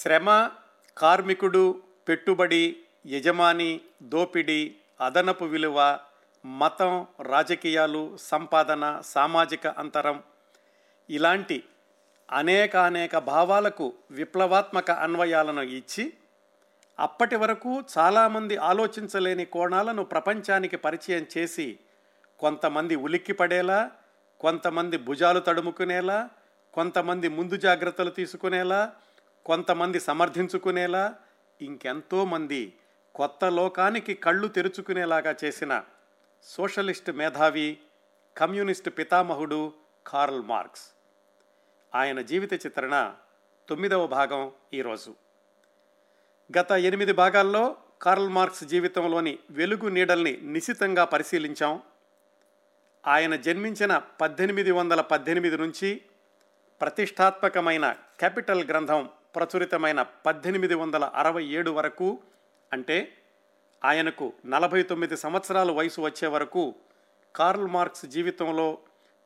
శ్రమ 0.00 0.50
కార్మికుడు 0.96 1.82
పెట్టుబడి 2.08 2.76
యజమాని 3.06 3.80
దోపిడీ 4.02 4.76
అదనపు 5.00 5.44
విలువ 5.44 5.98
మతం 6.46 7.06
రాజకీయాలు 7.20 8.16
సంపాదన 8.20 9.00
సామాజిక 9.04 9.66
అంతరం. 9.66 10.22
ఇలాంటి 11.10 11.64
అనేకానేక 12.32 12.76
అనేక 12.76 13.18
భావాలకు 13.18 13.92
విప్లవాత్మక 14.10 14.90
అన్వయాలను 14.90 15.62
ఇచ్చి 15.62 16.12
అప్పటి 16.98 17.36
వరకు 17.36 17.84
చాలామంది 17.98 18.56
ఆలోచించలేని 18.56 19.44
కోణాలను 19.44 20.04
ప్రపంచానికి 20.04 20.76
పరిచయం 20.76 21.26
చేసి 21.38 21.78
కొంతమంది 22.38 22.94
ఉలిక్కిపడేలా 22.94 23.90
కొంతమంది 24.40 24.96
భుజాలు 24.96 25.40
తడుముకునేలా 25.40 26.28
కొంతమంది 26.74 27.28
ముందు 27.28 27.56
జాగ్రత్తలు 27.56 28.10
తీసుకునేలా 28.10 28.92
కొంతమంది 29.48 30.00
సమర్థించుకునేలా 30.00 31.14
ఇంకెంతోమంది 31.60 32.76
కొత్త 33.14 33.44
లోకానికి 33.44 34.14
కళ్ళు 34.14 34.48
తెరుచుకునేలాగా 34.48 35.34
చేసిన 35.44 35.84
సోషలిస్ట్ 36.42 37.10
మేధావి 37.10 37.78
కమ్యూనిస్ట్ 38.36 38.90
పితామహుడు 38.98 39.72
కార్ల్ 40.06 40.42
మార్క్స్. 40.42 40.82
ఆయన 41.94 42.20
జీవిత 42.20 42.66
చిత్రణ 42.66 43.14
తొమ్మిదవ 43.68 44.06
భాగం 44.06 44.52
ఈరోజు 44.74 45.14
గత 46.58 46.72
ఎనిమిది 46.72 47.12
భాగాల్లో 47.12 47.76
కార్ల్ 48.02 48.28
మార్క్స్ 48.28 48.64
జీవితంలోని 48.64 49.38
వెలుగు 49.50 49.88
నీడల్ని 49.88 50.38
నిశితంగా 50.42 51.04
పరిశీలించాం. 51.04 51.82
ఆయన 53.06 53.36
జన్మించిన 53.36 53.98
పద్దెనిమిది 53.98 54.70
వందల 54.70 55.00
పద్దెనిమిది 55.00 55.58
నుంచి 55.58 56.02
ప్రతిష్టాత్మకమైన 56.80 57.92
క్యాపిటల్ 58.18 58.64
గ్రంథం 58.64 59.10
ప్రచురితమైన 59.38 60.02
పద్దెనిమిది 60.02 60.74
వందల 60.74 61.04
అరవై 61.04 61.44
ఏడు 61.44 61.70
వరకు 61.70 62.22
అంటే 62.72 63.16
ఆయనకు 63.84 64.32
నలభై 64.46 64.82
తొమ్మిది 64.82 65.16
సంవత్సరాల 65.16 65.70
వయసు 65.70 66.00
వచ్చే 66.00 66.28
వరకు 66.28 66.74
కార్ల్ 67.34 67.66
మార్క్స్ 67.66 68.06
జీవితంలో 68.06 68.78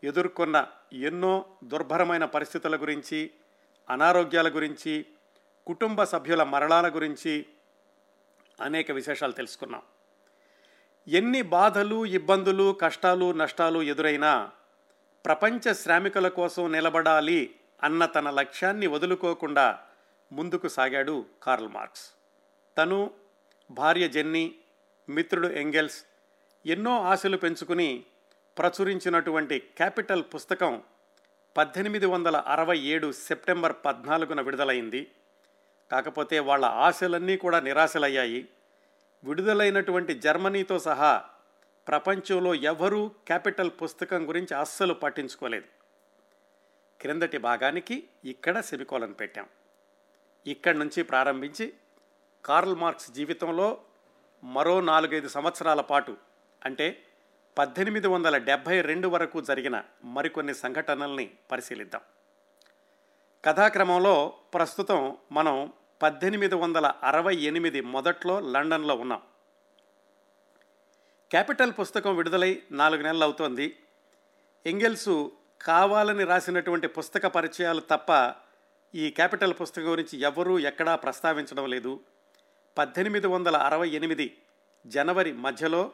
ఎదుర్కొన్న 0.05 0.67
ఎన్నో 0.93 1.45
దుర్భరమైన 1.65 2.25
పరిస్థితుల 2.25 2.77
గురించి 2.77 3.31
అనారోగ్యాల 3.91 4.49
గురించి 4.49 5.07
కుటుంబ 5.67 6.05
సభ్యుల 6.05 6.43
మరణాల 6.43 6.89
గురించి 6.89 7.47
అనేక 8.61 8.91
విశేషాలు 8.91 9.33
తెలుసుకున్నాం. 9.33 9.83
ఎన్ని 11.09 11.43
బాధలు 11.43 12.05
ఇబ్బందులు 12.05 12.73
కష్టాలు 12.73 13.33
నష్టాలు 13.33 13.83
ఎదురైనా 13.83 14.51
ప్రపంచ 15.27 15.73
శ్రామికుల 15.73 16.29
కోసం 16.29 16.73
నిలబడాలి 16.73 17.55
అన్న 17.83 18.07
తన 18.07 18.31
లక్ష్యాన్ని 18.31 18.87
వదులుకోకుండా 18.87 19.81
ముందుకు 20.33 20.69
సాగాడు 20.69 21.27
కార్ల్ 21.43 21.69
మార్క్స్. 21.69 22.11
తను 22.79 23.11
భార్య 23.71 24.09
జెన్నీ 24.09 24.55
మిత్రుడు 25.09 25.49
ఎంగెల్స్ 25.49 26.05
ఎన్నో 26.67 27.01
ఆశలు 27.01 27.37
పెంచుకుని 27.37 28.05
ప్రచురించినటువంటి 28.59 29.59
క్యాపిటల్ 29.59 30.25
పుస్తకం 30.35 30.83
పద్దెనిమిది 31.57 32.07
వందల 32.07 32.37
అరవై 32.37 32.79
ఏడు 32.79 33.13
సెప్టెంబర్ 33.13 33.75
పద్నాలుగున 33.85 34.41
విడుదలైంది. 34.41 35.11
కాకపోతే 35.93 36.39
వాళ్ళ 36.39 36.65
ఆశలన్నీ 36.65 37.37
కూడా 37.37 37.61
నిరాశలయ్యాయి. 37.61 38.49
విడుదలైనటువంటి 39.25 40.15
జర్మనీతో 40.15 40.79
సహా 40.79 41.25
ప్రపంచంలో 41.89 42.55
ఎవరూ 42.55 43.09
క్యాపిటల్ 43.09 43.71
పుస్తకం 43.83 44.29
గురించి 44.29 44.57
అస్సలు 44.57 44.95
పట్టించుకోలేదు. 44.95 45.67
క్రిందటి 47.01 47.39
భాగానికి 47.39 48.05
ఇక్కడ 48.25 48.61
సెమికోలను 48.61 49.15
పెట్టాం. 49.15 49.49
ఇక్కడి 50.47 50.79
నుంచి 50.79 51.03
ప్రారంభించి 51.03 51.73
కార్ల్ 52.45 52.77
మార్క్స్ 52.77 53.11
జీవితంలో 53.11 53.81
మరో 54.45 54.81
నాలుగైదు 54.81 55.29
సంవత్సరాల 55.29 55.81
పాటు 55.81 56.17
అంటే 56.65 57.03
పద్దెనిమిది 57.59 58.07
వందల 58.07 58.39
డెబ్భై 58.39 58.81
రెండు 58.81 59.09
వరకు 59.09 59.41
జరిగిన 59.41 59.83
మరికొన్ని 60.05 60.55
సంఘటనల్ని 60.55 61.31
పరిశీలిద్దాం. 61.53 62.01
కథాక్రమంలో 63.45 64.35
ప్రస్తుతం 64.55 65.17
మనం 65.33 65.73
పద్దెనిమిది 66.03 66.55
వందల 66.55 66.93
అరవై 67.03 67.37
ఎనిమిది 67.37 67.81
మొదట్లో 67.81 68.41
లండన్లో 68.41 68.95
ఉన్నాం. 68.95 69.23
క్యాపిటల్ 71.31 71.73
పుస్తకం 71.81 72.17
విడుదలై 72.17 72.63
నాలుగు 72.71 73.03
నెలలు 73.03 73.25
అవుతోంది. 73.25 73.79
ఎంగెల్సు 74.67 75.33
కావాలని 75.63 76.25
రాసినటువంటి 76.25 76.87
పుస్తక 76.87 77.27
పరిచయాలు 77.27 77.81
తప్ప 77.81 78.13
ఈ 78.95 79.11
క్యాపిటల్ 79.11 79.55
పుస్తకం 79.61 79.93
గురించి 79.93 80.19
ఎవరూ 80.19 80.59
ఎక్కడా 80.59 80.97
ప్రస్తావించడం 80.97 81.71
లేదు. 81.71 82.01
పద్దెనిమిది 82.79 83.27
వందల 83.27 83.57
అరవై 83.57 83.89
ఎనిమిది 83.89 84.39
జనవరి 84.87 85.33
మధ్యలో 85.33 85.93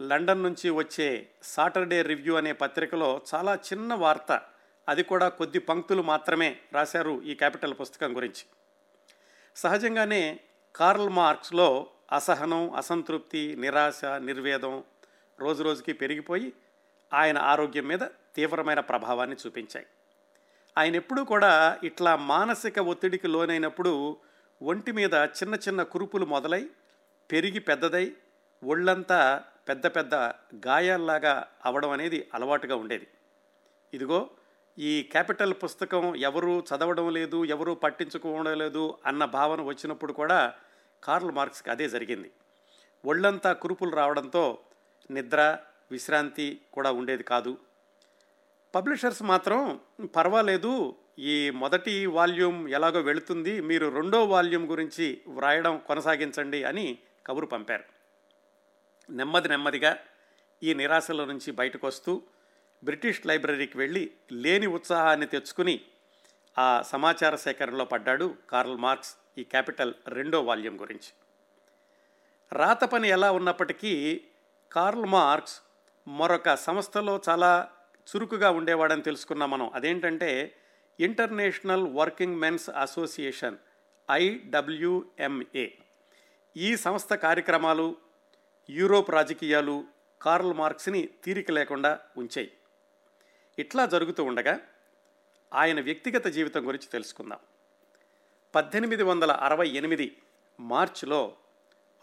లండన్ 0.00 0.42
నుంచి 0.42 0.70
వచ్చే 0.70 1.28
సాటర్డే 1.42 2.02
రివ్యూ 2.02 2.34
అనే 2.34 2.52
పత్రికలో 2.52 3.20
చాలా 3.34 3.54
చిన్న 3.54 3.94
వార్త 3.94 4.42
అది 4.88 5.02
కూడా 5.02 5.28
కొద్ది 5.28 5.58
పంక్తులు 5.58 6.02
మాత్రమే 6.02 6.56
రాశారు 6.72 7.22
ఈ 7.22 7.34
క్యాపిటల్ 7.34 7.74
పుస్తకం 7.80 8.16
గురించి. 8.16 8.44
సహజంగానే 9.56 10.40
కార్ల్ 10.76 11.08
మార్క్స్లో 11.08 11.86
అసహనం 12.12 12.70
అసంతృప్తి 12.70 13.56
నిరాశ 13.56 14.04
నిర్వేదం 14.04 14.84
రోజు 15.40 15.62
రోజుకి 15.62 15.92
పెరిగిపోయి 15.92 16.52
ఆయన 17.12 17.38
ఆరోగ్యం 17.38 17.86
మీద 17.86 18.00
తీవ్రమైన 18.34 18.80
ప్రభావాన్ని 18.80 19.36
చూపించాయి. 19.46 19.86
ఆయన 20.76 20.96
ఎప్పుడూ 20.96 21.24
కూడా 21.24 21.78
ఇట్లా 21.84 22.16
మానసిక 22.16 22.78
ఒత్తిడికి 22.78 23.28
లోనైనప్పుడు 23.28 24.16
ఒంటి 24.62 24.92
మీద 24.92 25.14
చిన్న 25.14 25.54
చిన్న 25.54 25.82
కురుపులు 25.82 26.26
మొదలై 26.26 26.68
పెరిగి 27.30 27.58
పెద్దదై 27.58 28.12
ఒళ్ళంతా 28.62 29.44
పెద్ద 29.68 29.86
పెద్ద 29.86 30.14
గాయాల్లాగా 30.66 31.46
అవడం 31.64 31.90
అనేది 31.90 32.28
అలవాటుగా 32.34 32.76
ఉండేది. 32.76 33.06
ఇదిగో 33.92 34.30
ఈ 34.78 35.02
క్యాపిటల్ 35.02 35.54
పుస్తకం 35.64 36.16
ఎవరు 36.16 36.64
చదవడం 36.70 37.10
లేదు 37.10 37.44
ఎవరు 37.44 37.74
పట్టించుకోవడం 37.74 38.58
లేదు 38.58 38.98
అన్న 39.06 39.24
భావన 39.24 39.60
వచ్చినప్పుడు 39.62 40.12
కూడా 40.12 40.54
కార్ల్ 41.02 41.32
మార్క్స్కి 41.32 41.70
అదే 41.70 41.88
జరిగింది. 41.88 42.30
ఒళ్ళంతా 43.04 43.52
కురుపులు 43.52 43.90
రావడంతో 43.96 44.58
నిద్ర 45.10 45.58
విశ్రాంతి 45.90 46.60
కూడా 46.72 46.92
ఉండేది 46.92 47.22
కాదు. 47.22 47.58
పబ్లిషర్స్ 48.74 49.22
మాత్రం 49.22 49.80
పర్వాలేదు 50.16 50.96
ఈ 51.18 51.50
మొదటి 51.50 52.06
వాల్యూమ్ 52.06 52.68
ఎలాగో 52.68 53.00
వెళుతుంది 53.00 53.60
మీరు 53.60 53.88
రెండో 53.88 54.24
వాల్యూమ్ 54.24 54.66
గురించి 54.66 55.20
వ్రాయడం 55.28 55.78
కొనసాగించండి 55.78 56.64
అని 56.64 56.98
కబురు 57.26 57.46
పంపారు. 57.46 57.84
నెమ్మది 59.12 59.48
నెమ్మదిగా 59.48 59.98
ఈ 60.62 60.74
నిరాశల 60.74 61.24
నుంచి 61.24 61.50
బయటకు 61.50 61.86
వస్తూ 61.86 62.22
బ్రిటిష్ 62.84 63.26
లైబ్రరీకి 63.26 63.78
వెళ్ళి 63.78 64.10
లేని 64.32 64.66
ఉత్సాహాన్ని 64.66 65.26
తెచ్చుకుని 65.26 65.80
ఆ 66.58 66.82
సమాచార 66.82 67.36
సేకరణలో 67.36 67.84
పడ్డాడు 67.84 68.34
కార్ల్ 68.50 68.76
మార్క్స్ 68.76 69.16
ఈ 69.38 69.44
క్యాపిటల్ 69.44 69.94
రెండో 70.08 70.42
వాల్యూమ్ 70.42 70.78
గురించి. 70.78 71.12
రాత 72.52 72.84
పని 72.84 73.08
ఎలా 73.08 73.32
ఉన్నప్పటికీ 73.32 74.20
కార్ల్ 74.72 75.04
మార్క్స్ 75.04 75.60
మరొక 76.08 76.54
సంస్థలో 76.54 77.20
చాలా 77.28 77.70
చురుకుగా 78.10 78.50
ఉండేవాడని 78.50 79.02
తెలుసుకున్నాం 79.02 79.50
మనం. 79.50 79.70
అదేంటంటే 79.74 80.56
International 81.00 81.94
Working 81.94 82.36
Men's 82.36 82.70
Association 82.70 83.56
IWMA 84.10 85.68
ఈ 86.56 86.76
సంస్థ 86.76 87.12
కార్యక్రమాలు 87.12 87.96
యూరోప్ 88.70 89.10
రాజకీయాలు 89.10 89.84
కార్ల్ 90.22 90.54
మార్క్స్ని 90.54 91.08
తీరిక 91.24 91.50
లేకుండా 91.50 91.98
ఉంచాయి. 92.16 92.52
ఇట్లా 93.58 93.86
జరుగుతూ 93.86 94.24
ఉండగా 94.24 94.60
ఆయన 95.54 95.80
వ్యక్తిగత 95.80 96.26
జీవితం 96.26 96.68
గురించి 96.68 96.86
తెలుసుకుందాం. 96.86 97.38
పద్దెనిమిది 98.54 99.02
వందల 99.02 99.32
అరవై 99.32 99.68
ఎనిమిది 99.68 100.22
మార్చిలో 100.60 101.36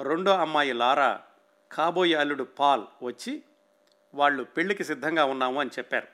రెండో 0.02 0.32
అమ్మాయి 0.32 0.74
లారా 0.74 1.22
కాబోయే 1.72 2.14
అల్లుడు 2.14 2.44
పాల్ 2.44 2.84
వచ్చి 3.04 3.44
వాళ్ళు 4.14 4.44
పెళ్ళికి 4.44 4.84
సిద్ధంగా 4.84 5.26
ఉన్నాము 5.26 5.60
అని 5.60 5.70
చెప్పారు. 5.80 6.08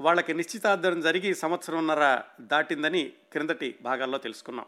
వాళ్ళకి 0.00 0.34
నిశ్చితార్థం 0.34 1.00
జరిగి 1.00 1.34
సంవత్సరంన్నర 1.34 2.20
దాటిందని 2.40 3.12
క్రిందటి 3.32 3.78
భాగాల్లో 3.82 4.18
తెలుసుకున్నాం. 4.18 4.66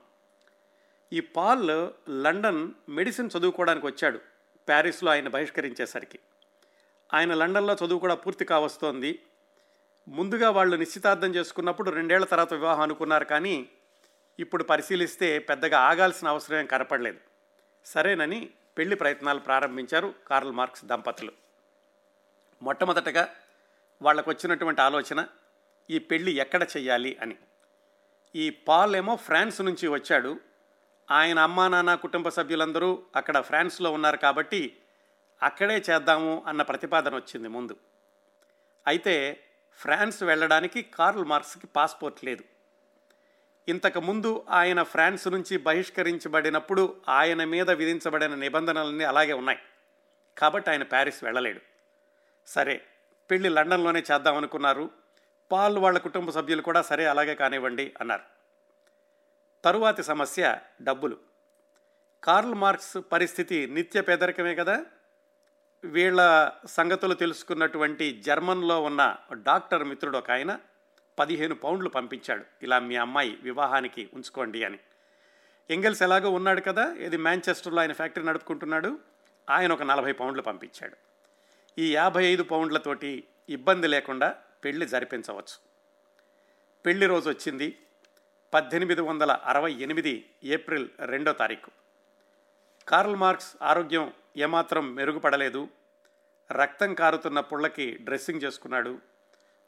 ఈ 1.12 1.20
పాల్ 1.20 1.88
లండన్ 2.11 2.70
మెడిసిన్ 2.88 3.31
చదువుకోవడానికి 3.38 3.87
వచ్చాడు. 3.87 4.19
ప్యారిస్లో 4.69 5.12
ఆయన 5.12 5.29
బహిష్కరించేసరికి. 5.29 6.19
ఆయన 7.14 7.35
లండన్లో 7.35 7.76
చదువు 7.87 7.99
కూడా 7.99 8.14
పూర్తి 8.14 8.44
కావస్తోంది. 8.44 9.23
ముందుగా 10.08 10.50
వాళ్ళు 10.50 10.76
నిశ్చితార్థం 10.76 11.35
చేసుకున్నప్పుడు 11.35 11.91
రెండేళ్ళ 11.91 12.26
తర్వాత 12.26 12.55
వివాహం 12.55 12.81
అనుకున్నారు 12.81 13.25
కానీ 13.25 13.69
ఇప్పుడు 14.41 14.64
పరిశీలిస్తే 14.64 15.38
పెద్దగా 15.38 15.79
ఆగాల్సిన 15.79 16.29
అవసరం 16.29 16.67
కనపడలేదు. 16.67 17.19
సరేనని 17.85 18.50
పెళ్ళి 18.79 18.97
ప్రయత్నాలు 18.97 19.38
ప్రారంభించారు 19.38 20.14
కార్ల్ 20.29 20.52
మార్క్స్ 20.52 20.85
దంపతులు. 20.85 21.39
మొట్టమొదటగా 22.62 23.29
వాళ్ళకు 24.03 24.31
వచ్చినటువంటి 24.31 24.81
ఆలోచన 24.81 25.27
ఈ 25.91 25.99
పెళ్ళి 25.99 26.33
ఎక్కడ 26.33 26.62
చెయ్యాలి? 26.62 27.19
అని. 27.21 27.37
ఈ 28.35 28.51
పాల్ 28.51 28.97
ఏమో 28.97 29.17
ఫ్రాన్స్ 29.17 29.61
నుంచి 29.61 29.89
వచ్చాడు. 29.89 30.41
ఆయన 31.11 31.39
అమ్మా 31.39 31.69
నాన్న 31.69 31.95
కుటుంబ 31.95 32.29
సభ్యులందరూ 32.29 33.03
అక్కడ 33.17 33.41
ఫ్రాన్స్లో 33.41 33.93
ఉన్నారు 33.93 34.17
కాబట్టి 34.17 34.77
అక్కడే 35.43 35.85
చేద్దాము 35.91 36.45
అన్న 36.47 36.62
ప్రతిపాదన 36.62 37.15
వచ్చింది 37.15 37.49
ముందు. 37.49 37.77
అయితే 38.87 39.45
ఫ్రాన్స్ 39.73 40.23
వెళ్ళడానికి 40.23 40.83
కార్ల్ 40.83 41.25
మార్క్స్కి 41.25 41.67
పాస్పోర్ట్ 41.67 42.25
లేదు. 42.25 42.45
ఇంతకు 43.69 44.01
ముందు 44.01 44.45
ఆయన 44.51 44.83
ఫ్రాన్స్ 44.83 45.29
నుంచి 45.29 45.57
బహిష్కరించబడినప్పుడు 45.57 46.97
ఆయన 47.09 47.45
మీద 47.45 47.71
విధించబడిన 47.71 48.35
నిబంధనలన్నీ 48.35 49.05
అలాగే 49.05 49.33
ఉన్నాయి. 49.33 49.59
కాబట్టి 50.39 50.71
ఆయన 50.71 50.83
ప్యారిస్ 50.83 51.25
వెళ్ళలేడు. 51.25 51.69
సరే 52.50 52.87
పెళ్ళి 53.31 53.49
లండన్లోనే 53.49 54.02
చేద్దామనుకున్నారు 54.12 54.91
పాల్ 55.52 55.79
వాళ్ళ 55.79 55.99
కుటుంబ 55.99 56.31
సభ్యులు 56.31 56.62
కూడా 56.62 56.82
సరే 56.82 57.06
అలాగే 57.06 57.35
కానివ్వండి 57.35 57.94
అన్నారు. 58.00 58.23
తరువాతి 59.64 60.02
సమస్య 60.02 60.58
డబ్బులు. 60.82 61.17
కార్ల్ 62.25 62.55
మార్క్స్ 62.55 62.97
పరిస్థితి 63.12 63.67
నిత్య 63.67 64.00
పేదరికమే 64.00 64.55
కదా? 64.55 64.85
వీళ్ళ 65.85 66.50
సంగతులు 66.67 67.14
తెలుసుకున్నటువంటి 67.14 68.20
జర్మన్లో 68.20 68.82
ఉన్న 68.82 69.17
డాక్టర్ 69.32 69.85
మిత్రుడు 69.85 70.19
ఒక 70.19 70.31
ఆయన 70.31 70.58
పదిహేను 71.19 71.55
పౌండ్లు 71.55 71.88
పంపించాడు. 71.88 72.44
ఇలా 72.62 72.79
మీ 72.79 72.97
అమ్మాయి 72.97 73.38
వివాహానికి 73.43 74.11
ఉంచుకోండి 74.14 74.64
అని. 74.64 74.79
ఎంగెల్స్ 75.70 76.02
ఎలాగో 76.02 76.31
ఉన్నాడు 76.31 76.61
కదా? 76.61 76.93
ఇది 76.93 77.17
మాంచెస్టర్లో 77.17 77.81
ఆయన 77.81 77.93
ఫ్యాక్టరీ 77.93 78.25
నడుపుకుంటున్నాడు? 78.25 78.99
ఆయన 79.50 79.73
ఒక 79.73 79.82
నలభై 79.82 80.12
పౌండ్లు 80.12 80.43
పంపించాడు. 80.43 81.10
ఈ 81.78 81.94
యాభై 81.94 82.25
ఐదు 82.25 82.43
పౌండ్లతోటి 82.43 83.25
ఇబ్బంది 83.49 83.87
లేకుండా 83.87 84.37
పెళ్ళి 84.64 84.87
జరిపించవచ్చు. 84.87 85.58
పెళ్ళి 86.87 87.06
రోజు 87.06 87.28
వచ్చింది 87.31 87.78
పద్దెనిమిది 88.55 89.00
వందల 89.00 89.32
అరవై 89.32 89.72
ఎనిమిది 89.72 90.31
ఏప్రిల్ 90.44 90.88
రెండో 91.06 91.32
తారీఖు. 91.32 91.70
కార్ల్ 92.88 93.17
మార్క్స్ 93.17 93.56
ఆరోగ్యం 93.62 94.12
ఏమాత్రం 94.37 94.94
మెరుగుపడలేదు. 94.94 95.69
రక్తం 96.52 96.94
కారుతున్న 96.94 97.40
పుళ్ళకి 97.40 97.99
డ్రెస్సింగ్ 98.02 98.40
చేసుకున్నాడు. 98.44 98.99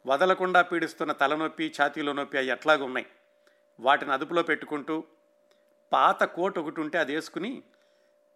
వదలకుండా 0.06 0.62
పీడిస్తున్న 0.62 1.12
తలనొప్పి 1.12 1.74
ఛాతీలో 1.82 2.12
నొప్పి 2.12 2.38
అవి 2.38 2.46
ఎట్లాగా 2.46 2.84
ఉన్నాయి. 2.84 3.06
వాటిని 3.80 4.12
అదుపులో 4.12 4.42
పెట్టుకుంటూ 4.42 5.04
పాత 5.92 6.24
కోట్ 6.24 6.58
ఒకటి 6.58 6.80
ఉంటే 6.80 6.98
అది 6.98 7.14
వేసుకుని 7.14 7.62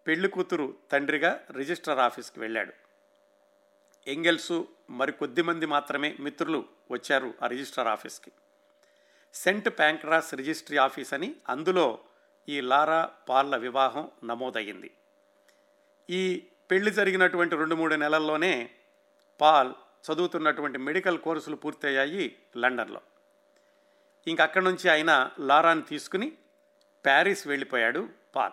పెళ్ళి 0.06 0.28
కూతురు 0.28 0.76
తండ్రిగా 0.92 1.44
రిజిస్ట్రార్ 1.56 2.00
ఆఫీస్కి 2.00 2.40
వెళ్ళాడు. 2.40 2.85
ఎంగెల్సు 4.06 4.68
మరి 4.90 5.12
కొద్ది 5.12 5.42
మంది 5.42 5.66
మాత్రమే 5.66 6.16
మిత్రులు 6.20 6.64
వచ్చారు 6.90 7.34
ఆ 7.42 7.46
రిజిస్ట్రార్ 7.46 7.88
ఆఫీస్కి. 7.88 8.32
సెంట్ 9.34 9.68
ప్యాంక్రాస్ 9.68 10.34
రిజిస్ట్రీ 10.34 10.76
ఆఫీస్ 10.76 11.14
అని 11.14 11.36
అందులో 11.48 11.98
ఈ 12.48 12.60
లారా 12.60 13.10
పాల్ల 13.28 13.56
వివాహం 13.56 14.10
నమోదయ్యింది. 14.24 14.90
ఈ 16.10 16.46
పెళ్ళి 16.70 16.90
జరిగినటువంటి 16.90 17.56
రెండు 17.56 17.74
మూడు 17.74 17.94
నెలల్లోనే 17.94 18.70
పాల్ 19.40 19.72
చదువుతున్నటువంటి 20.12 20.78
మెడికల్ 20.78 21.18
కోర్సులు 21.18 21.56
పూర్తయ్యాయి 21.56 22.38
లండన్లో. 22.56 23.00
ఇంక 24.26 24.40
అక్కడి 24.40 24.64
నుంచి 24.64 24.90
ఆయన 24.90 25.30
లారాని 25.40 25.82
తీసుకుని 25.82 26.32
ప్యారిస్ 27.04 27.46
వెళ్ళిపోయాడు 27.46 28.08
పాల్. 28.36 28.52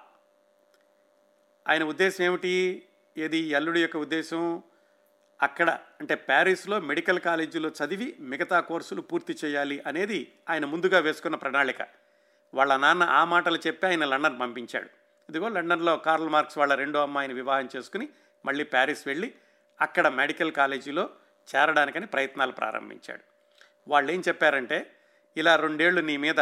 ఆయన 1.70 1.84
ఉద్దేశం 1.84 2.24
ఏమిటి? 2.24 2.88
ఏది? 3.18 3.54
అల్లుడి 3.54 3.82
యొక్క 3.82 3.98
ఉద్దేశం? 3.98 4.64
అక్కడ 5.44 5.80
అంటే 6.02 6.16
ప్యారిస్లో 6.16 6.80
మెడికల్ 6.80 7.20
కాలేజీలో 7.20 7.70
చదివి 7.70 8.16
మిగతా 8.20 8.60
కోర్సులు 8.60 9.02
పూర్తి 9.02 9.38
చేయాలి 9.46 9.84
అనేది 9.88 10.34
ఆయన 10.50 10.66
ముందుగా 10.66 11.00
వేసుకున్న 11.00 11.36
ప్రణాళిక. 11.36 11.82
వాళ్ళ 12.54 12.78
నాన్న 12.78 13.04
ఆ 13.04 13.26
మాటలు 13.26 13.60
చెప్పి 13.68 13.88
ఆయన 13.88 14.06
లండన్ 14.06 14.40
పంపించాడు. 14.40 14.90
ఇదిగో 15.30 15.50
లండన్లో 15.50 15.98
కార్ల్ 15.98 16.30
మార్క్స్ 16.30 16.58
వాళ్ళ 16.58 16.76
రెండో 16.76 17.02
అమ్మాయిని 17.02 17.34
వివాహం 17.34 17.70
చేసుకుని 17.76 18.10
మళ్ళీ 18.46 18.64
ప్యారిస్ 18.64 19.08
వెళ్ళి 19.08 19.34
అక్కడ 19.82 20.08
మెడికల్ 20.08 20.52
కాలేజీలో 20.52 21.10
చేరడానికని 21.56 22.06
ప్రయత్నాలు 22.06 22.52
ప్రారంభించాడు. 22.52 23.22
వాళ్ళు 23.88 24.12
ఏం 24.12 24.24
చెప్పారంటే 24.28 24.92
ఇలా 25.38 25.56
రెండేళ్ళు 25.56 26.02
నీ 26.02 26.18
మీద 26.18 26.40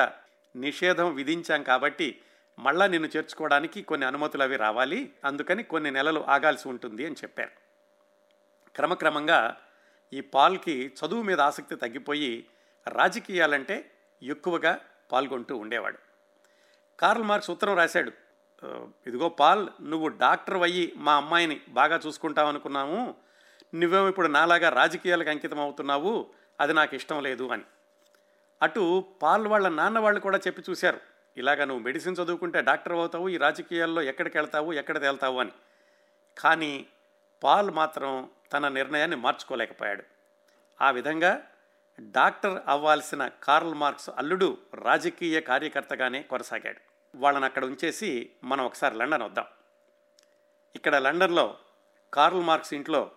నిషేధం 0.56 1.15
విధించాం 1.15 1.63
కాబట్టి 1.63 2.21
మళ్ళా 2.59 2.88
నిన్ను 2.88 3.09
చేర్చుకోవడానికి 3.18 3.81
కొన్ని 3.81 4.07
అనుమతులు 4.07 4.44
అవి 4.44 4.56
రావాలి. 4.56 5.12
అందుకని 5.25 5.63
కొన్ని 5.63 5.92
నెలలు 5.92 6.25
ఆగాల్సి 6.27 6.69
ఉంటుంది 6.69 7.06
అని 7.06 7.15
చెప్పారు. 7.15 7.70
క్రమక్రమంగా 8.75 9.57
ఈ 10.13 10.21
పాల్కి 10.21 10.95
చదువు 11.00 11.21
మీద 11.21 11.39
ఆసక్తి 11.41 11.75
తగ్గిపోయి 11.75 12.47
రాజకీయాలంటే 12.88 13.91
ఎక్కువగా 14.23 14.79
పాల్గొంటూ 15.12 15.57
ఉండేవాడు. 15.57 16.00
కార్ల్ 17.00 17.23
మార్క్స్ 17.23 17.51
ఉత్తరం 17.51 17.75
రాశాడు 17.75 18.12
ఇదిగో 19.07 19.29
పాల్ 19.29 19.69
నువ్వు 19.81 20.07
డాక్టర్ 20.07 20.57
అయ్యి 20.57 20.94
మా 20.97 21.13
అమ్మాయిని 21.15 21.62
బాగా 21.69 21.97
చూసుకుంటావు 21.97 22.50
అనుకున్నాము. 22.50 23.15
నువ్వేమో 23.75 24.09
ఇప్పుడు 24.09 24.27
నాలాగా 24.27 24.69
రాజకీయాలకు 24.69 25.29
అంకితం 25.29 25.59
అవుతున్నావు 25.59 26.13
అది 26.59 26.74
నాకు 26.74 26.95
ఇష్టం 26.95 27.24
లేదు 27.24 27.45
అని. 27.47 27.63
అటు 28.62 29.06
పాల్ 29.21 29.47
వాళ్ళ 29.47 29.67
నాన్న 29.69 30.00
వాళ్ళు 30.00 30.19
కూడా 30.19 30.39
చెప్పి 30.47 30.63
చూశారు 30.69 31.00
ఇలాగ 31.38 31.63
నువ్వు 31.63 31.83
మెడిసిన్ 31.83 32.15
చదువుకుంటే 32.15 32.62
డాక్టర్ 32.62 32.94
అవుతావు 32.94 33.29
ఈ 33.29 33.38
రాజకీయాల్లో 33.38 34.01
ఎక్కడికి 34.01 34.38
వెళ్తావు 34.38 34.74
ఎక్కడ 34.74 35.01
తేల్తావు 35.01 35.39
అని. 35.39 35.53
కానీ 36.38 36.88
పాల్ 37.43 37.71
మాత్రం 37.71 38.29
తన 38.53 38.67
నిర్ణయాన్ని 38.67 39.17
మార్చుకోలేకపోయాడు. 39.17 40.03
ఆ 40.81 40.91
విధంగా 40.91 41.47
డాక్టర్ 42.01 42.61
అవ్వాల్సిన 42.67 43.27
కార్ల్ 43.43 43.73
మార్క్స్ 43.73 44.09
అల్లుడు 44.17 44.57
రాజకీయ 44.73 45.41
కార్యకర్తగానే 45.41 46.23
కొనసాగాడు. 46.23 46.79
వాళ్ళని 47.15 47.45
అక్కడ 47.45 47.65
ఉంచేసి 47.65 48.29
మనం 48.43 48.65
ఒకసారి 48.65 48.95
లండన్ 48.95 49.23
వద్దాం. 49.23 49.45
ఇక్కడ 50.75 50.95
లండన్లో 50.95 51.57
కార్ల్ 52.13 52.41
మార్క్స్ 52.41 52.73
ఇంట్లో 52.73 53.11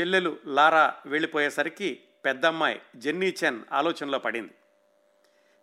చెల్లెలు 0.00 0.38
లారా 0.46 0.94
వెళ్ళిపోయేసరికి 1.06 2.00
పెద్దమ్మాయి 2.24 2.82
జెన్నీ 2.96 3.34
చెన్ 3.44 3.62
ఆలోచనలో 3.72 4.18
పడింది. 4.18 4.54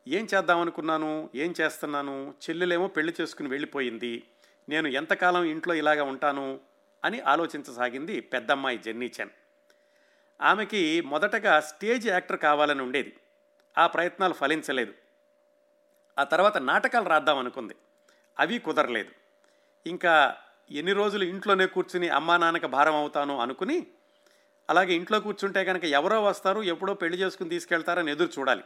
ఏం 0.08 0.28
చేద్దామనుకున్నాను? 0.36 1.30
ఏం 1.36 1.54
చేస్తున్నాను? 1.62 2.34
చెల్లెలేమో 2.50 2.88
పెళ్ళి 2.88 3.14
చేసుకుని 3.22 3.50
వెళ్ళిపోయింది. 3.50 4.24
నేను 4.70 4.88
ఎంతకాలం 4.88 5.44
ఇంట్లో 5.44 5.74
ఇలాగ 5.74 6.02
ఉంటాను? 6.02 6.60
అని 7.06 7.20
ఆలోచించసాగింది 7.20 8.20
పెద్దమ్మాయి 8.20 8.78
జెన్నీ 8.78 9.12
చెన్. 9.22 9.30
ఆమెకి 10.42 11.02
మొదటగా 11.02 11.60
స్టేజ్ 11.60 12.08
యాక్టర్ 12.08 12.40
కావాలని 12.40 12.82
ఉండేది. 12.82 13.18
ఆ 13.78 13.88
ప్రయత్నాలు 13.88 14.34
ఫలించలేదు. 14.34 14.94
ఆ 16.20 16.24
తర్వాత 16.24 16.58
నాటకాలు 16.58 17.10
రాద్దాం 17.10 17.38
అనుకుంది. 17.38 17.76
అవి 18.40 18.60
కుదరలేదు. 18.60 19.12
ఇంకా 19.88 20.36
ఎన్ని 20.72 20.94
రోజులు 20.94 21.24
ఇంట్లోనే 21.24 21.66
కూర్చుని 21.66 22.10
అమ్మా 22.10 22.38
నాన్నకి 22.38 22.68
భారం 22.68 22.96
అవుతాను 22.96 23.40
అనుకుని 23.40 23.88
అలాగే 24.70 24.94
ఇంట్లో 24.94 25.20
కూర్చుంటే 25.20 25.66
కనుక 25.66 25.86
ఎవరో 25.86 26.24
వస్తారు 26.24 26.64
ఎప్పుడో 26.64 26.94
పెళ్ళి 26.94 27.18
చేసుకుని 27.18 27.50
తీసుకెళ్తారని 27.50 28.12
ఎదురు 28.12 28.30
చూడాలి. 28.40 28.64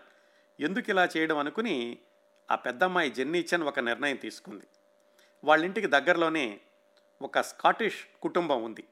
ఎందుకు 0.59 0.89
ఇలా 0.89 1.07
చేయడం 1.17 1.37
అనుకుని 1.37 1.97
ఆ 2.51 2.55
పెద్దమ్మాయి 2.55 3.09
జెన్నీచన్ 3.09 3.63
ఒక 3.63 3.79
నిర్ణయం 3.79 4.15
తీసుకుంది. 4.15 4.63
వాళ్ళ 5.43 5.65
ఇంటికి 5.65 5.87
దగ్గరలోనే 5.87 6.59
ఒక 7.21 7.41
స్కాటిష్ 7.41 7.97
కుటుంబం 8.21 8.63
ఉంది. 8.63 8.83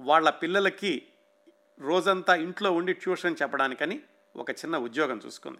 వాళ్ళ 0.00 0.30
పిల్లలకి 0.30 1.08
రోజంతా 1.80 2.34
ఇంట్లో 2.34 2.72
ఉండి 2.72 2.92
ట్యూషన్ 2.92 3.36
చెప్పడానికని 3.42 4.00
ఒక 4.36 4.50
చిన్న 4.50 4.76
ఉద్యోగం 4.78 5.20
చూసుకుంది. 5.26 5.58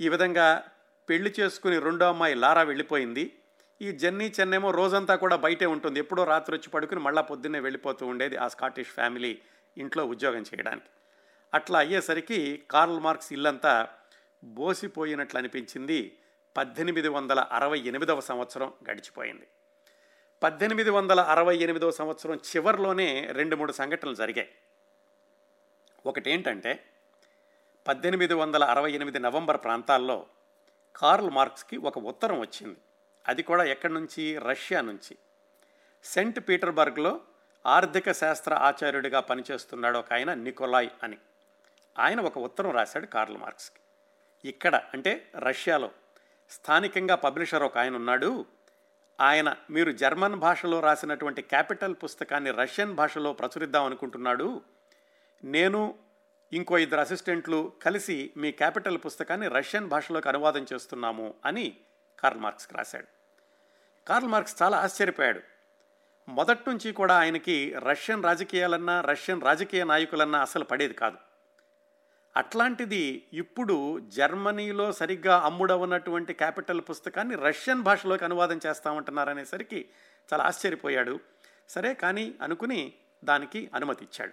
ఈ 0.00 0.08
విధంగా 0.08 0.64
పెళ్ళి 1.08 1.34
చేసుకుని 1.40 1.78
రెండో 1.78 2.08
అమ్మాయి 2.08 2.34
లారా 2.34 2.62
వెళ్ళిపోయింది. 2.62 3.36
ఈ 3.82 3.92
జెన్నీ 3.92 4.32
చెన్నేమో 4.40 4.70
రోజంతా 4.70 5.16
కూడా 5.16 5.36
బయటే 5.36 5.66
ఉంటుంది. 5.66 5.98
ఎప్పుడో 5.98 6.24
రాత్రి 6.24 6.56
వచ్చి 6.56 6.70
పడుకుని 6.70 7.00
మళ్ళా 7.00 7.22
పొద్దున్నే 7.22 7.60
వెళ్ళిపోతూ 7.60 8.06
ఉండేది 8.06 8.36
ఆ 8.36 8.48
స్కాటిష్ 8.48 8.88
ఫ్యామిలీ 8.88 9.38
ఇంట్లో 9.78 10.06
ఉద్యోగం 10.06 10.42
చేయడానికి. 10.42 10.86
అట్లా 11.54 11.78
అయ్యేసరికి 11.78 12.62
కార్ల్ 12.70 13.00
మార్క్స్ 13.00 13.32
ఇల్లంతా 13.32 13.88
బోసిపోయినట్లు 14.44 15.38
అనిపించింది 15.38 16.18
పద్దెనిమిది 16.56 17.08
వందల 17.08 17.40
అరవై 17.40 17.78
ఎనిమిదవ 17.78 18.20
సంవత్సరం 18.20 18.72
గడిచిపోయింది. 18.90 19.46
పద్దెనిమిది 20.42 20.90
వందల 20.90 21.20
అరవై 21.20 21.56
ఎనిమిదో 21.56 21.90
సంవత్సరం 21.90 22.34
చివరిలోనే 22.34 23.26
రెండు 23.32 23.56
మూడు 23.56 23.72
సంఘటనలు 23.72 24.14
జరిగాయి. 24.14 24.48
ఒకటేంటంటే 26.06 26.84
పద్దెనిమిది 27.88 28.34
వందల 28.34 28.64
అరవై 28.64 28.92
ఎనిమిది 28.92 29.18
నవంబర్ 29.18 29.56
ప్రాంతాల్లో 29.56 30.26
కార్ల్ 30.96 31.30
మార్క్స్కి 31.30 31.76
ఒక 31.76 31.98
ఉత్తరం 31.98 32.40
వచ్చింది. 32.40 32.76
అది 33.28 33.42
కూడా 33.42 33.64
ఎక్కడి 33.64 33.94
నుంచి? 33.94 34.38
రష్యా 34.38 34.80
నుంచి. 34.80 35.18
సెంట్ 36.04 36.40
పీటర్బర్గ్లో 36.48 37.20
ఆర్థిక 37.66 38.12
శాస్త్ర 38.12 38.54
ఆచార్యుడిగా 38.54 39.20
పనిచేస్తున్నాడు 39.20 39.98
ఒక 39.98 40.12
ఆయన 40.12 40.34
నికోలాయ్ 40.34 40.88
అని. 41.02 41.18
ఆయన 41.98 42.20
ఒక 42.20 42.38
ఉత్తరం 42.38 42.70
రాశాడు 42.70 43.06
కార్ల్ 43.06 43.36
మార్క్స్కి. 43.36 43.80
ఇక్కడ 44.48 44.82
అంటే 44.94 45.30
రష్యాలో 45.36 45.90
స్థానికంగా 46.50 47.14
పబ్లిషర్ 47.14 47.62
ఒక 47.62 47.78
ఆయన 47.78 47.96
ఉన్నాడు. 47.96 48.46
ఆయన 49.20 49.54
మీరు 49.70 49.92
జర్మన్ 49.92 50.34
భాషలో 50.34 50.80
రాసినటువంటి 50.80 51.42
క్యాపిటల్ 51.42 51.94
పుస్తకాన్ని 52.04 52.50
రష్యన్ 52.50 52.94
భాషలో 52.94 53.32
ప్రచురిద్దాం 53.32 53.84
అనుకుంటున్నాడు. 53.84 54.62
నేను 55.44 55.98
ఇంకో 56.52 56.78
ఇద్దరు 56.78 57.00
అసిస్టెంట్లు 57.00 57.72
కలిసి 57.82 58.30
మీ 58.36 58.52
క్యాపిటల్ 58.52 58.98
పుస్తకాన్ని 58.98 59.48
రష్యన్ 59.48 59.88
భాషలోకి 59.88 60.28
అనువాదం 60.28 60.66
చేస్తున్నాము 60.72 61.34
అని 61.44 61.76
కార్ల్ 62.20 62.40
మార్క్స్కి 62.40 62.74
రాశాడు. 62.74 63.06
కార్ల్ 64.08 64.28
మార్క్స్ 64.28 64.62
చాలా 64.62 64.78
ఆశ్చర్యపోయాడు. 64.78 65.40
మొదటి 66.28 66.70
నుంచి 66.70 66.92
కూడా 66.92 67.18
ఆయనకి 67.18 67.74
రష్యన్ 67.78 68.24
రాజకీయాలన్నా 68.24 69.00
రష్యన్ 69.00 69.42
రాజకీయ 69.42 69.84
నాయకులన్నా 69.84 70.40
అసలు 70.40 70.64
పడేది 70.64 70.94
కాదు. 70.94 71.29
అట్లాంటిది 72.36 73.28
ఇప్పుడు 73.32 74.00
జర్మనీలో 74.00 74.92
సరిగ్గా 74.92 75.38
అమ్ముడవున్నటువంటి 75.38 76.32
క్యాపిటల్ 76.32 76.80
పుస్తకాన్ని 76.80 77.36
రష్యన్ 77.36 77.82
భాషలోకి 77.82 78.24
అనువాదం 78.24 78.60
చేస్తామంటున్నారనేసరికి 78.66 79.88
చాలా 80.32 80.44
ఆశ్చర్యపోయాడు. 80.44 81.20
సరే 81.68 81.94
కానీ 81.94 82.34
అనుకుని 82.42 82.92
దానికి 83.24 83.70
అనుమతి 83.74 84.04
ఇచ్చాడు 84.04 84.32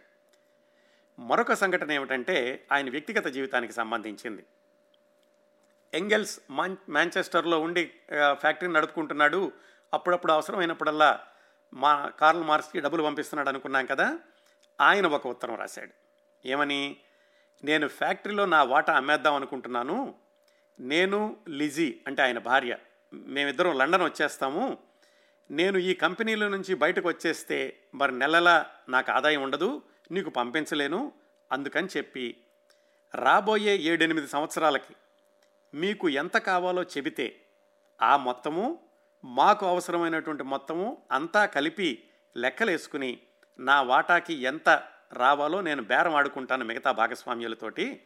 మరొక 1.22 1.54
సంఘటన 1.54 1.92
ఏమిటంటే 1.92 2.66
ఆయన 2.72 2.90
వ్యక్తిగత 2.90 3.26
జీవితానికి 3.26 3.74
సంబంధించింది. 3.74 4.46
ఎంగెల్స్ 5.94 6.40
మాన్ 6.50 6.76
మాంచెస్టర్లో 6.90 7.60
ఉండి 7.60 7.86
ఫ్యాక్టరీని 8.34 8.74
నడుపుకుంటున్నాడు. 8.74 9.52
అప్పుడప్పుడు 9.94 10.32
అవసరమైనప్పుడల్లా 10.32 11.26
మా 11.74 12.08
కార్ల్ 12.08 12.44
మార్క్స్కి 12.44 12.80
డబ్బులు 12.80 13.04
పంపిస్తున్నాడు 13.04 13.50
అనుకున్నాం 13.50 13.86
కదా 13.86 14.20
ఆయన 14.82 15.08
ఒక 15.08 15.28
ఉత్తరం 15.28 15.56
రాశాడు. 15.56 15.92
ఏమని? 16.48 16.98
నేను 17.64 17.88
ఫ్యాక్టరీలో 17.88 18.46
నా 18.46 18.64
వాటా 18.64 18.94
అమ్మేద్దాం 18.98 19.34
అనుకుంటున్నాను. 19.34 20.16
నేను 20.80 21.38
లిజీ 21.50 22.02
అంటే 22.08 22.22
ఆయన 22.22 22.40
భార్య. 22.40 22.78
మేమిద్దరం 23.14 23.78
లండన్ 23.78 24.04
వచ్చేస్తాము. 24.04 24.78
నేను 25.52 25.78
ఈ 25.78 25.94
కంపెనీల 25.94 26.48
నుంచి 26.48 26.76
బయటకు 26.76 27.08
వచ్చేస్తే 27.08 27.80
మరి 27.96 28.20
నెలలా 28.20 28.66
నాకు 28.90 29.12
ఆదాయం 29.12 29.42
ఉండదు 29.42 29.82
నీకు 30.12 30.30
పంపించలేను 30.30 31.12
అందుకని 31.52 31.88
చెప్పి 31.98 32.38
రాబోయే 33.16 33.78
ఏడెనిమిది 33.78 34.28
సంవత్సరాలకి 34.28 34.96
మీకు 35.74 36.10
ఎంత 36.10 36.38
కావాలో 36.38 36.84
చెబితే 36.84 37.42
ఆ 38.02 38.18
మొత్తము 38.18 38.80
మాకు 39.26 39.66
అవసరమైనటువంటి 39.66 40.44
మొత్తము 40.44 40.98
అంతా 41.12 41.46
కలిపి 41.46 42.04
లెక్కలేసుకుని 42.38 43.20
నా 43.60 43.82
వాటాకి 43.82 44.34
ఎంత 44.34 44.84
రావాలో 45.14 45.62
నేను 45.62 45.84
బేరం 45.84 46.16
ఆడుకుంటాను 46.16 46.66
మిగతా 46.66 46.92
భాగస్వామ్యులతోటి. 46.92 48.04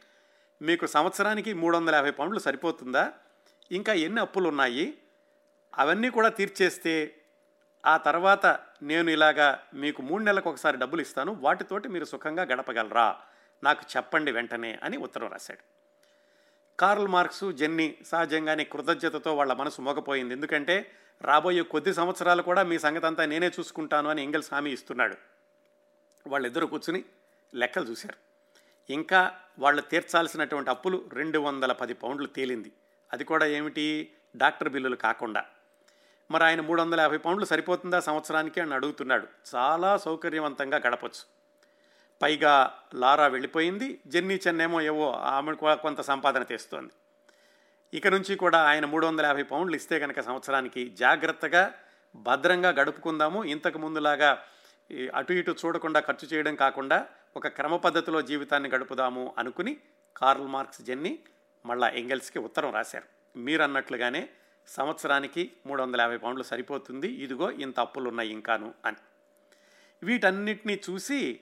మీకు 0.62 0.86
సంవత్సరానికి 0.86 1.52
మూడు 1.52 1.76
వందల 1.76 1.94
యాభై 1.94 2.10
పౌండ్లు 2.10 2.38
సరిపోతుందా? 2.38 3.12
ఇంకా 3.72 3.92
ఎన్ని 3.92 4.20
అప్పులు 4.20 4.48
ఉన్నాయి 4.48 4.98
అవన్నీ 5.78 6.10
కూడా 6.10 6.28
తీర్చేస్తే 6.28 7.16
ఆ 7.86 7.96
తర్వాత 7.96 8.46
నేను 8.82 9.10
ఇలాగా 9.10 9.62
మీకు 9.74 10.02
మూడు 10.02 10.22
నెలలకు 10.22 10.50
ఒకసారి 10.50 10.78
డబ్బులు 10.78 11.00
ఇస్తాను. 11.00 11.32
వాటితోటి 11.40 11.88
మీరు 11.88 12.04
సుఖంగా 12.04 12.42
గడపగలరా? 12.42 13.16
నాకు 13.64 13.82
చెప్పండి 13.96 14.32
వెంటనే 14.32 14.78
అని 14.82 14.96
ఉత్తరం 14.96 15.28
రాశాడు. 15.28 15.64
కార్ల్ 16.80 17.08
మార్క్స్ 17.08 17.52
జెన్నీ 17.52 17.98
సహజంగానే 18.06 18.64
కృతజ్ఞతతో 18.64 19.34
వాళ్ళ 19.34 19.52
మనసు 19.52 19.82
మోగపోయింది. 19.82 20.34
ఎందుకంటే 20.34 20.90
రాబోయే 21.22 21.62
కొద్ది 21.62 21.94
సంవత్సరాలు 21.94 22.42
కూడా 22.42 22.62
మీ 22.62 22.78
సంగతంతా 22.78 23.24
నేనే 23.24 23.48
చూసుకుంటాను 23.48 24.10
అని 24.10 24.22
ఎంగల్స్ 24.22 24.54
హామీ 24.54 24.70
ఇస్తున్నాడు. 24.70 25.31
వాళ్ళిద్దరు 26.26 26.66
కూర్చుని 26.66 27.04
లెక్కలు 27.54 27.84
చూశారు. 27.84 28.32
ఇంకా 28.92 29.34
వాళ్ళు 29.58 29.82
తీర్చాల్సినటువంటి 29.82 30.70
అప్పులు 30.70 31.04
రెండు 31.12 31.38
వందల 31.38 31.72
పది 31.72 31.94
పౌండ్లు 31.94 32.26
తేలింది. 32.26 32.72
అది 33.12 33.24
కూడా 33.24 33.46
ఏమిటి? 33.46 34.12
డాక్టర్ 34.36 34.68
బిల్లులు 34.68 34.96
కాకుండా. 34.96 35.44
మరి 36.30 36.44
ఆయన 36.44 36.60
మూడు 36.60 36.82
వందల 36.82 37.00
యాభై 37.00 37.16
పౌండ్లు 37.16 37.46
సరిపోతుందా 37.46 38.00
సంవత్సరానికి 38.00 38.60
అని 38.60 38.74
అడుగుతున్నాడు. 38.74 39.26
చాలా 39.54 39.96
సౌకర్యవంతంగా 39.96 40.76
గడపచ్చు. 40.76 41.42
పైగా 42.22 42.78
లారా 42.94 43.26
వెళ్ళిపోయింది. 43.26 44.00
జెన్నీ 44.06 44.40
చెన్నేమో 44.48 44.80
ఏవో 44.80 45.12
ఆమె 45.12 45.74
కొంత 45.74 46.00
సంపాదన 46.00 46.42
తెస్తోంది. 46.42 46.92
ఇక 47.94 48.06
నుంచి 48.06 48.36
కూడా 48.36 48.62
ఆయన 48.62 48.84
మూడు 48.84 49.06
వందల 49.06 49.26
యాభై 49.26 49.42
పౌండ్లు 49.42 49.76
ఇస్తే 49.76 50.00
కనుక 50.00 50.20
సంవత్సరానికి 50.20 50.88
జాగ్రత్తగా 50.88 51.74
భద్రంగా 52.14 52.68
గడుపుకుందాము. 52.68 53.44
ఇంతకు 53.44 53.78
ముందులాగా 53.78 54.16
లాగా 54.16 54.42
అటు 55.14 55.32
ఇటు 55.32 55.56
చూడకుండా 55.64 56.00
ఖర్చు 56.00 56.28
చేయడం 56.28 56.54
కాకుండా 56.54 57.08
ఒక 57.36 57.48
క్రమ 57.48 57.76
పద్ధతిలో 57.76 58.22
జీవితాన్ని 58.22 58.68
గడుపుదాము 58.68 59.34
అనుకుని 59.38 59.76
కార్ల్ 60.16 60.46
మార్క్స్ 60.46 60.82
జెన్ని 60.82 61.18
మళ్ళా 61.66 61.88
ఎంగెల్స్కి 61.88 62.38
ఉత్తరం 62.38 62.74
రాశారు. 62.74 63.38
మీరు 63.38 63.62
అన్నట్లుగానే 63.62 64.28
సంవత్సరానికి 64.66 65.52
మూడు 65.66 65.82
వందల 65.82 66.00
యాభై 66.00 66.16
పౌండ్లు 66.16 66.44
సరిపోతుంది. 66.44 67.08
ఇదిగో 67.08 67.50
ఇంత 67.50 67.80
అప్పులు 67.80 68.08
ఉన్నాయి 68.08 68.30
ఇంకాను 68.30 68.74
అని. 68.84 68.96
వీటన్నిటినీ 70.02 70.80
చూసి 70.90 71.40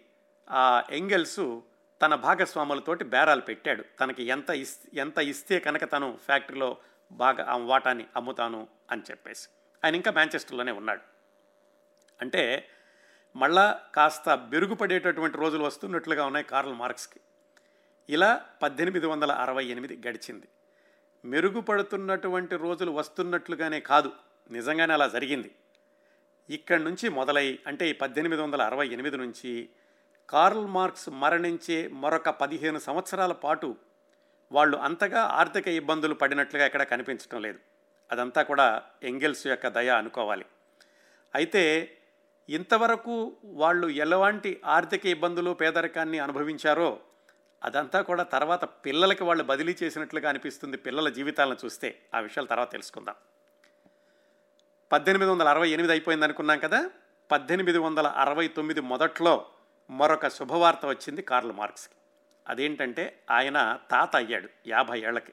ఆ 0.50 0.82
ఎంగెల్స్ 0.90 1.60
తన 2.02 2.14
భాగస్వాములతోటి 2.14 3.04
బేరాలు 3.04 3.40
పెట్టాడు. 3.40 3.84
తనకి 4.00 4.22
ఎంత 4.22 4.50
ఇస్ 4.50 4.78
ఎంత 4.94 5.18
ఇస్తే 5.18 5.58
కనుక 5.58 5.92
తను 5.92 6.18
ఫ్యాక్టరీలో 6.24 6.76
బాగా 7.12 7.56
వాటాని 7.56 8.06
అమ్ముతాను 8.16 8.68
అని 8.90 9.02
చెప్పేసి. 9.10 9.48
ఆయన 9.84 9.94
ఇంకా 9.94 10.10
మ్యాంచెస్టర్లోనే 10.10 10.72
ఉన్నాడు. 10.72 11.00
అంటే 12.20 12.68
మళ్ళా 13.36 13.80
కాస్త 13.94 14.34
బెరుగుపడేటటువంటి 14.34 15.38
రోజులు 15.38 15.64
వస్తున్నట్లుగా 15.64 16.26
ఉన్నాయి 16.26 16.46
కార్ల్ 16.46 16.74
మార్క్స్కి. 16.74 17.20
ఇలా 18.08 18.44
పద్దెనిమిది 18.62 19.06
వందల 19.06 19.32
అరవై 19.32 19.64
ఎనిమిది 19.64 20.08
గడిచింది. 20.08 20.48
మెరుగుపడుతున్నటువంటి 21.24 22.56
రోజులు 22.56 22.90
వస్తున్నట్లుగానే 22.90 23.80
కాదు 23.80 24.12
నిజంగానే 24.50 24.94
అలా 24.94 25.08
జరిగింది. 25.08 25.54
ఇక్కడి 26.50 26.84
నుంచి 26.84 27.08
మొదలై 27.08 27.58
అంటే 27.66 27.88
ఈ 27.88 27.92
పద్దెనిమిది 27.92 28.42
వందల 28.42 28.62
అరవై 28.62 28.88
ఎనిమిది 28.88 29.16
నుంచి 29.16 29.68
కార్ల్ 30.30 30.66
మార్క్స్ 30.66 31.08
మరణించే 31.08 31.88
మరొక 31.88 32.28
పదిహేను 32.28 32.78
సంవత్సరాల 32.78 33.32
పాటు 33.32 33.76
వాళ్ళు 34.52 34.76
అంతగా 34.76 35.22
ఆర్థిక 35.22 35.68
ఇబ్బందులు 35.68 36.14
పడినట్లుగా 36.14 36.66
ఎక్కడ 36.66 36.82
కనిపించడం 36.82 37.42
లేదు. 37.42 37.58
అదంతా 38.12 38.42
కూడా 38.42 38.82
ఎంగెల్స్ 39.02 39.46
యొక్క 39.46 39.68
దయ 39.68 39.88
అనుకోవాలి. 39.88 40.44
అయితే 41.34 41.96
ఇంతవరకు 42.50 43.36
వాళ్ళు 43.44 43.88
ఎలాంటి 43.88 44.60
ఆర్థిక 44.66 45.06
ఇబ్బందులు 45.06 45.50
పేదరికాన్ని 45.50 46.18
అనుభవించారో 46.18 47.00
అదంతా 47.64 48.00
కూడా 48.00 48.22
తర్వాత 48.22 48.64
పిల్లలకి 48.64 49.24
వాళ్ళు 49.24 49.44
బదిలీ 49.44 49.76
చేసినట్లుగా 49.82 50.28
అనిపిస్తుంది 50.28 50.76
పిల్లల 50.76 51.08
జీవితాలను 51.08 51.56
చూస్తే. 51.64 51.98
ఆ 52.14 52.20
విషయాలు 52.20 52.46
తర్వాత 52.46 52.72
తెలుసుకుందాం. 52.72 53.14
పద్దెనిమిది 54.92 55.30
వందల 55.30 55.48
అరవై 55.48 55.70
ఎనిమిది 55.70 55.92
అయిపోయింది 55.92 56.24
అనుకున్నాం 56.24 56.58
కదా? 56.58 56.90
పద్దెనిమిది 57.30 57.78
వందల 57.78 58.06
అరవై 58.06 58.48
తొమ్మిది 58.48 58.80
మొదట్లో 58.80 59.46
మరొక 59.90 60.28
శుభవార్త 60.28 60.86
వచ్చింది 60.86 61.22
కార్ల్ 61.22 61.52
మార్క్స్కి. 61.52 61.94
అదేంటంటే 62.48 63.22
ఆయన 63.30 63.78
తాత 63.90 64.16
అయ్యాడు 64.16 64.48
యాభై 64.66 65.00
ఏళ్ళకి. 65.00 65.32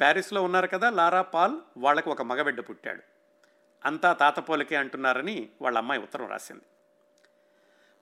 ప్యారిస్లో 0.00 0.42
ఉన్నారు 0.42 0.66
కదా 0.66 0.90
లారా 0.90 1.22
పాల్ 1.22 1.56
వాళ్ళకి 1.76 2.08
ఒక 2.08 2.22
మగబిడ్డ 2.22 2.60
పుట్టాడు. 2.60 3.13
అంతా 3.86 4.12
తాత 4.12 4.48
పోలికే 4.48 4.76
అంటున్నారని 4.76 5.48
వాళ్ళ 5.62 5.78
అమ్మాయి 5.78 6.02
ఉత్తరం 6.02 6.28
రాసింది. 6.28 6.62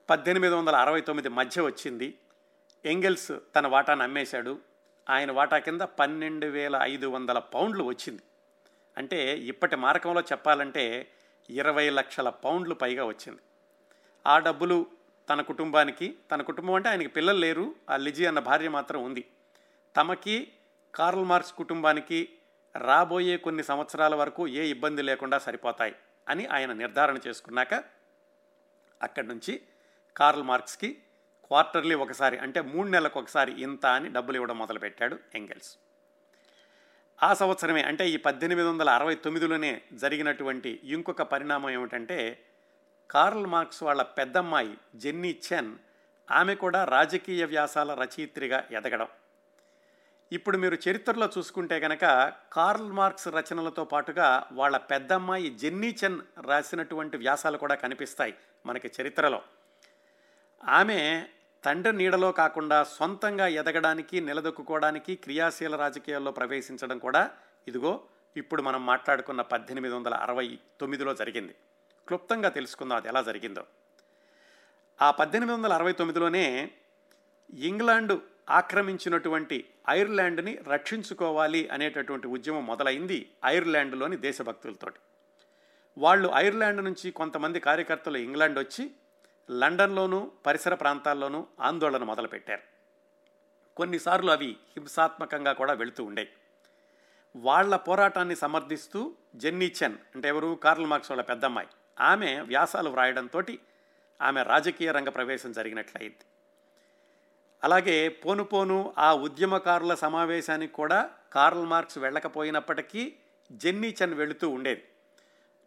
పద్దెనిమిది 0.09 0.55
వందల 0.55 0.75
అరవై 0.75 1.01
తొమ్మిది 1.01 1.29
మధ్య 1.29 1.61
వచ్చింది. 1.61 2.17
ఎంగెల్స్ 2.85 3.31
తన 3.55 3.67
వాటాను 3.67 4.03
అమ్మేశాడు. 4.03 4.59
ఆయన 5.09 5.31
వాటా 5.31 5.57
కింద 5.57 5.81
పన్నెండు 5.81 6.45
వేల 6.45 6.79
ఐదు 6.81 7.07
వందల 7.07 7.39
పౌండ్లు 7.39 7.83
వచ్చింది. 7.83 8.21
అంటే 8.97 9.37
ఇప్పటి 9.37 9.75
మారకంలో 9.75 10.21
చెప్పాలంటే 10.21 11.11
ఇరవై 11.49 11.89
లక్షల 11.89 12.29
పౌండ్లు 12.29 12.75
పైగా 12.75 13.05
వచ్చింది. 13.05 13.39
ఆ 14.27 14.39
డబ్బులు 14.39 14.85
తన 15.29 15.41
కుటుంబానికి 15.41 16.15
తన 16.31 16.41
కుటుంబం 16.41 16.73
అంటే 16.73 16.89
ఆయనకి 16.89 17.07
పిల్లలు 17.07 17.37
లేరు. 17.37 17.75
ఆ 17.89 17.97
లిజీ 17.97 18.25
అన్న 18.25 18.39
భార్య 18.39 18.69
మాత్రం 18.69 19.03
ఉంది. 19.03 19.25
తమకి 19.97 20.51
కార్ల్ 20.95 21.25
మార్క్స్ 21.25 21.53
కుటుంబానికి 21.53 22.29
రాబోయే 22.75 23.37
కొన్ని 23.37 23.63
సంవత్సరాల 23.63 24.15
వరకు 24.15 24.47
ఏ 24.47 24.63
ఇబ్బంది 24.67 25.01
లేకుండా 25.01 25.37
సరిపోతాయి 25.37 25.95
అని 26.29 26.45
ఆయన 26.45 26.73
నిర్ధారణ 26.73 27.17
చేసుకున్నాక 27.27 27.73
అక్కడి 29.01 29.27
నుంచి 29.27 29.61
కార్ల్ 30.15 30.43
మార్క్స్కి 30.43 30.89
క్వార్టర్లీ 31.43 31.95
ఒకసారి 31.95 32.37
అంటే 32.37 32.61
మూడు 32.61 32.87
నెలలకు 32.89 33.19
ఒకసారి 33.19 33.51
ఇంత 33.61 33.85
అని 33.85 34.09
డబ్బులు 34.09 34.35
ఇవ్వడం 34.35 34.57
మొదలుపెట్టాడు 34.57 35.19
ఎంగెల్స్. 35.35 35.77
ఆ 37.23 37.33
సంవత్సరమే 37.33 37.83
అంటే 37.83 38.09
ఈ 38.09 38.17
పద్దెనిమిది 38.17 38.67
వందల 38.67 38.89
అరవై 38.89 39.15
తొమ్మిదిలోనే 39.15 39.81
జరిగినటువంటి 39.93 40.79
ఇంకొక 40.83 41.21
పరిణామం 41.21 41.69
ఏమిటంటే 41.69 42.45
కార్ల్ 43.09 43.47
మార్క్స్ 43.47 43.83
వాళ్ళ 43.83 44.01
పెద్దమ్మాయి 44.01 44.77
జెన్నీ 44.95 45.39
చెన్ 45.53 45.75
ఆమె 46.31 46.55
కూడా 46.55 46.83
రాజకీయ 46.83 47.45
వ్యాసాల 47.45 47.93
రచయిత్రిగా 47.93 48.67
ఎదగడం. 48.71 49.07
ఇప్పుడు 50.33 50.57
మీరు 50.57 50.77
చరిత్రలో 50.89 51.29
చూసుకుంటే 51.37 51.79
కనుక 51.79 52.33
కార్ల్ 52.53 52.91
మార్క్స్ 52.91 53.27
రచనలతో 53.27 53.83
పాటుగా 53.83 54.47
వాళ్ళ 54.51 54.77
పెద్దమ్మాయి 54.77 55.49
జెన్నీ 55.49 55.95
చెన్ 56.03 56.21
రాసినటువంటి 56.45 57.17
వ్యాసాలు 57.17 57.57
కూడా 57.57 57.75
కనిపిస్తాయి 57.75 58.33
మనకి 58.65 58.91
చరిత్రలో. 59.01 59.41
ఆమె 60.65 61.27
తండ్రి 61.65 61.97
నీడలో 61.97 62.31
కాకుండా 62.31 62.83
సొంతంగా 62.83 63.47
ఎదగడానికి 63.47 64.21
నిలదొక్కుకోవడానికి 64.21 65.15
క్రియాశీల 65.15 65.75
రాజకీయాల్లో 65.75 66.31
ప్రవేశించడం 66.31 66.97
కూడా 66.97 67.31
ఇదిగో 67.67 68.03
ఇప్పుడు 68.37 68.61
మనం 68.61 68.85
మాట్లాడుకున్న 68.85 69.41
పద్దెనిమిది 69.41 69.95
వందల 69.95 70.13
అరవై 70.13 70.59
తొమ్మిదిలో 70.79 71.13
జరిగింది. 71.13 71.55
క్లుప్తంగా 72.07 72.49
తెలుసుకుందాం 72.49 72.97
అది 72.97 73.07
ఎలా 73.07 73.21
జరిగిందో. 73.21 73.65
ఆ 75.01 75.11
పద్దెనిమిది 75.11 75.57
వందల 75.57 75.73
అరవై 75.73 75.91
తొమ్మిదిలోనే 75.91 76.71
ఇంగ్లాండు 77.53 78.32
ఆక్రమించినటువంటి 78.49 79.69
ఐర్లాండ్ని 79.89 80.59
రక్షించుకోవాలి 80.67 81.69
అనేటటువంటి 81.69 82.27
ఉద్యమం 82.27 82.65
మొదలైంది 82.65 83.31
ఐర్లాండ్లోని 83.45 84.17
దేశభక్తులతోటి. 84.17 84.99
వాళ్ళు 85.97 86.31
ఐర్లాండ్ 86.35 86.83
నుంచి 86.83 87.11
కొంతమంది 87.11 87.59
కార్యకర్తలు 87.59 88.17
ఇంగ్లాండ్ 88.17 88.59
వచ్చి 88.59 88.91
లండన్లోనూ 89.51 90.31
పరిసర 90.45 90.73
ప్రాంతాల్లోనూ 90.73 91.47
ఆందోళన 91.59 92.03
మొదలుపెట్టారు. 92.03 92.61
కొన్నిసార్లు 93.77 94.31
అవి 94.31 94.57
హింసాత్మకంగా 94.77 95.53
కూడా 95.53 95.73
వెళుతూ 95.73 96.03
ఉండేవి. 96.03 96.29
వాళ్ళ 97.35 97.75
పోరాటాన్ని 97.75 98.35
సమర్థిస్తూ 98.35 99.13
జెన్నీచెన్ 99.35 99.97
అంటే 100.15 100.27
ఎవరు? 100.27 100.59
కార్ల్ 100.63 100.85
మార్క్స్ 100.85 101.11
వాళ్ళ 101.11 101.23
పెద్దమ్మాయి. 101.23 101.67
ఆమె 101.99 102.39
వ్యాసాలు 102.39 102.89
వ్రాయడంతో 102.89 103.43
ఆమె 104.21 104.43
రాజకీయ 104.43 104.91
రంగ 104.91 105.09
ప్రవేశం 105.09 105.51
జరిగినట్లయింది. 105.51 106.25
అలాగే 107.63 108.09
పోను 108.09 108.43
పోను 108.43 108.93
ఆ 108.97 109.13
ఉద్యమకారుల 109.13 109.95
సమావేశానికి 109.95 110.73
కూడా 110.73 111.09
కార్ల్ 111.33 111.65
మార్క్స్ 111.65 111.97
వెళ్ళకపోయినప్పటికీ 111.97 113.15
జెన్నీచెన్ 113.51 114.13
వెళుతూ 114.13 114.49
ఉండేది. 114.49 114.87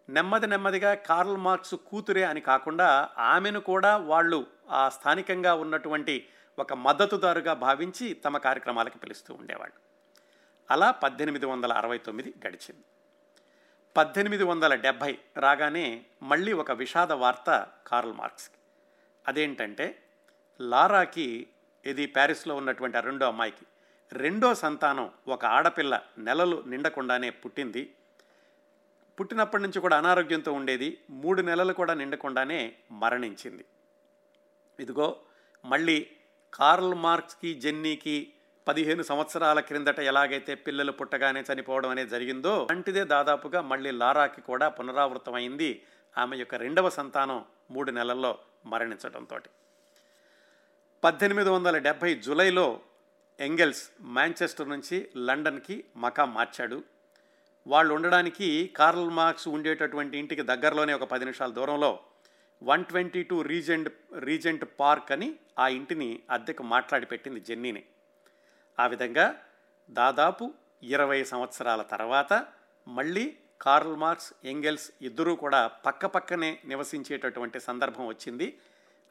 నెమ్మది 0.09 0.47
నెమ్మదిగా 0.47 0.95
కార్ల్ 0.95 1.37
మార్క్స్ 1.37 1.75
కూతురే 1.75 2.23
అని 2.23 2.41
కాకుండా 2.41 3.09
ఆమెను 3.19 3.61
కూడా 3.61 3.97
వాళ్ళు 3.97 4.47
ఆ 4.71 4.89
స్థానికంగా 4.89 5.55
ఉన్నటువంటి 5.55 6.29
ఒక 6.59 6.73
మద్దతుదారుగా 6.73 7.53
భావించి 7.53 8.15
తమ 8.15 8.39
కార్యక్రమాలకు 8.39 8.99
పిలుస్తూ 8.99 9.35
ఉండేవాళ్ళు. 9.35 9.81
అలా 10.71 10.91
పద్దెనిమిది 10.91 11.47
వందల 11.47 11.73
అరవై 11.73 11.99
తొమ్మిది 11.99 12.35
గడిచింది. 12.47 12.85
పద్దెనిమిది 13.97 14.45
వందల 14.45 14.75
డెబ్భై 14.75 15.19
రాగానే 15.37 16.05
మళ్ళీ 16.23 16.53
ఒక 16.53 16.71
విషాద 16.71 17.13
వార్త 17.13 17.67
కార్ల్ 17.87 18.13
మార్క్స్కి. 18.13 18.59
అదేంటంటే 19.29 20.03
లారాకి 20.61 21.47
ఇది 21.87 22.07
ప్యారిస్లో 22.07 22.55
ఉన్నటువంటి 22.55 22.97
ఆ 22.97 23.01
రెండో 23.01 23.27
అమ్మాయికి. 23.27 23.67
రెండో 24.13 24.55
సంతానం 24.55 25.11
ఒక 25.29 25.45
ఆడపిల్ల 25.45 26.01
నెలలు 26.19 26.65
నిండకుండానే 26.67 27.31
పుట్టింది. 27.31 27.93
పుట్టినప్పటి 29.21 29.63
నుంచి 29.63 29.81
కూడా 29.81 29.99
అనారోగ్యంతో 29.99 30.53
ఉండేది. 30.53 30.99
మూడు 31.11 31.43
నెలలు 31.43 31.73
కూడా 31.73 31.95
నిండకుండానే 31.95 32.75
మరణించింది. 32.93 33.65
ఇదిగో 34.81 35.17
మళ్ళీ 35.65 36.11
కార్ల్ 36.55 36.95
మార్క్స్కి 36.95 37.55
జెన్నీకి 37.55 38.33
పదిహేను 38.69 39.03
సంవత్సరాల 39.03 39.61
క్రిందట 39.61 40.01
ఎలాగైతే 40.01 40.55
పిల్లలు 40.55 40.93
పుట్టగానే 40.93 41.45
చనిపోవడం 41.53 41.91
అనేది 41.91 42.11
జరిగిందో 42.11 42.69
అంటిదే 42.71 43.05
దాదాపుగా 43.05 43.61
మళ్ళీ 43.61 43.91
లారాకి 43.91 44.41
కూడా 44.41 44.69
పునరావృతమైంది. 44.69 45.83
ఆమె 46.19 46.37
యొక్క 46.37 46.55
రెండవ 46.55 46.89
సంతానం 46.89 47.45
మూడు 47.71 47.91
నెలల్లో 47.91 48.39
మరణించడంతో 48.67 49.39
పద్దెనిమిది 51.07 51.51
వందల 51.51 51.79
డెబ్భై 51.79 52.15
జూలైలో 52.15 52.81
ఎంగెల్స్ 53.41 53.91
మాంచెస్టర్ 54.01 54.69
నుంచి 54.69 55.09
లండన్కి 55.17 55.85
మకా 55.97 56.25
మార్చాడు. 56.25 56.85
వాళ్ళు 57.67 57.95
ఉండడానికి 57.95 58.71
కార్ల్ 58.77 59.11
మార్క్స్ 59.11 59.49
ఉండేటటువంటి 59.49 60.19
ఇంటికి 60.19 60.43
దగ్గరలోనే 60.43 60.93
ఒక 60.93 61.05
పది 61.05 61.25
నిమిషాల 61.25 61.51
దూరంలో 61.51 62.01
one 62.63 62.85
twenty 62.85 63.23
two 63.23 63.43
Regent 63.43 63.93
Regent 64.19 64.65
Park 64.81 65.13
అని 65.13 65.37
ఆ 65.59 65.69
ఇంటిని 65.69 66.23
అద్దెకు 66.31 66.63
మాట్లాడి 66.63 67.07
పెట్టింది 67.07 67.41
జెన్నీని. 67.41 67.85
ఆ 68.81 68.87
విధంగా 68.87 69.43
దాదాపు 69.91 70.55
ఇరవై 70.83 71.25
సంవత్సరాల 71.25 71.83
తర్వాత 71.83 72.47
మళ్ళీ 72.89 73.37
కార్ల్ 73.61 73.97
మార్క్స్ 73.97 74.33
ఎంగెల్స్ 74.45 74.91
ఇద్దరూ 75.03 75.35
కూడా 75.35 75.67
పక్క 75.67 76.07
పక్కనే 76.07 76.61
నివసించేటటువంటి 76.65 77.61
సందర్భం 77.61 78.07
వచ్చింది. 78.07 78.59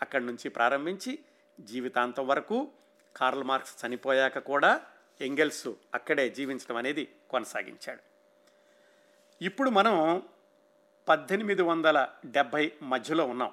అక్కడి 0.02 0.25
నుంచి 0.25 0.50
ప్రారంభించి 0.50 1.20
జీవితాంతం 1.60 2.28
వరకు 2.28 2.72
కార్ల్ 3.16 3.44
మార్క్స్ 3.44 3.86
చనిపోయాక 3.86 4.40
కూడా 4.40 4.82
ఎంగెల్స్ 5.22 5.68
అక్కడే 5.94 6.30
జీవించడం 6.30 6.76
అనేది 6.76 7.16
కొనసాగించాడు. 7.30 8.00
ఇప్పుడు 9.42 9.70
మనం 9.70 10.24
పద్దెనిమిది 11.08 11.62
వందల 11.62 12.08
డెబ్భై 12.26 12.72
మధ్యలో 12.84 13.26
ఉన్నాం. 13.26 13.52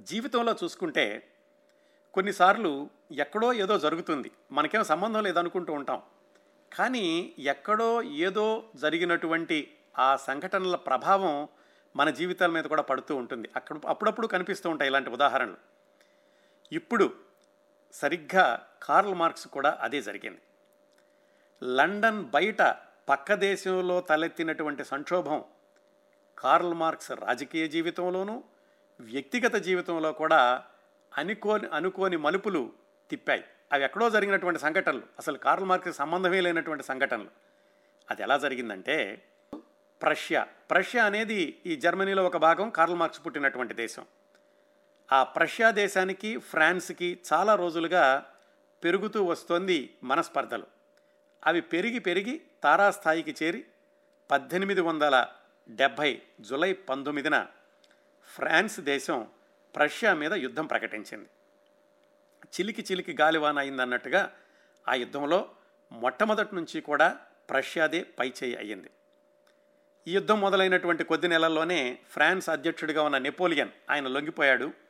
జీవితంలో 0.00 0.56
చూసుకుంటే 0.64 1.28
కొన్నిసార్లు 2.14 2.90
ఎక్కడో 3.12 3.52
ఏదో 3.52 3.78
జరుగుతుంది. 3.78 4.30
మనకేం 4.52 4.84
సంబంధం 4.84 5.22
లేదనుకుంటూ 5.22 5.72
ఉంటాం. 5.72 6.02
కానీ 6.72 7.34
ఎక్కడో 7.38 8.02
ఏదో 8.02 8.64
జరిగినటువంటి 8.76 9.76
ఆ 9.98 10.16
సంఘటనల 10.16 10.76
ప్రభావం 10.76 11.48
మన 11.96 12.10
జీవితాల 12.10 12.50
మీద 12.50 12.64
కూడా 12.64 12.82
పడుతూ 12.82 13.16
ఉంటుంది. 13.16 13.50
అక్కడ 13.56 13.76
అప్పుడప్పుడు 13.86 14.26
కనిపిస్తూ 14.26 14.70
ఉంటాయి 14.70 14.88
ఇలాంటి 14.88 15.10
ఉదాహరణలు. 15.10 15.75
ఇప్పుడు 16.72 17.14
సరిగ్గా 17.92 18.66
కార్ల్ 18.82 19.14
మార్క్స్ 19.14 19.48
కూడా 19.48 19.78
అదే 19.80 20.02
జరిగింది. 20.02 20.38
లండన్ 21.62 22.24
బయట 22.24 22.62
పక్క 23.08 23.34
దేశంలో 23.34 24.00
తలెత్తినటువంటి 24.00 24.84
సంక్షోభం 24.84 25.44
కార్ల్ 26.38 26.74
మార్క్స్ 26.74 27.10
రాజకీయ 27.10 27.68
జీవితంలోనూ 27.68 28.44
వ్యక్తిగత 29.00 29.54
జీవితంలో 29.54 30.12
కూడా 30.12 30.64
అనుకోని 31.16 31.68
అనుకోని 31.68 32.16
మలుపులు 32.16 32.72
తిప్పాయి. 33.10 33.44
అవి 33.72 33.84
ఎక్కడో 33.84 34.10
జరిగినటువంటి 34.10 34.60
సంఘటనలు. 34.60 35.02
అసలు 35.18 35.38
కార్ల్ 35.38 35.66
మార్క్స్ 35.66 35.96
సంబంధమే 35.96 36.40
లేనటువంటి 36.40 36.84
సంఘటనలు. 36.84 37.30
అది 38.10 38.22
ఎలా 38.22 38.38
జరిగిందంటే 38.38 39.24
ప్రష్యా 40.02 40.46
ప్రష్యా 40.70 41.04
అనేది 41.04 41.62
ఈ 41.66 41.76
జర్మనీలో 41.76 42.24
ఒక 42.24 42.36
భాగం 42.36 42.70
కార్ల్ 42.70 42.96
మార్క్స్ 42.96 43.26
పుట్టినటువంటి 43.26 43.74
దేశం. 43.74 44.06
ఆ 45.12 45.22
ప్రష్యా 45.22 45.70
దేశానికి 45.70 46.38
ఫ్రాన్స్కి 46.38 47.18
చాలా 47.32 47.54
రోజులుగా 47.54 48.32
పెరుగుతూ 48.84 49.24
వస్తోంది 49.24 49.94
మనస్పర్ధలు. 50.02 50.66
అవి 51.46 51.60
పెరిగి 51.60 51.98
పెరిగి 51.98 52.42
తారాస్థాయికి 52.62 53.34
చేరి 53.42 53.64
పద్దెనిమిది 54.30 54.80
వందల 54.80 55.26
డెబ్భై 55.68 56.22
జులై 56.40 56.72
పంతొమ్మిదిన 56.72 57.46
ఫ్రాన్స్ 58.34 58.80
దేశం 58.80 59.28
ప్రష్యా 59.76 60.14
మీద 60.14 60.32
యుద్ధం 60.32 60.66
ప్రకటించింది. 60.66 61.28
చిలికి 62.46 62.82
చిలికి 62.82 63.16
గాలివాన 63.20 63.58
అయిందన్నట్టుగా 63.58 64.32
ఆ 64.88 64.94
యుద్ధంలో 64.94 65.50
మొట్టమొదటి 65.92 66.54
నుంచి 66.54 66.80
కూడా 66.80 67.18
ప్రష్యాదే 67.50 68.02
పైచేయి 68.02 68.56
అయ్యింది. 68.56 68.90
ఈ 70.08 70.14
యుద్ధం 70.14 70.40
మొదలైనటువంటి 70.40 71.04
కొద్ది 71.04 71.28
నెలల్లోనే 71.28 71.98
ఫ్రాన్స్ 72.10 72.48
అధ్యక్షుడిగా 72.48 73.02
ఉన్న 73.02 73.18
నెపోలియన్ 73.18 73.70
ఆయన 73.90 74.06
లొంగిపోయాడు. 74.06 74.85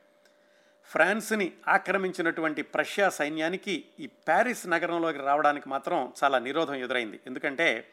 ఫ్రాన్స్ని 0.87 1.53
ఆక్రమించినటువంటి 1.67 2.61
ప్రష్యా 2.61 3.09
సైన్యానికి 3.09 3.85
ఈ 3.99 4.07
ప్యారిస్ 4.07 4.67
నగరంలోకి 4.67 5.17
రావడానికి 5.17 5.69
మాత్రం 5.69 6.13
చాలా 6.23 6.39
నిరోధం 6.39 6.75
ఎదురైంది. 6.75 7.19
ఎందుకంటే 7.27 7.89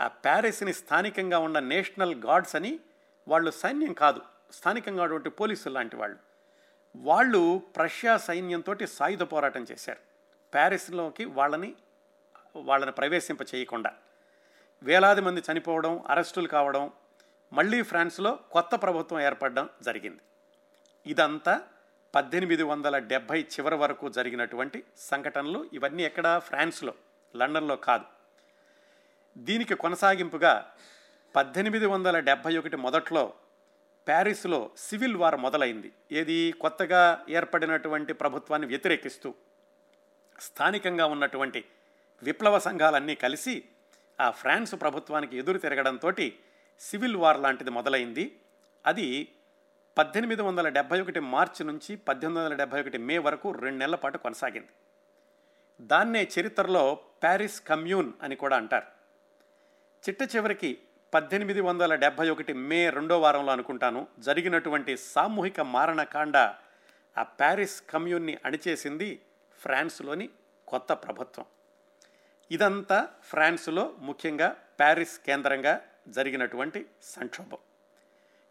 ఆ 0.00 0.06
ప్యారిస్ని 0.06 0.72
స్థానికంగా 0.72 1.38
ఉన్న 1.38 1.58
నేషనల్ 1.58 2.14
గార్డ్స్ 2.14 2.56
అని 2.56 2.80
వాళ్ళు 3.28 3.50
సైన్యం 3.50 3.92
కాదు 3.92 4.20
స్థానికంగా 4.52 5.02
ఉన్నటువంటి 5.02 5.30
పోలీసులు 5.30 5.74
లాంటి 5.74 5.96
వాళ్ళు. 5.96 6.16
వాళ్ళు 6.96 7.62
ప్రష్యా 7.76 8.16
సైన్యంతో 8.16 8.76
సాయుధ 8.86 9.22
పోరాటం 9.22 9.66
చేశారు. 9.72 9.98
ప్యారిస్లోకి 10.54 11.24
వాళ్ళని 11.24 11.74
వాళ్ళని 12.56 12.92
ప్రవేశింప 12.92 13.38
చేయకుండా. 13.54 13.92
వేలాది 14.82 15.20
మంది 15.20 15.42
చనిపోవడం 15.52 16.04
అరెస్టులు 16.08 16.48
కావడం 16.48 16.90
మళ్ళీ 17.52 17.82
ఫ్రాన్స్లో 17.82 18.38
కొత్త 18.50 18.74
ప్రభుత్వం 18.74 19.20
ఏర్పడడం 19.20 19.68
జరిగింది. 19.82 20.20
ఇదంతా 21.06 21.60
పద్దెనిమిది 22.14 22.62
వందల 22.62 22.98
డెబ్భై 22.98 23.40
చివరి 23.40 23.74
వరకు 23.74 24.08
జరిగినటువంటి 24.08 24.84
సంఘటనలు 24.96 25.70
ఇవన్నీ 25.72 26.02
ఎక్కడ 26.02 26.38
ఫ్రాన్స్లో 26.44 26.94
లండన్లో 27.36 27.76
కాదు. 27.76 28.04
దీనికి 29.38 29.74
కొనసాగింపుగా 29.74 30.72
పద్దెనిమిది 31.36 31.86
వందల 31.86 32.18
డెబ్భై 32.18 32.56
ఒకటి 32.56 32.76
మొదట్లో 32.76 33.34
ప్యారిస్లో 34.08 34.70
సివిల్ 34.76 35.16
వార్ 35.16 35.36
మొదలైంది. 35.36 35.92
ఏది 36.12 36.52
కొత్తగా 36.52 37.24
ఏర్పడినటువంటి 37.28 38.12
ప్రభుత్వాన్ని 38.12 38.68
వ్యతిరేకిస్తూ 38.68 39.34
స్థానికంగా 40.40 41.06
ఉన్నటువంటి 41.06 41.64
విప్లవ 42.22 42.58
సంఘాలన్నీ 42.58 43.14
కలిసి 43.14 43.64
ఆ 44.20 44.30
ఫ్రాన్స్ 44.30 44.74
ప్రభుత్వానికి 44.80 45.38
ఎదురు 45.38 45.58
తిరగడంతో 45.58 46.12
సివిల్ 46.80 47.16
వార్ 47.16 47.40
లాంటిది 47.40 47.70
మొదలైంది. 47.70 48.38
అది 48.86 49.28
పద్దెనిమిది 49.98 50.42
వందల 50.42 50.68
డెబ్భై 50.68 51.00
ఒకటి 51.00 51.20
మార్చి 51.20 51.64
నుంచి 51.64 51.96
పద్దెనిమిది 51.96 52.44
వందల 52.44 52.56
డెబ్భై 52.56 52.80
ఒకటి 52.80 52.98
మే 52.98 53.18
వరకు 53.18 53.52
రెండు 53.52 53.78
నెలల 53.78 53.94
పాటు 53.94 54.18
కొనసాగింది. 54.18 54.68
దాన్నే 55.80 56.28
చరిత్రలో 56.38 56.94
ప్యారిస్ 56.94 57.60
కమ్యూన్ 57.60 58.12
అని 58.22 58.36
కూడా 58.36 58.56
అంటారు. 58.56 58.86
చిట్ట 60.08 60.36
చివరికి 60.36 60.78
పద్దెనిమిది 61.14 61.60
వందల 61.60 61.94
డెబ్భై 61.94 62.30
ఒకటి 62.30 62.52
మే 62.52 62.90
రెండో 62.90 63.20
వారంలో 63.20 63.52
అనుకుంటాను 63.52 64.06
జరిగినటువంటి 64.18 64.96
సామూహిక 64.96 65.60
మారణకాండ 65.60 66.36
ఆ 67.18 67.22
ప్యారిస్ 67.22 67.82
కమ్యూన్ని 67.90 68.38
అణిచేసింది 68.44 69.22
ఫ్రాన్స్లోని 69.58 70.28
కొత్త 70.68 70.92
ప్రభుత్వం. 70.92 71.44
ఇదంతా 72.50 73.08
ఫ్రాన్స్లో 73.22 73.94
ముఖ్యంగా 73.98 74.56
ప్యారిస్ 74.78 75.18
కేంద్రంగా 75.18 75.80
జరిగినటువంటి 76.08 76.86
సంక్షోభం. 77.02 77.58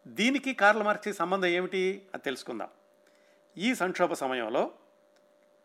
దీనికి 0.07 0.53
కార్ల 0.53 0.83
మార్క్స్కి 0.83 1.13
సంబంధం 1.13 1.47
ఏమిటి 1.47 2.09
అది 2.13 2.23
తెలుసుకుందాం. 2.23 2.67
ఈ 3.57 3.75
సంక్షోభ 3.75 4.13
సమయంలో 4.13 4.71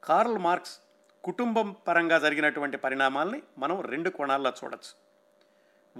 కార్ల్ 0.04 0.38
మార్క్స్ 0.38 0.78
కుటుంబం 1.24 1.76
పరంగా 1.88 2.18
జరిగినటువంటి 2.18 2.76
పరిణామాల్ని 2.76 3.42
మనం 3.58 3.80
రెండు 3.80 4.10
కోణాల్లో 4.10 4.52
చూడొచ్చు. 4.64 5.06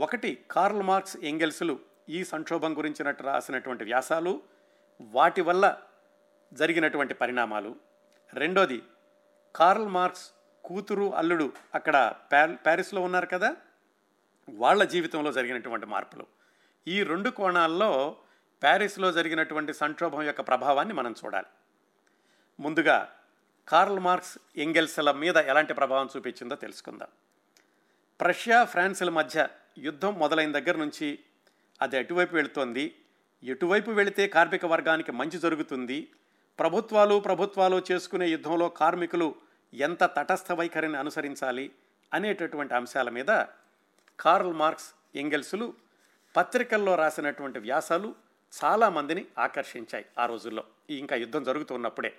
ఒకటి 0.03 0.44
కార్ల్ 0.51 0.83
మార్క్స్ 0.83 1.16
ఎంగెల్స్లు 1.16 1.79
ఈ 2.09 2.25
సంక్షోభం 2.25 2.79
గురించినట్టు 2.79 3.22
రాసినటువంటి 3.22 3.85
వ్యాసాలు 3.85 4.42
వాటి 5.01 5.40
వల్ల 5.40 5.79
జరిగినటువంటి 6.53 7.14
పరిణామాలు. 7.14 7.77
రెండోది 8.35 8.83
కార్ల్ 9.57 9.88
మార్క్స్ 9.88 10.31
కూతురు 10.64 11.14
అల్లుడు 11.14 11.53
అక్కడ 11.75 12.14
ప్యారిస్లో 12.33 13.01
ఉన్నారు 13.01 13.27
కదా? 13.27 13.57
వాళ్ళ 14.49 14.85
జీవితంలో 14.85 15.33
జరిగినటువంటి 15.33 15.87
మార్పులు. 15.87 16.27
ఈ 16.88 17.03
రెండు 17.03 17.31
కోణాల్లో 17.31 18.16
ప్యారిస్లో 18.62 19.12
జరిగినటువంటి 19.12 19.72
సంక్షోభం 19.74 20.22
యొక్క 20.22 20.40
ప్రభావాన్ని 20.40 20.94
మనం 20.94 21.14
చూడాలి. 21.24 21.46
ముందుగా 22.60 23.12
కార్ల్ 23.68 23.98
మార్క్స్ 23.98 24.38
ఎంగెల్స్ల 24.56 25.12
మీద 25.12 25.36
ఎలాంటి 25.36 25.74
ప్రభావం 25.74 26.08
చూపించిందో 26.16 26.54
తెలుసుకుందాం. 26.54 27.08
ప్రష్యా 28.20 28.64
ఫ్రాన్స్ల 28.64 29.10
మధ్య 29.10 29.48
యుద్ధం 29.78 30.18
మొదలైన 30.18 30.52
దగ్గర 30.52 30.76
నుంచి 30.76 31.18
అది 31.82 31.96
ఎటువైపు 31.96 32.34
వెళుతోంది. 32.34 32.96
ఎటువైపు 33.42 33.90
వెళితే 33.90 34.28
కార్మిక 34.28 34.66
వర్గానికి 34.66 35.12
మంచి 35.12 35.38
జరుగుతుంది? 35.38 36.08
ప్రభుత్వాలు 36.58 37.20
ప్రభుత్వాలు 37.20 37.82
చేసుకునే 37.92 38.28
యుద్ధంలో 38.28 38.68
కార్మికులు 38.68 39.34
ఎంత 39.74 40.04
తటస్థ 40.04 40.52
వైఖరిని 40.52 40.96
అనుసరించాలి 40.96 41.74
అనేటటువంటి 42.14 42.74
అంశాల 42.74 43.08
మీద 43.08 43.44
కార్ల్ 44.20 44.52
మార్క్స్ 44.52 44.94
ఎంగెల్స్లు 45.14 45.74
పత్రికల్లో 46.36 46.94
రాసినటువంటి 46.94 47.58
వ్యాసాలు 47.58 48.14
చాలామందిని 48.52 49.26
ఆకర్షించాయి 49.38 50.04
ఆ 50.18 50.26
రోజుల్లో. 50.26 50.64
ఇంకా 50.90 51.16
యుద్ధం 51.16 51.42
జరుగుతున్నప్పుడే 51.42 52.14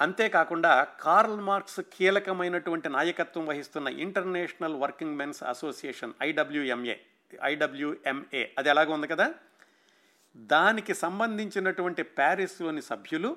అంతేకాకుండా 0.00 0.84
కార్ల్ 0.84 1.40
మార్క్స్ 1.40 1.80
కీలకమైనటువంటి 1.80 2.88
నాయకత్వం 2.88 3.46
వహిస్తున్న 3.46 3.88
International 3.88 4.76
Working 4.76 5.16
Men's 5.16 5.42
Association 5.42 6.12
IWMA 6.22 6.96
IWMA. 7.44 8.46
అది 8.58 8.68
ఎలాగ 8.68 8.92
ఉంది 8.92 9.06
కదా? 9.06 9.34
దానికి 10.36 10.94
సంబంధించినటువంటి 10.94 12.02
ప్యారిస్లోని 12.02 12.82
సభ్యులు 12.82 13.36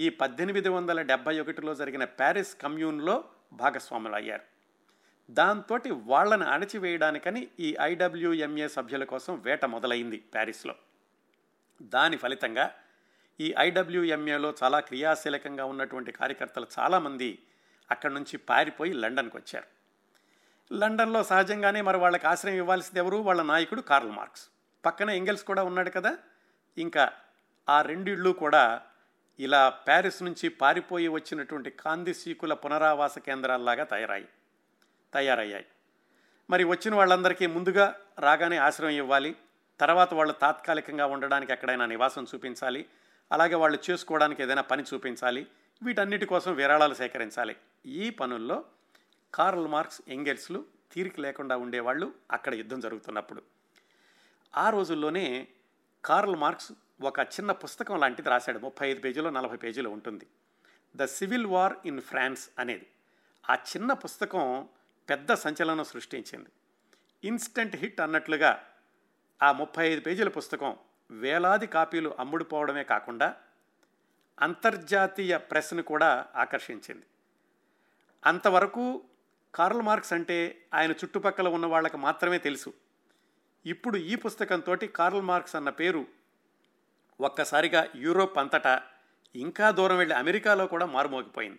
ఈ 0.00 0.08
పద్దెనిమిది 0.08 0.68
వందల 0.68 1.02
డెబ్బై 1.02 1.40
ఒకటిలో 1.40 1.74
జరిగిన 1.74 2.04
ప్యారిస్ 2.04 2.56
కమ్యూన్లో 2.60 3.24
భాగస్వాములు 3.52 4.14
అయ్యారు 4.14 4.57
దాంతో 5.30 5.78
వాళ్ళని 5.90 6.44
అణచివేయడానికని 6.44 7.48
ఈ 7.60 7.76
ఐడబ్ల్యూఎంఏ 7.80 8.68
సభ్యుల 8.68 9.04
కోసం 9.04 9.40
వేట 9.40 9.64
మొదలైంది 9.64 10.16
ప్యారిస్లో. 10.16 10.74
దాని 11.82 12.16
ఫలితంగా 12.16 12.74
ఈ 13.40 13.54
ఐడబ్ల్యూఎంఏలో 13.58 14.54
చాలా 14.62 14.80
క్రియాశీలకంగా 14.80 15.64
ఉన్నటువంటి 15.64 16.12
కార్యకర్తలు 16.12 16.66
చాలామంది 16.78 17.38
అక్కడి 17.90 18.14
నుంచి 18.14 18.36
పారిపోయి 18.36 18.92
లండన్కి 18.92 19.36
వచ్చారు. 19.36 19.66
లండన్లో 20.74 21.22
సహజంగానే 21.22 21.80
మరి 21.80 21.96
వాళ్ళకి 21.96 22.26
ఆశ్రయం 22.26 22.56
ఇవ్వాల్సింది 22.56 22.98
ఎవరు? 22.98 23.16
వాళ్ళ 23.16 23.42
నాయకుడు 23.42 23.80
కార్ల్ 23.80 24.10
మార్క్స్. 24.10 24.48
పక్కన 24.84 25.10
ఎంగెల్స్ 25.10 25.44
కూడా 25.44 25.62
ఉన్నాడు 25.64 25.90
కదా? 25.90 26.18
ఇంకా 26.78 27.12
ఆ 27.68 27.82
రెండిళ్ళు 27.82 28.30
కూడా 28.30 28.82
ఇలా 29.38 29.68
ప్యారిస్ 29.68 30.22
నుంచి 30.22 30.48
పారిపోయి 30.48 31.08
వచ్చినటువంటి 31.08 31.70
కాందిసీకుల 31.70 32.54
పునరావాస 32.54 33.18
కేంద్రాల్లాగా 33.18 33.84
తయారయ్యాయి 33.84 34.28
తయారయ్యాయి. 35.14 35.66
మరి 36.50 36.64
వచ్చిన 36.64 36.94
వాళ్ళందరికీ 36.94 37.46
ముందుగా 37.46 37.96
రాగానే 38.18 38.56
ఆశ్రయం 38.56 38.90
ఇవ్వాలి. 38.90 39.36
తర్వాత 39.80 40.14
వాళ్ళు 40.14 40.32
తాత్కాలికంగా 40.32 41.06
ఉండడానికి 41.06 41.52
ఎక్కడైనా 41.52 41.86
నివాసం 41.86 42.26
చూపించాలి. 42.34 42.86
అలాగే 43.32 43.54
వాళ్ళు 43.54 43.90
చేసుకోవడానికి 43.90 44.42
ఏదైనా 44.42 44.62
పని 44.62 44.82
చూపించాలి. 44.94 45.46
వీటన్నిటి 45.82 46.26
కోసం 46.26 46.54
విరాళాలు 46.54 46.94
సేకరించాలి. 46.94 47.56
ఈ 47.86 48.10
పనుల్లో 48.10 48.64
కార్ల్ 49.34 49.68
మార్క్స్ 49.68 50.02
ఎంగెల్స్లు 50.08 50.64
తీరిక 50.92 51.20
లేకుండా 51.20 51.56
ఉండేవాళ్ళు 51.56 52.12
అక్కడ 52.32 52.54
యుద్ధం 52.54 52.80
జరుగుతున్నప్పుడు. 52.80 53.42
ఆ 54.56 54.70
రోజుల్లోనే 54.70 55.48
కార్ల్ 56.04 56.36
మార్క్స్ 56.36 56.72
ఒక 57.00 57.20
చిన్న 57.20 57.52
పుస్తకం 57.52 58.00
లాంటిది 58.00 58.28
రాశాడు. 58.28 58.58
ముప్పై 58.58 58.88
ఐదు 58.88 59.00
పేజీలో 59.00 59.30
నలభై 59.30 59.56
పేజీలో 59.56 59.90
ఉంటుంది. 59.90 60.26
The 60.96 61.04
Civil 61.04 61.46
War 61.46 61.72
in 61.86 62.00
France 62.00 62.48
అనేది. 62.58 62.86
ఆ 63.50 63.54
చిన్న 63.54 63.92
పుస్తకం 63.92 64.68
పెద్ద 65.08 65.34
సంచలనం 65.34 65.84
సృష్టించింది. 65.84 66.48
ఇన్స్టంట్ 67.24 67.76
హిట్ 67.76 68.00
అన్నట్లుగా 68.00 68.64
ఆ 69.42 69.52
ముప్పై 69.52 69.88
ఐదు 69.88 70.00
పేజీల 70.00 70.28
పుస్తకం 70.28 70.76
వేలాది 71.10 71.66
కాపీలు 71.66 72.16
అమ్ముడుపోవడమే 72.18 72.84
కాకుండా 72.84 73.36
అంతర్జాతీయ 74.40 75.36
ప్రెస్ను 75.36 75.82
కూడా 75.82 76.26
ఆకర్షించింది. 76.36 77.06
అంతవరకు 78.26 79.04
కార్ల్ 79.54 79.82
మార్క్స్ 79.82 80.12
అంటే 80.12 80.66
ఆయన 80.74 80.92
చుట్టుపక్కల 80.92 81.48
ఉన్న 81.48 81.66
వాళ్ళకి 81.66 81.96
మాత్రమే 81.96 82.38
తెలుసు. 82.38 82.74
ఇప్పుడు 83.66 83.96
ఈ 83.96 84.14
పుస్తకంతో 84.14 84.76
కార్ల్ 84.76 85.22
మార్క్స్ 85.22 85.56
అన్న 85.56 85.70
పేరు 85.70 86.06
ఒక్కసారిగా 87.20 87.88
యూరోప్ 87.96 88.38
అంతటా 88.38 88.82
ఇంకా 89.36 89.70
దూరం 89.70 89.96
వెళ్ళి 89.96 90.16
అమెరికాలో 90.16 90.66
కూడా 90.66 90.86
మారుమోగిపోయింది. 90.86 91.58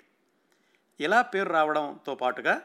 ఇలా 1.00 1.22
పేరు 1.22 1.50
రావడంతో 1.50 2.16
పాటుగా 2.16 2.62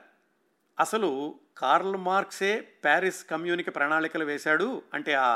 అసలు 0.78 1.34
కార్ల్ 1.58 1.96
మార్క్సే 1.96 2.60
ప్యారిస్ 2.84 3.24
కమ్యూనిక 3.24 3.76
ప్రణాళికలు 3.76 4.24
వేశాడు 4.24 4.82
అంటే 4.94 5.12
ఆ 5.14 5.28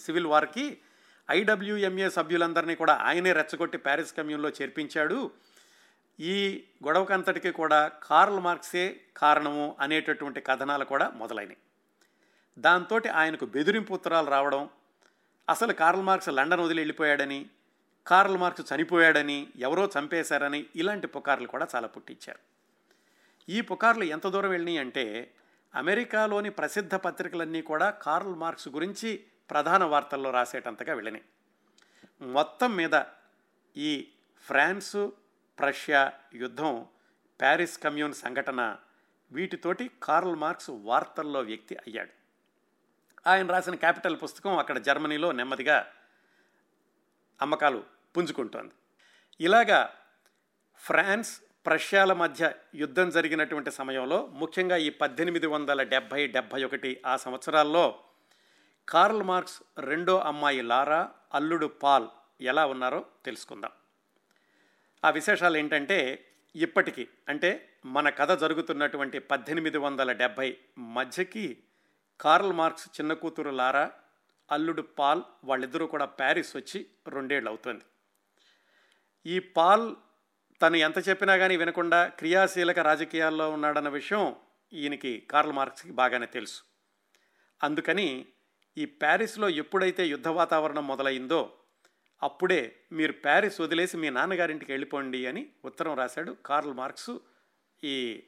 సివిల్ 0.00 0.26
వార్కి. 0.26 0.78
ఐడబ్ల్యూఎంఏ 1.30 2.08
సభ్యులందరినీ 2.08 2.74
కూడా 2.74 2.94
ఆయనే 2.94 3.32
రెచ్చగొట్టి 3.32 3.78
ప్యారిస్ 3.78 4.12
కమ్యూన్లో 4.12 4.48
చేర్పించాడు. 4.48 5.30
ఈ 6.18 6.64
గొడవకంతటికి 6.86 7.50
కూడా 7.50 7.88
కార్ల్ 7.88 8.40
మార్క్సే 8.40 9.00
కారణము 9.16 9.76
అనేటటువంటి 9.80 10.40
కథనాలు 10.40 10.84
కూడా 10.84 11.08
మొదలైనవి 11.10 11.58
దాంతో 12.58 12.96
ఆయనకు 13.14 13.44
బెదిరింపు 13.44 13.92
ఉత్తరాలు 13.94 14.30
రావడం 14.30 14.68
అసలు 15.48 15.72
కార్ల్ 15.72 16.02
మార్క్స్ 16.02 16.28
లండన్ 16.28 16.60
వదిలి 16.60 16.80
వెళ్ళిపోయాడని 16.80 17.46
కార్ల్ 18.06 18.38
మార్క్స్ 18.38 18.74
చనిపోయాడని 18.74 19.46
ఎవరో 19.56 19.90
చంపేశారని 19.98 20.66
ఇలాంటి 20.76 21.06
పుకార్లు 21.06 21.48
కూడా 21.48 21.66
చాలా 21.74 21.88
పుట్టించారు. 21.88 22.38
ఈ 23.50 23.60
పుకార్లు 23.60 24.04
ఎంత 24.04 24.26
దూరం 24.26 24.50
వెళ్ళినాయి 24.50 24.78
అంటే 24.78 25.34
అమెరికాలోని 25.74 26.50
ప్రసిద్ధ 26.50 26.94
పత్రికలన్నీ 26.94 27.62
కూడా 27.62 27.90
కార్ల్ 27.90 28.34
మార్క్స్ 28.34 28.68
గురించి 28.68 29.24
ప్రధాన 29.50 29.84
వార్తల్లో 29.84 30.30
రాసేటంతగా 30.30 30.94
వెళ్ళినాయి. 30.94 31.24
మొత్తం 32.24 32.76
మీద 32.76 33.02
ఈ 33.76 34.08
ఫ్రాన్సు 34.46 35.16
ప్రష్యా 35.58 36.12
యుద్ధం 36.34 36.86
ప్యారిస్ 37.40 37.78
కమ్యూన్ 37.78 38.14
సంఘటన 38.14 38.76
వీటితోటి 39.32 39.90
కార్ల్ 40.02 40.36
మార్క్స్ 40.36 40.70
వార్తల్లో 40.70 41.40
వ్యక్తి 41.40 41.76
అయ్యాడు. 41.76 42.10
ఆయన 43.26 43.46
రాసిన 43.46 43.74
క్యాపిటల్ 43.74 44.16
పుస్తకం 44.22 44.58
అక్కడ 44.58 44.78
జర్మనీలో 44.78 45.32
నెమ్మదిగా 45.32 45.92
అమ్మకాలు 47.42 47.84
పుంజుకుంటోంది. 48.16 48.74
ఇలాగా 49.40 49.96
ఫ్రాన్స్ 50.76 51.40
ప్రష్యాల 51.66 52.12
మధ్య 52.12 52.52
యుద్ధం 52.74 53.10
జరిగినటువంటి 53.10 53.70
సమయంలో 53.70 54.26
ముఖ్యంగా 54.26 54.76
ఈ 54.76 54.90
పద్దెనిమిది 54.90 55.46
వందల 55.46 55.82
డెబ్భై 55.82 56.26
డెబ్భై 56.26 56.64
ఒకటి 56.64 57.00
ఆ 57.06 57.16
సంవత్సరాల్లో 57.16 57.98
కార్ల్ 58.88 59.22
మార్క్స్ 59.22 59.62
రెండో 59.78 60.18
అమ్మాయి 60.18 60.62
లారా 60.62 61.00
అల్లుడు 61.34 61.66
పాల్ 61.66 62.08
ఎలా 62.40 62.66
ఉన్నారో 62.66 63.04
తెలుసుకుందాం. 63.24 63.70
ఆ 65.04 65.10
విశేషాలు 65.10 65.56
ఏంటంటే 65.56 66.26
ఇప్పటికీ 66.54 67.08
అంటే 67.28 67.50
మన 67.86 68.08
కథ 68.10 68.32
జరుగుతున్నటువంటి 68.32 69.18
పద్దెనిమిది 69.18 69.78
వందల 69.78 70.12
డెబ్భై 70.12 70.56
మధ్యకి 70.78 71.62
కార్ల్ 72.20 72.52
మార్క్స్ 72.52 72.88
చిన్న 72.88 73.12
కూతురు 73.12 73.50
లారా 73.50 73.90
అల్లుడు 74.50 74.82
పాల్ 74.82 75.22
వాళ్ళిద్దరూ 75.44 75.86
కూడా 75.86 76.04
ప్యారిస్ 76.04 76.56
వచ్చి 76.56 76.86
రెండేళ్ళు 77.08 77.50
అవుతుంది 77.50 77.84
ఈ 79.26 79.38
పాల్ 79.38 79.94
తను 80.62 80.76
ఎంత 80.76 81.08
చెప్పినా 81.08 81.36
కానీ 81.36 81.56
వినకుండా 81.56 82.06
క్రియాశీలక 82.06 82.78
రాజకీయాల్లో 82.78 83.50
ఉన్నాడన్న 83.50 83.88
విషయం 83.88 84.34
ఈయనకి 84.72 85.20
కార్ల్ 85.30 85.52
మార్క్స్కి 85.52 85.92
బాగానే 85.92 86.26
తెలుసు. 86.26 86.62
అందుకని 87.62 88.26
ఈ 88.78 88.84
ప్యారిస్లో 88.84 89.48
ఎప్పుడైతే 89.48 90.06
యుద్ధ 90.06 90.28
వాతావరణం 90.28 90.86
మొదలైందో 90.86 91.52
అప్పుడే 92.22 92.76
మీరు 92.92 93.12
ప్యారిస్ 93.12 93.60
వదిలేసి 93.60 93.96
మీ 93.96 94.10
నాన్నగారింటికి 94.10 94.72
వెళ్ళిపోండి 94.72 95.26
అని 95.26 95.46
ఉత్తరం 95.64 95.94
రాశాడు 95.94 96.36
కార్ల్ 96.46 96.74
మార్క్స్ 96.74 97.10
ఈ 97.84 98.22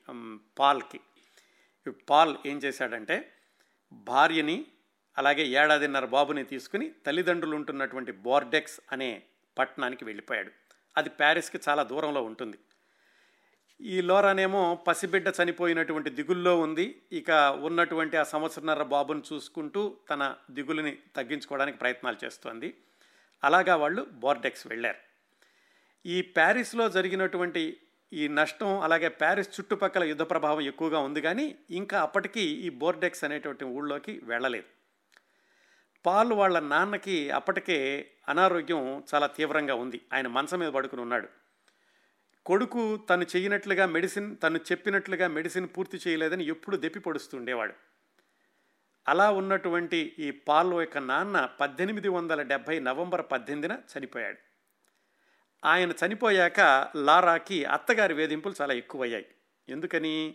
పాల్కి. 0.58 1.00
పాల్ 2.10 2.36
ఏం 2.46 2.58
చేశాడంటే 2.58 3.32
భార్యని 3.92 4.66
అలాగే 5.18 5.46
ఏడాదిన్నర 5.46 6.04
బాబుని 6.04 6.44
తీసుకుని 6.44 6.92
తల్లిదండ్రులు 7.06 7.56
ఉంటున్నటువంటి 7.56 8.12
బోర్డెక్స్ 8.12 8.80
అనే 8.92 9.22
పట్టణానికి 9.58 10.04
వెళ్ళిపోయాడు. 10.04 10.50
అది 10.96 11.08
ప్యారిస్కి 11.08 11.60
చాలా 11.68 11.82
దూరంలో 11.82 12.22
ఉంటుంది. 12.22 12.58
ఈ 13.80 14.00
లోరానేమో 14.00 14.78
పసిబిడ్డ 14.88 15.32
చనిపోయినటువంటి 15.42 16.10
దిగుల్లో 16.10 16.60
ఉంది. 16.60 17.02
ఇక 17.12 17.30
ఉన్నటువంటి 17.60 18.16
ఆ 18.16 18.22
సంవత్సరన్నర 18.22 18.82
బాబుని 18.82 19.22
చూసుకుంటూ 19.32 19.96
తన 20.10 20.34
దిగులుని 20.50 20.98
తగ్గించుకోవడానికి 21.16 21.78
ప్రయత్నాలు 21.78 22.24
చేస్తోంది. 22.24 22.74
అలాగా 23.44 23.76
వాళ్ళు 23.76 24.06
బోర్డెక్స్ 24.12 24.66
వెళ్ళారు. 24.66 24.98
ఈ 26.06 26.22
ప్యారిస్లో 26.22 26.88
జరిగినటువంటి 26.88 27.76
ఈ 28.12 28.28
నష్టం 28.28 28.80
అలాగే 28.80 29.08
ప్యారిస్ 29.08 29.48
చుట్టుపక్కల 29.48 30.04
యుద్ధ 30.04 30.22
ప్రభావం 30.22 30.60
ఎక్కువగా 30.60 30.98
ఉంది 30.98 31.20
కానీ 31.20 31.58
ఇంకా 31.70 32.02
అప్పటికీ 32.02 32.40
ఈ 32.40 32.68
బోర్డెక్స్ 32.68 33.24
అనేటువంటి 33.24 33.64
ఊళ్ళోకి 33.64 34.20
వెళ్ళలేదు. 34.22 34.64
పాల్ 36.06 36.32
వాళ్ళ 36.32 36.58
నాన్నకి 36.58 37.30
అప్పటికే 37.30 38.10
అనారోగ్యం 38.28 39.04
చాలా 39.14 39.26
తీవ్రంగా 39.26 39.74
ఉంది. 39.74 40.00
ఆయన 40.12 40.26
మంచం 40.26 40.58
మీద 40.58 40.72
పడుకుని 40.72 41.02
ఉన్నాడు. 41.02 41.28
కొడుకు 42.46 42.96
తను 42.96 43.26
చేయనట్లుగా 43.36 43.86
మెడిసిన్ 43.86 44.36
తను 44.42 44.56
చెప్పినట్లుగా 44.56 45.28
మెడిసిన్ 45.28 45.68
పూర్తి 45.78 46.00
చేయలేదని 46.08 46.44
ఎప్పుడు 46.44 46.76
దెప్పి 46.76 47.00
పొడుస్తుండేవాడు 47.00 47.74
అలా 49.08 49.30
ఉన్నటువంటి 49.30 50.16
ఈ 50.18 50.30
పాల్ 50.30 50.74
యొక్క 50.74 50.98
నాన్న 50.98 51.48
పద్దెనిమిది 51.60 52.08
వందల 52.08 52.42
డెబ్భై 52.42 52.80
నవంబర్ 52.80 53.26
పద్దెనిమిదిన 53.32 53.78
చనిపోయాడు. 53.98 54.36
ఆయన 55.64 55.92
చనిపోయాక 56.06 56.88
లారాకి 56.96 57.64
అత్తగారి 57.64 58.14
వేధింపులు 58.14 58.54
చాలా 58.60 58.74
ఎక్కువయ్యాయి. 58.74 59.26
ఎందుకని? 59.68 60.34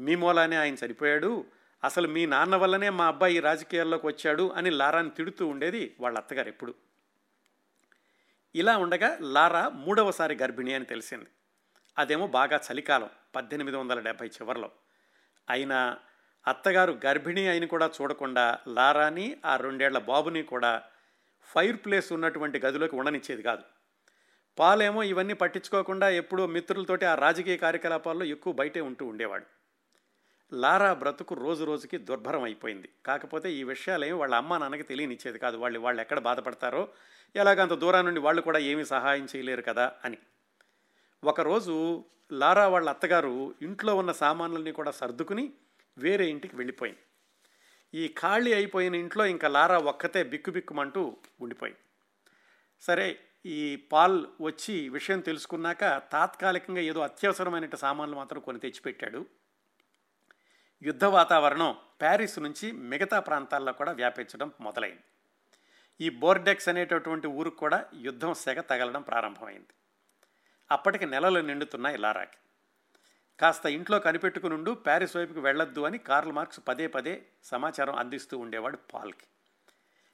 మీ 0.00 0.14
మూలానే 0.14 0.56
ఆయన 0.56 0.74
చనిపోయాడు. 0.86 1.44
అసలు 1.84 2.08
మీ 2.08 2.26
నాన్న 2.26 2.56
వల్లనే 2.56 2.90
మా 2.90 3.06
అబ్బాయి 3.06 3.40
రాజకీయాల్లోకి 3.40 4.06
వచ్చాడు 4.06 4.52
అని 4.56 4.70
లారాని 4.70 5.10
తిడుతూ 5.10 5.46
ఉండేది 5.46 5.96
వాళ్ళ 6.00 6.18
అత్తగారు 6.18 6.48
ఎప్పుడు. 6.48 6.74
ఇలా 8.54 8.78
ఉండగా 8.78 9.18
లారా 9.20 9.68
మూడవసారి 9.68 10.34
గర్భిణి 10.34 10.74
అని 10.74 10.84
తెలిసింది. 10.84 11.26
అదేమో 11.98 12.26
బాగా 12.26 12.60
చలికాలం 12.72 13.10
పద్దెనిమిది 13.34 13.76
వందల 13.76 14.00
డెబ్భై 14.00 14.26
చివరిలో. 14.26 14.70
అయినా 15.50 15.98
అత్తగారు 16.46 17.00
గర్భిణి 17.06 17.48
అయిన 17.48 17.64
కూడా 17.64 17.90
చూడకుండా 18.02 18.58
లారాని 18.68 19.36
ఆ 19.44 19.56
రెండేళ్ళ 19.56 19.98
బాబుని 19.98 20.42
కూడా 20.42 20.82
ఫైర్ 21.42 21.76
ప్లేస్ 21.76 22.12
ఉన్నటువంటి 22.12 22.58
గదిలోకి 22.58 22.96
ఉండనిచ్చేది 22.96 23.42
కాదు. 23.42 23.62
పాలేమో 24.58 25.02
ఇవన్నీ 25.02 25.34
పట్టించుకోకుండా 25.34 26.08
ఎప్పుడూ 26.08 26.46
మిత్రులతోటి 26.46 27.04
ఆ 27.04 27.14
రాజకీయ 27.14 27.56
కార్యకలాపాల్లో 27.56 28.24
ఎక్కువ 28.24 28.52
బయటే 28.52 28.80
ఉంటూ 28.80 29.06
ఉండేవాడు. 29.06 29.63
లారా 30.52 30.94
బ్రతుకు 30.94 31.34
రోజు 31.34 31.64
రోజుకి 31.64 31.98
దుర్భరం 31.98 32.42
అయిపోయింది. 32.42 32.88
కాకపోతే 33.06 33.52
ఈ 33.52 33.62
విషయాలేమి 33.62 34.12
వాళ్ళ 34.12 34.34
అమ్మ 34.34 34.58
నాన్నకి 34.58 34.82
తెలియనిచ్చేది 34.82 35.38
కాదు. 35.38 35.56
వాళ్ళు 35.56 35.78
వాళ్ళు 35.78 36.02
ఎక్కడ 36.02 36.18
బాధపడతారో 36.18 36.88
ఎలాగంత 37.36 37.72
దూరం 37.72 38.04
నుండి 38.04 38.20
వాళ్ళు 38.20 38.42
కూడా 38.42 38.58
ఏమీ 38.58 38.84
సహాయం 38.84 39.26
చేయలేరు 39.36 39.62
కదా 39.62 39.92
అని. 40.04 40.18
ఒకరోజు 41.24 42.04
లారా 42.32 42.68
వాళ్ళ 42.68 42.90
అత్తగారు 42.90 43.54
ఇంట్లో 43.62 43.96
ఉన్న 43.96 44.12
సామాన్లన్నీ 44.12 44.72
కూడా 44.72 44.90
సర్దుకుని 44.90 45.52
వేరే 45.98 46.30
ఇంటికి 46.30 46.56
వెళ్ళిపోయింది. 46.56 47.00
ఈ 47.94 48.14
ఖాళీ 48.18 48.52
అయిపోయిన 48.52 48.94
ఇంట్లో 48.94 49.26
ఇంకా 49.26 49.48
లారా 49.48 49.78
ఒక్కతే 49.78 50.22
బిక్కుబిక్కుమంటూ 50.22 51.16
ఉండిపోయింది. 51.40 51.78
సరే 52.80 53.18
ఈ 53.46 53.76
పాల్ 53.76 54.26
వచ్చి 54.40 54.88
విషయం 54.88 55.20
తెలుసుకున్నాక 55.20 56.02
తాత్కాలికంగా 56.12 56.80
ఏదో 56.80 57.00
అత్యవసరమైన 57.00 57.68
సామాన్లు 57.74 58.16
మాత్రం 58.16 58.40
కొని 58.40 58.58
తెచ్చిపెట్టాడు. 58.58 59.26
యుద్ధ 60.84 61.04
వాతావరణం 61.04 61.76
ప్యారిస్ 62.00 62.38
నుంచి 62.38 62.72
మిగతా 62.72 63.20
ప్రాంతాల్లో 63.20 63.72
కూడా 63.72 63.92
వ్యాపించడం 63.92 64.52
మొదలైంది. 64.60 65.02
ఈ 66.00 66.08
బోర్డెక్స్ 66.08 66.68
అనేటటువంటి 66.68 67.26
ఊరికి 67.26 67.56
కూడా 67.56 67.84
యుద్ధం 67.94 68.34
సెగ 68.34 68.60
తగలడం 68.60 69.02
ప్రారంభమైంది. 69.02 69.66
అప్పటికి 70.70 71.06
నెలలు 71.06 71.40
నిండుతున్నాయి 71.40 71.96
లారాకి. 71.96 72.36
కాస్త 73.40 73.66
ఇంట్లో 73.66 73.98
కనిపెట్టుకునుండు 73.98 74.70
ప్యారిస్ 74.70 75.16
వైపుకి 75.16 75.40
వెళ్ళొద్దు 75.40 75.80
అని 75.80 75.98
కార్ల్ 75.98 76.32
మార్క్స్ 76.32 76.60
పదే 76.68 76.86
పదే 76.86 77.22
సమాచారం 77.44 77.94
అందిస్తూ 77.94 78.38
ఉండేవాడు 78.38 78.76
పాల్కి. 78.76 79.26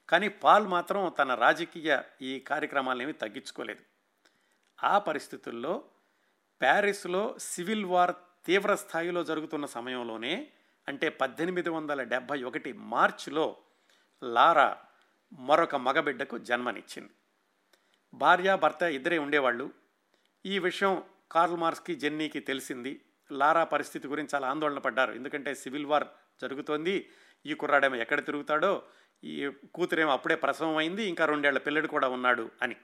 కానీ 0.09 0.27
పాల్ 0.27 0.67
మాత్రం 0.67 1.13
తన 1.19 1.35
రాజకీయ 1.35 2.01
ఈ 2.21 2.39
కార్యక్రమాలనేమి 2.39 3.13
తగ్గించుకోలేదు. 3.13 3.81
ఆ 4.83 4.99
పరిస్థితుల్లో 4.99 5.83
ప్యారిస్లో 6.61 7.35
సివిల్ 7.39 7.85
వార్ 7.85 8.15
తీవ్ర 8.45 8.75
స్థాయిలో 8.75 9.23
జరుగుతున్న 9.23 9.65
సమయంలోనే 9.65 10.51
అంటే 10.87 11.09
పద్దెనిమిది 11.09 11.69
వందల 11.69 12.03
డెబ్భై 12.03 12.43
ఒకటి 12.43 12.73
మార్చిలో 12.73 13.57
లారా 14.23 14.77
మరొక 15.33 15.75
మగబిడ్డకు 15.75 16.37
జన్మనిచ్చింది. 16.37 17.09
భార్య 18.13 18.55
భర్త 18.55 18.83
ఇద్దరే 18.83 19.17
ఉండేవాళ్ళు. 19.17 19.69
ఈ 20.45 20.59
విషయం 20.59 21.03
కార్ల్ 21.31 21.55
మార్క్స్కి 21.55 21.95
జెన్నీకి 21.95 22.39
తెలిసింది. 22.39 23.01
లారా 23.31 23.63
పరిస్థితి 23.63 24.07
గురించి 24.07 24.29
చాలా 24.35 24.49
ఆందోళన 24.49 24.77
పడ్డారు. 24.77 25.11
ఎందుకంటే 25.11 25.55
సివిల్ 25.55 25.85
వార్ 25.85 26.07
జరుగుతోంది. 26.41 27.09
ఈ 27.45 27.53
కుర్రాడేమో 27.53 27.95
ఎక్కడ 27.95 28.25
తిరుగుతాడో 28.25 28.83
ఈ 29.23 29.51
కూతురేమో 29.73 30.11
అప్పుడే 30.11 30.35
ప్రసవం 30.35 30.77
అయింది 30.77 31.05
ఇంకా 31.05 31.25
రెండేళ్ళ 31.25 31.59
పిల్లడు 31.59 31.87
కూడా 31.87 32.07
ఉన్నాడు 32.07 32.51
అని. 32.61 32.75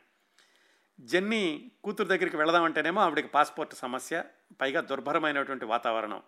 జెన్నీ 0.99 1.71
కూతురు 1.83 2.07
దగ్గరికి 2.07 2.38
వెళదామంటేనేమో 2.38 3.01
ఆవిడకి 3.01 3.27
పాస్పోర్ట్ 3.27 3.73
సమస్య 3.73 4.23
పైగా 4.62 4.81
దుర్భరమైనటువంటి 4.81 5.65
వాతావరణం. 5.65 6.23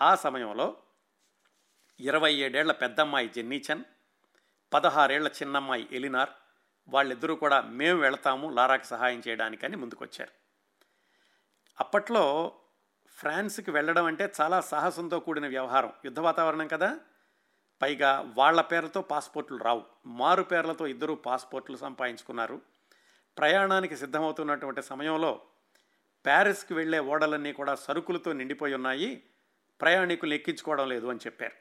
ఆ 0.00 0.14
సమయంలో 0.14 0.76
ఇరవై 2.00 2.34
ఏడేళ్ళ 2.34 2.72
పెద్దమ్మాయి 2.72 3.28
జెన్నీచన్ 3.28 3.84
పదహారేళ్ళ 4.72 5.28
చిన్నమ్మాయి 5.28 5.88
ఎలినార్ 5.92 6.30
వాళ్ళిద్దరూ 6.88 7.34
కూడా 7.34 7.60
మేము 7.60 8.00
వెళతాము 8.00 8.50
లారాకి 8.50 8.84
సహాయం 8.84 9.22
చేయడానికని 9.28 9.76
ముందుకొచ్చారు. 9.76 10.30
అప్పట్లో 11.80 12.52
ఫ్రాన్స్కి 13.16 13.70
వెళ్ళడం 13.70 14.04
అంటే 14.04 14.32
చాలా 14.40 14.60
సాహసంతో 14.60 15.20
కూడిన 15.20 15.46
వ్యవహారం. 15.46 15.92
యుద్ధ 16.04 16.20
వాతావరణం 16.20 16.68
కదా? 16.68 16.98
పైగా 17.82 18.32
వాళ్ళ 18.36 18.60
పేర్లతో 18.60 19.02
పాస్పోర్ట్లు 19.02 19.56
రావు. 19.56 19.82
మారు 20.06 20.42
పేర్లతో 20.42 20.86
ఇద్దరు 20.86 21.14
పాస్పోర్ట్లు 21.14 21.76
సంపాదించుకున్నారు. 21.76 22.60
ప్రయాణానికి 23.38 23.96
సిద్ధమవుతున్నటువంటి 23.96 24.82
సమయంలో 24.82 25.40
ప్యారిస్కి 26.26 26.74
వెళ్ళే 26.74 26.98
ఓడలన్నీ 26.98 27.52
కూడా 27.52 27.74
సరుకులతో 27.74 28.32
నిండిపోయి 28.32 28.74
ఉన్నాయి. 28.74 29.24
ప్రయాణికులు 29.82 30.34
ఎక్కించుకోవడం 30.34 30.88
లేదు 30.88 31.06
అని 31.06 31.20
చెప్పారు. 31.26 31.56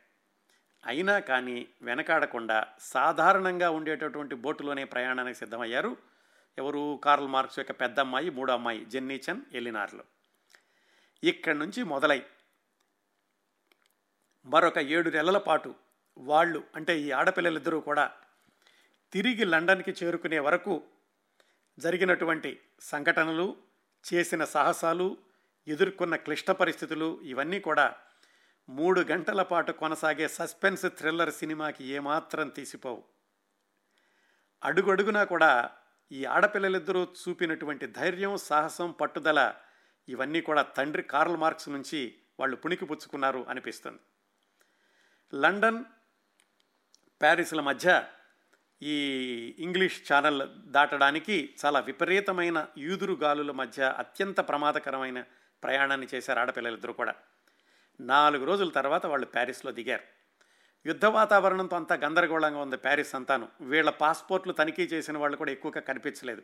అయినా 0.86 1.20
కానీ 1.20 1.68
వెనకాడకుండా 1.82 2.68
సాధారణంగా 2.80 3.70
ఉండేటటువంటి 3.70 4.36
బోటులోనే 4.36 4.84
ప్రయాణానికి 4.84 5.38
సిద్ధమయ్యారు. 5.38 5.98
ఎవరు? 6.58 7.00
కార్ల్ 7.04 7.28
మార్క్స్ 7.28 7.60
యొక్క 7.60 7.72
పెద్ద 7.72 8.00
అమ్మాయి 8.00 8.30
మూడో 8.30 8.54
అమ్మాయి 8.54 8.86
జెన్నీచన్ 8.86 9.42
ఎలినార్లు. 9.54 10.04
ఇక్కడి 11.24 11.58
నుంచి 11.58 11.84
మొదలై 11.84 12.22
మరొక 14.46 14.78
ఏడు 14.78 15.10
నెలల 15.10 15.38
పాటు 15.38 15.76
వాళ్ళు 16.18 16.64
అంటే 16.76 17.00
ఈ 17.00 17.12
ఆడపిల్లలిద్దరూ 17.12 17.80
కూడా 17.80 18.12
తిరిగి 19.14 19.46
లండన్కి 19.46 19.92
చేరుకునే 19.92 20.40
వరకు 20.40 20.84
జరిగినటువంటి 21.80 22.60
సంఘటనలు 22.82 23.56
చేసిన 24.14 24.44
సాహసాలు 24.46 25.18
ఎదుర్కొన్న 25.68 26.16
క్లిష్ట 26.16 26.52
పరిస్థితులు 26.52 27.22
ఇవన్నీ 27.24 27.60
కూడా 27.60 27.96
మూడు 28.72 29.02
గంటల 29.02 29.42
పాటు 29.42 29.72
కొనసాగే 29.72 30.28
సస్పెన్స్ 30.28 30.86
థ్రిల్లర్ 30.98 31.34
సినిమాకి 31.34 31.84
ఏమాత్రం 31.84 32.50
తీసిపోవు. 32.50 33.04
అడుగడుగునా 34.64 35.24
కూడా 35.24 35.70
ఈ 36.12 36.26
ఆడపిల్లలిద్దరూ 36.26 37.02
చూపినటువంటి 37.04 37.86
ధైర్యం 37.88 38.38
సాహసం 38.38 38.92
పట్టుదల 38.92 39.54
ఇవన్నీ 40.10 40.42
కూడా 40.42 40.62
తండ్రి 40.62 41.04
కార్ల్ 41.04 41.38
మార్క్స్ 41.38 41.70
నుంచి 41.70 42.16
వాళ్ళు 42.40 42.56
పుణికి 42.56 42.86
పుచ్చుకున్నారు 42.86 43.46
అనిపిస్తుంది. 43.50 44.00
లండన్ 45.34 45.84
ప్యారిస్ల 47.22 47.62
మధ్య 47.62 48.04
ఈ 48.82 48.96
ఇంగ్లీష్ 49.60 50.14
ఛానల్ 50.14 50.42
దాటడానికి 50.72 51.56
చాలా 51.66 51.80
విపరీతమైన 51.80 52.68
ఈదురు 52.78 53.14
గాలుల 53.14 53.52
మధ్య 53.52 53.96
అత్యంత 53.98 54.40
ప్రమాదకరమైన 54.40 55.24
ప్రయాణాన్ని 55.64 56.08
చేశారు 56.14 56.40
ఆడపిల్లలిద్దరూ 56.40 56.94
కూడా. 56.94 57.16
నాలుగు 58.02 58.46
రోజుల 58.46 58.70
తర్వాత 58.70 59.06
వాళ్ళు 59.06 59.26
ప్యారిస్లో 59.26 59.72
దిగారు. 59.72 60.04
యుద్ధ 60.86 61.06
వాతావరణంతో 61.06 61.76
అంతా 61.76 61.96
గందరగోళంగా 61.96 62.60
ఉంది 62.60 62.78
ప్యారిస్ 62.78 63.16
అంతాను. 63.16 63.50
వీళ్ళ 63.62 63.90
పాస్పోర్ట్లు 63.90 64.54
తనిఖీ 64.54 64.84
చేసిన 64.84 65.18
వాళ్ళు 65.18 65.38
కూడా 65.38 65.52
ఎక్కువగా 65.52 65.82
కనిపించలేదు. 65.82 66.44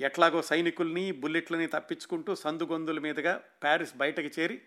ఎట్లాగో 0.00 0.42
సైనికుల్ని 0.42 1.12
బుల్లెట్లని 1.12 1.66
తప్పించుకుంటూ 1.66 2.34
సందుగొందుల 2.34 2.98
మీదుగా 2.98 3.42
ప్యారిస్ 3.62 3.96
బయటకు 3.96 4.40
చేరి 4.40 4.62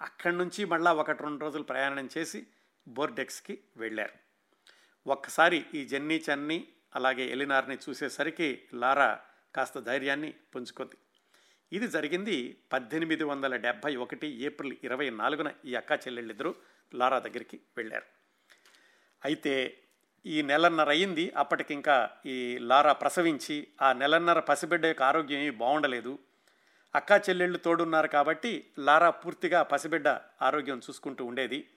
అక్కడి 0.00 0.36
నుంచి 0.36 0.64
మళ్ళా 0.64 0.92
ఒకటి 0.92 1.22
రెండు 1.22 1.44
రోజులు 1.44 1.62
ప్రయాణం 1.62 2.08
చేసి 2.18 2.46
బోర్డెక్స్కి 2.88 3.58
వెళ్ళారు. 3.76 4.12
ఒక్కసారి 5.06 5.66
ఈ 5.74 5.84
జెన్నీ 5.84 6.24
చన్నీ 6.32 6.68
అలాగే 6.94 7.22
ఎలినార్ని 7.22 7.78
చూసేసరికి 7.88 8.62
లారా 8.74 9.20
కాస్త 9.54 9.78
ధైర్యాన్ని 9.78 10.34
పుంజుకుంది. 10.54 10.96
ఇది 11.72 11.88
జరిగింది 11.88 12.58
పద్దెనిమిది 12.72 13.24
వందల 13.24 13.56
డెబ్భై 13.56 13.96
ఒకటి 13.96 14.28
ఏప్రిల్ 14.46 14.74
ఇరవై 14.84 15.10
నాలుగున 15.10 15.52
ఈ 15.64 15.74
అక్కా 15.74 15.96
చెల్లెళ్ళిద్దరూ 15.96 16.54
లారా 16.94 17.18
దగ్గరికి 17.18 17.60
వెళ్ళారు. 17.76 18.06
అయితే 19.24 19.78
ఈ 20.26 20.42
నెలన్నర 20.42 20.88
అయింది. 20.88 21.32
అప్పటికింకా 21.36 22.10
ఈ 22.26 22.58
లారా 22.58 22.92
ప్రసవించి 22.92 23.68
ఆ 23.82 23.92
నెలన్నర 23.92 24.40
పసిబిడ్డ 24.40 24.86
యొక్క 24.86 25.02
ఆరోగ్యం 25.02 25.38
ఏమీ 25.38 25.50
బాగుండలేదు. 25.50 26.18
అక్కా 26.94 27.16
చెల్లెళ్ళు 27.16 27.58
తోడున్నారు 27.58 28.08
కాబట్టి 28.08 28.72
లారా 28.78 29.10
పూర్తిగా 29.10 29.62
పసిబిడ్డ 29.62 30.08
ఆరోగ్యం 30.42 30.78
చూసుకుంటూ 30.78 31.24
ఉండేది. 31.24 31.68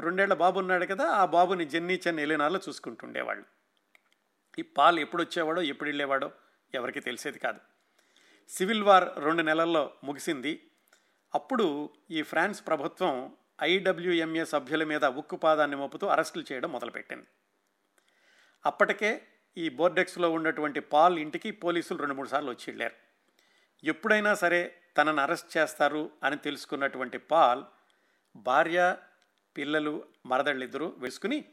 రెండేళ్ళ 0.00 0.34
బాబు 0.34 0.58
ఉన్నాడు 0.58 0.86
కదా 0.86 1.08
ఆ 1.10 1.24
బాబుని 1.24 1.64
జెన్నీ 1.64 2.00
చెన్ 2.06 2.20
ఎలినాలో 2.20 2.60
చూసుకుంటూ 2.68 3.06
ఉండేవాళ్ళు. 3.06 3.44
ఈ 4.58 4.62
పాలు 4.62 5.00
ఎప్పుడు 5.00 5.22
వచ్చేవాడో 5.22 5.62
ఎప్పుడు 5.62 5.88
వెళ్ళేవాడో 5.88 6.30
ఎవరికి 6.74 7.00
తెలిసేది 7.00 7.38
కాదు. 7.38 7.71
సివిల్ 8.56 8.82
వార్ 8.82 9.24
రెండు 9.24 9.42
నెలల్లో 9.42 9.92
ముగిసింది. 10.04 10.70
అప్పుడు 11.34 11.90
ఈ 12.10 12.22
ఫ్రాన్స్ 12.22 12.66
ప్రభుత్వం 12.66 13.36
ఐడబ్ల్యూఎంఏ 13.62 14.44
సభ్యుల 14.44 14.84
మీద 14.84 15.04
ఉక్కుపాదాన్ని 15.04 15.76
మోపుతూ 15.76 16.06
అరెస్టులు 16.06 16.44
చేయడం 16.52 16.72
మొదలుపెట్టింది. 16.72 17.26
అప్పటికే 18.66 19.26
ఈ 19.56 19.68
బోర్డెక్స్లో 19.68 20.30
ఉన్నటువంటి 20.30 20.80
పాల్ 20.80 21.18
ఇంటికి 21.18 21.50
పోలీసులు 21.50 21.98
రెండు 21.98 22.14
మూడు 22.14 22.28
సార్లు 22.28 22.50
వచ్చి 22.50 22.64
వెళ్ళారు. 22.68 22.94
ఎప్పుడైనా 23.84 24.34
సరే 24.34 24.78
తనను 24.96 25.22
అరెస్ట్ 25.22 25.56
చేస్తారు 25.56 26.10
అని 26.22 26.36
తెలుసుకున్నటువంటి 26.36 27.18
పాల్ 27.18 27.64
భార్య 28.36 28.96
పిల్లలు 29.56 30.06
మరదళ్ళిద్దరూ 30.26 30.94
వేసుకుని 30.98 31.44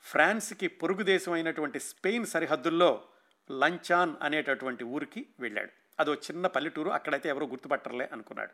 ఫ్రాన్స్కి 0.00 0.68
పొరుగు 0.68 1.02
దేశం 1.02 1.32
అయినటువంటి 1.32 1.80
స్పెయిన్ 1.80 2.26
సరిహద్దుల్లో 2.26 3.04
లంచాన్ 3.50 4.16
అనేటటువంటి 4.22 4.84
ఊరికి 4.84 5.26
వెళ్ళాడు. 5.40 5.81
అదో 6.02 6.14
చిన్న 6.14 6.46
పల్లెటూరు 6.46 6.90
అక్కడైతే 6.90 7.28
ఎవరో 7.28 7.46
గుర్తుపట్టరలే 7.46 8.08
అనుకున్నాడు. 8.12 8.52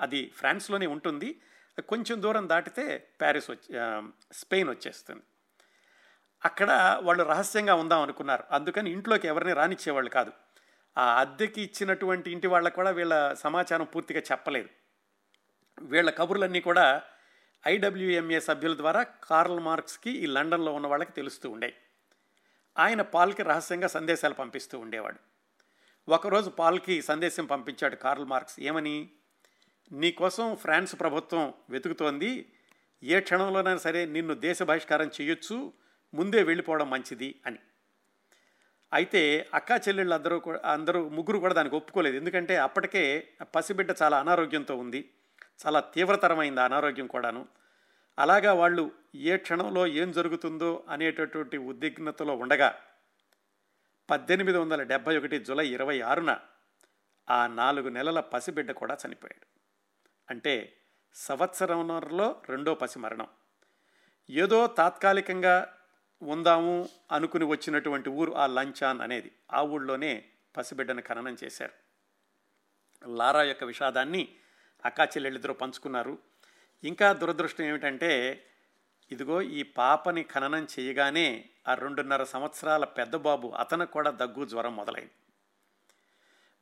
అది 0.00 0.32
ఫ్రాన్స్లోనే 0.36 0.86
ఉంటుంది. 0.86 1.40
కొంచెం 1.88 2.22
దూరం 2.22 2.48
దాటితే 2.48 2.84
ప్యారిస్ 3.20 3.50
వచ్చి 3.50 3.80
స్పెయిన్ 4.32 4.68
వచ్చేస్తుంది. 4.70 5.22
అక్కడ 6.44 6.98
వాళ్ళు 7.02 7.24
రహస్యంగా 7.24 7.74
ఉందాం 7.74 8.02
అనుకున్నారు. 8.02 8.44
అందుకని 8.50 8.90
ఇంట్లోకి 8.90 9.28
ఎవరిని 9.28 9.52
రానిచ్చేవాళ్ళు 9.52 10.10
కాదు. 10.10 10.32
ఆ 10.98 11.20
అద్దెకి 11.20 11.62
ఇచ్చినటువంటి 11.62 12.30
ఇంటి 12.30 12.46
వాళ్ళకు 12.46 12.74
కూడా 12.74 12.90
వీళ్ళ 12.90 13.32
సమాచారం 13.32 13.84
పూర్తిగా 13.84 14.20
చెప్పలేదు. 14.32 14.68
వీళ్ళ 15.82 16.10
కబుర్లన్నీ 16.10 16.60
కూడా 16.60 17.02
ఐడబ్ల్యూఎంఏ 17.66 18.40
సభ్యుల 18.40 18.76
ద్వారా 18.76 19.02
కార్ల్ 19.02 19.60
మార్క్స్కి 19.60 20.10
ఈ 20.10 20.26
లండన్లో 20.26 20.72
ఉన్న 20.72 20.86
వాళ్ళకి 20.86 21.12
తెలుస్తూ 21.12 21.50
ఉండే 21.50 21.76
ఆయన 22.78 23.02
పాల్కి 23.02 23.42
రహస్యంగా 23.42 23.88
సందేశాలు 23.88 24.34
పంపిస్తూ 24.34 24.78
ఉండేవాడు. 24.78 25.18
ఒకరోజు 26.08 26.50
పాల్కి 26.50 27.02
సందేశం 27.02 27.46
పంపించాడు 27.46 27.96
కార్ల్ 27.96 28.24
మార్క్స్. 28.24 28.60
ఏమని? 28.60 29.08
నీకోసం 29.92 30.56
ఫ్రాన్స్ 30.56 31.00
ప్రభుత్వం 31.00 31.54
వెతుకుతోంది. 31.70 32.52
ఏ 33.02 33.20
క్షణంలోనైనా 33.20 33.78
సరే 33.78 34.06
నిన్ను 34.06 34.34
దేశ 34.34 34.62
బహిష్కారం 34.62 35.10
చేయొచ్చు. 35.20 35.72
ముందే 36.14 36.42
వెళ్ళిపోవడం 36.42 36.90
మంచిది 36.90 37.40
అని. 37.46 37.58
అయితే 38.92 39.46
అక్కా 39.54 39.76
చెల్లెళ్ళు 39.76 40.14
అందరూ 40.14 40.42
అందరూ 40.64 41.08
ముగ్గురు 41.08 41.38
కూడా 41.38 41.54
దానికి 41.54 41.76
ఒప్పుకోలేదు. 41.76 42.16
ఎందుకంటే 42.16 42.56
అప్పటికే 42.56 43.28
పసిబిడ్డ 43.56 43.94
చాలా 44.02 44.18
అనారోగ్యంతో 44.18 44.76
ఉంది. 44.76 45.10
చాలా 45.66 45.80
తీవ్రతరమైంది 45.80 46.60
అనారోగ్యం 46.60 47.06
కూడాను. 47.06 47.46
అలాగా 48.18 48.52
వాళ్ళు 48.52 48.90
ఏ 49.14 49.36
క్షణంలో 49.36 49.86
ఏం 49.86 50.12
జరుగుతుందో 50.12 50.84
అనేటటువంటి 50.88 51.56
ఉద్విగ్నతలో 51.56 52.36
ఉండగా 52.36 52.74
పద్దెనిమిది 54.10 54.58
వందల 54.58 54.82
డెబ్భై 54.82 55.18
ఒకటి 55.18 55.38
జులై 55.38 55.68
ఇరవై 55.68 56.00
ఆరున 56.00 56.38
ఆ 57.30 57.46
నాలుగు 57.46 57.88
నెలల 57.88 58.20
పసిబిడ్డ 58.20 58.70
కూడా 58.72 58.96
చనిపోయాడు. 59.06 59.46
అంటే 60.30 60.76
సంవత్సరంలో 61.14 62.42
రెండో 62.48 62.74
పసి 62.74 62.98
మరణం 62.98 63.26
ఏదో 64.30 64.66
తాత్కాలికంగా 64.66 65.74
ఉందాము 66.22 66.88
అనుకుని 67.12 67.44
వచ్చినటువంటి 67.44 68.08
ఊరు 68.08 68.32
ఆ 68.32 68.46
లంచాన్ 68.46 69.00
అనేది 69.00 69.32
ఆ 69.52 69.62
ఊళ్ళోనే 69.62 70.24
పసిబిడ్డను 70.56 71.02
ఖననం 71.02 71.36
చేశారు. 71.44 71.72
లారా 73.08 73.42
యొక్క 73.42 73.64
విషాదాన్ని 73.64 74.28
అక్కా 74.84 75.04
చెల్లెళ్ళిద్దరూ 75.04 75.54
పంచుకున్నారు. 75.54 76.18
ఇంకా 76.84 77.12
దురదృష్టం 77.12 77.64
ఏమిటంటే 77.64 78.44
ఇదిగో 79.10 79.42
ఈ 79.42 79.62
పాపని 79.62 80.22
ఖననం 80.22 80.66
చేయగానే 80.78 81.44
ఆ 81.68 81.74
రెండున్నర 81.74 82.24
సంవత్సరాల 82.24 82.84
పెద్దబాబు 82.84 83.48
అతను 83.48 83.62
అతనికి 83.62 83.92
కూడా 83.92 84.10
దగ్గు 84.10 84.44
జ్వరం 84.44 84.76
మొదలైంది. 84.76 85.10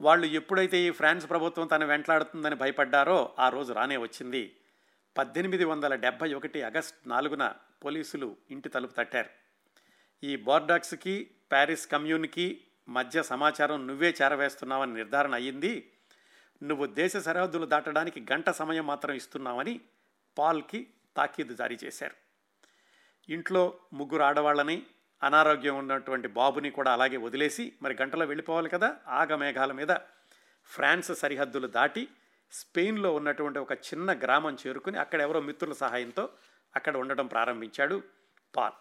వాళ్ళు 0.00 0.26
ఎప్పుడైతే 0.26 0.78
ఈ 0.78 0.90
ఫ్రాన్స్ 0.90 1.30
ప్రభుత్వం 1.30 1.66
తను 1.66 1.86
వెంటలాడుతుందని 1.86 2.54
భయపడ్డారో 2.54 3.34
ఆ 3.38 3.48
రోజు 3.48 3.72
రానే 3.72 3.96
వచ్చింది. 3.96 4.56
పద్దెనిమిది 5.18 5.64
వందల 5.64 5.94
డెబ్భై 5.94 6.34
ఒకటి 6.34 6.62
ఆగస్ట్ 6.62 7.08
నాలుగున 7.08 7.54
పోలీసులు 7.84 8.36
ఇంటి 8.50 8.68
తలుపు 8.68 8.92
తట్టారు. 8.92 9.28
ఈ 10.24 10.36
బోర్డాక్స్కి 10.36 11.30
ప్యారిస్ 11.52 11.86
కమ్యూన్కి 11.86 12.60
మధ్య 12.88 13.22
సమాచారం 13.22 13.86
నువ్వే 13.86 14.14
చేరవేస్తున్నావని 14.22 14.94
నిర్ధారణ 14.94 15.34
అయ్యింది. 15.34 15.92
నువ్వు 16.62 16.86
దేశ 16.86 17.16
సరిహద్దులు 17.16 17.66
దాటడానికి 17.66 18.26
గంట 18.32 18.50
సమయం 18.50 18.86
మాత్రం 18.86 19.14
ఇస్తున్నావని 19.14 19.80
పాల్కి 20.38 20.86
తాకీదు 21.16 21.54
జారీ 21.54 21.78
చేశారు. 21.84 22.25
ఇంట్లో 23.28 23.78
ముగ్గురు 23.92 24.22
ఆడవాళ్ళని 24.22 24.82
అనారోగ్యం 25.22 25.76
ఉన్నటువంటి 25.78 26.28
బాబుని 26.28 26.70
కూడా 26.70 26.92
అలాగే 26.92 27.16
వదిలేసి 27.16 27.72
మరి 27.82 27.96
గంటలో 28.02 28.26
వెళ్ళిపోవాలి 28.26 28.68
కదా 28.68 28.96
ఆగమేఘాల 29.08 29.72
మీద. 29.72 29.92
ఫ్రాన్స్ 30.66 31.14
సరిహద్దులు 31.14 31.66
దాటి 31.66 32.08
స్పెయిన్లో 32.52 33.14
ఉన్నటువంటి 33.14 33.58
ఒక 33.58 33.72
చిన్న 33.72 34.12
గ్రామం 34.12 34.56
చేరుకుని 34.66 34.98
అక్కడ 34.98 35.20
ఎవరో 35.20 35.40
మిత్రుల 35.40 35.72
సహాయంతో 35.72 36.28
అక్కడ 36.76 36.96
ఉండడం 36.96 37.26
ప్రారంభించాడు 37.26 38.02
పాల్. 38.56 38.74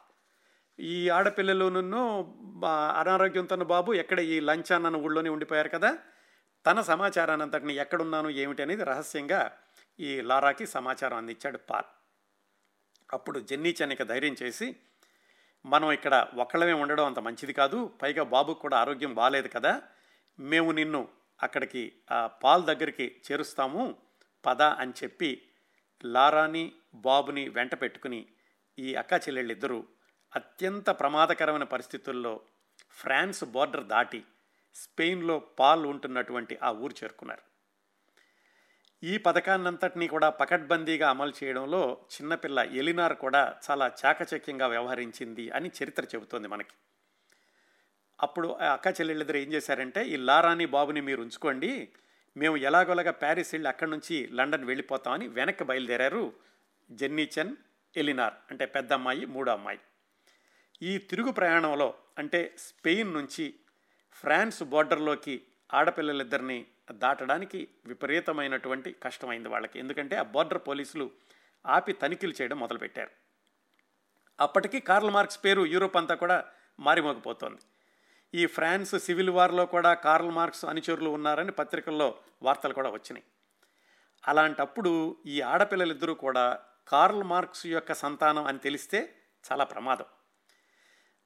ఈ 0.80 1.10
ఆడపిల్లలోనూ 1.10 2.04
అనారోగ్యంతో 3.00 3.56
బాబు 3.56 3.94
ఎక్కడ 3.94 4.20
ఈ 4.20 4.40
లంచ్ 4.40 4.72
అన్న 4.72 4.96
ఊళ్ళోనే 4.96 5.30
ఉండిపోయారు 5.30 5.70
కదా. 5.70 5.98
తన 6.66 6.82
సమాచారాన్ని 6.82 7.44
అంతటిని 7.44 7.76
ఎక్కడున్నాను 7.76 8.30
ఏమిటి 8.30 8.62
అనేది 8.62 8.84
రహస్యంగా 8.84 9.52
ఈ 10.00 10.22
లారాకి 10.22 10.66
సమాచారం 10.68 11.18
అందించాడు 11.18 11.58
పాల్. 11.58 11.86
అప్పుడు 13.14 13.40
జెన్నీ 13.40 13.76
చెన్నిక 13.82 14.04
ధైర్యం 14.04 14.36
చేసి 14.42 14.76
మనం 15.66 15.92
ఇక్కడ 15.92 16.28
ఒక్కళ్ళమే 16.38 16.74
ఉండడం 16.74 17.06
అంత 17.06 17.20
మంచిది 17.20 17.54
కాదు 17.54 17.98
పైగా 18.02 18.24
బాబుకు 18.24 18.60
కూడా 18.60 18.78
ఆరోగ్యం 18.78 19.14
బాగాలేదు 19.14 19.48
కదా 19.48 19.82
మేము 20.40 20.72
నిన్ను 20.72 21.08
అక్కడికి 21.44 21.94
ఆ 22.12 22.28
పాల్ 22.28 22.64
దగ్గరికి 22.64 23.22
చేరుస్తాము 23.26 23.98
పద 24.44 24.62
అని 24.62 24.94
చెప్పి 25.04 25.42
లారాని 26.06 26.74
బాబుని 26.96 27.50
వెంట 27.50 27.82
పెట్టుకుని 27.82 28.28
ఈ 28.80 28.96
అక్క 28.96 29.14
చెల్లెళ్ళిద్దరూ 29.14 29.88
అత్యంత 30.36 30.90
ప్రమాదకరమైన 30.90 31.64
పరిస్థితుల్లో 31.64 32.42
ఫ్రాన్స్ 32.92 33.44
బోర్డర్ 33.44 33.84
దాటి 33.84 34.26
స్పెయిన్లో 34.76 35.40
పాల్ 35.60 35.86
ఉంటున్నటువంటి 35.86 36.58
ఆ 36.64 36.72
ఊరు 36.72 36.96
చేరుకున్నారు. 37.04 37.55
ఈ 39.04 39.18
పథకాన్నంతటినీ 39.18 40.08
కూడా 40.08 40.30
పకడ్బందీగా 40.30 41.10
అమలు 41.10 41.34
చేయడంలో 41.44 41.98
చిన్నపిల్ల 42.14 42.60
ఎలినార్ 42.60 43.16
కూడా 43.16 43.56
చాలా 43.70 43.92
చాకచక్యంగా 44.06 44.68
వ్యవహరించింది 44.68 45.50
అని 45.50 45.72
చరిత్ర 45.84 46.04
చెబుతోంది 46.04 46.48
మనకి. 46.48 46.76
అప్పుడు 48.20 48.48
అక్క 48.48 48.88
చెల్లెళ్ళిద్దరు 48.88 49.38
ఏం 49.38 49.54
చేశారంటే 49.54 50.06
ఈ 50.06 50.16
లారాని 50.16 50.66
బాబుని 50.66 51.02
మీరు 51.02 51.22
ఉంచుకోండి 51.22 51.90
మేము 52.38 52.58
ఎలాగోలాగా 52.58 53.12
ప్యారిస్ 53.12 53.54
వెళ్ళి 53.54 53.70
అక్కడి 53.70 53.92
నుంచి 53.92 54.30
లండన్ 54.32 54.66
వెళ్ళిపోతామని 54.66 55.28
వెనక్కి 55.28 55.64
బయలుదేరారు 55.64 56.34
జెన్నీచన్ 56.92 57.56
ఎలినార్ 57.98 58.34
అంటే 58.52 58.66
పెద్ద 58.66 58.94
అమ్మాయి 58.94 59.26
మూడో 59.26 59.52
అమ్మాయి. 59.52 59.80
ఈ 60.82 60.98
తిరుగు 60.98 61.32
ప్రయాణంలో 61.32 61.94
అంటే 62.18 62.56
స్పెయిన్ 62.58 63.14
నుంచి 63.14 63.54
ఫ్రాన్స్ 64.12 64.64
బోర్డర్లోకి 64.64 65.42
ఆడపిల్లలిద్దరిని 65.74 66.66
దాటడానికి 66.92 67.68
విపరీతమైనటువంటి 67.86 68.96
కష్టమైంది 69.04 69.50
వాళ్ళకి. 69.50 69.80
ఎందుకంటే 69.80 70.16
ఆ 70.16 70.22
బార్డర్ 70.22 70.62
పోలీసులు 70.68 71.12
ఆపి 71.66 71.94
తనిఖీలు 71.94 72.34
చేయడం 72.42 72.60
మొదలుపెట్టారు. 72.60 73.10
అప్పటికీ 74.40 74.80
కార్ల్ 74.80 75.10
మార్క్స్ 75.10 75.46
పేరు 75.46 75.66
యూరోప్ 75.66 75.98
అంతా 75.98 76.16
కూడా 76.16 76.46
మారిమోగిపోతోంది. 76.80 77.62
ఈ 78.34 78.46
ఫ్రాన్స్ 78.46 79.00
సివిల్ 79.00 79.30
వార్లో 79.30 79.66
కూడా 79.66 79.94
కార్ల్ 79.94 80.32
మార్క్స్ 80.32 80.66
అనుచరులు 80.66 81.10
ఉన్నారని 81.10 81.52
పత్రికల్లో 81.52 82.16
వార్తలు 82.44 82.74
కూడా 82.74 82.90
వచ్చినాయి. 82.90 83.24
అలాంటప్పుడు 84.28 85.18
ఈ 85.26 85.42
ఆడపిల్లలిద్దరూ 85.42 86.14
కూడా 86.14 86.60
కార్ల్ 86.88 87.24
మార్క్స్ 87.24 87.66
యొక్క 87.66 87.94
సంతానం 87.94 88.46
అని 88.46 88.60
తెలిస్తే 88.60 89.16
చాలా 89.52 89.64
ప్రమాదం. 89.64 90.06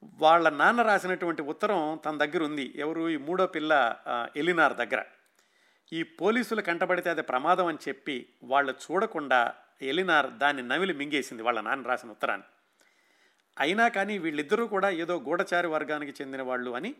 వాళ్ళ 0.04 0.50
నాన్న 0.50 0.82
రాసినటువంటి 0.82 1.42
ఉత్తరం 1.42 2.00
తన 2.06 2.18
దగ్గర 2.18 2.44
ఉంది. 2.44 2.74
ఎవరు? 2.76 3.10
ఈ 3.10 3.18
మూడో 3.18 3.48
పిల్ల 3.48 3.96
ఎలినార్ 4.36 4.74
దగ్గర. 4.74 5.06
ఈ 5.94 6.04
పోలీసులు 6.04 6.62
కంటబడితే 6.62 7.10
అది 7.10 7.22
ప్రమాదం 7.22 7.66
అని 7.66 7.78
చెప్పి 7.88 8.30
వాళ్ళు 8.44 8.72
చూడకుండా 8.72 9.54
ఎలినార్ 9.82 10.30
దాన్ని 10.32 10.64
నవిలి 10.64 10.94
మింగేసింది 10.94 11.44
వాళ్ళ 11.44 11.62
నాన్న 11.62 11.88
రాసిన 11.88 12.10
ఉత్తరాన్ని. 12.10 12.48
అయినా 13.60 13.88
కానీ 13.88 14.18
వీళ్ళిద్దరూ 14.18 14.68
కూడా 14.68 14.90
ఏదో 14.90 15.20
గూఢచారి 15.20 15.68
వర్గానికి 15.68 16.14
చెందిన 16.22 16.42
వాళ్ళు 16.42 16.72
అని 16.72 16.96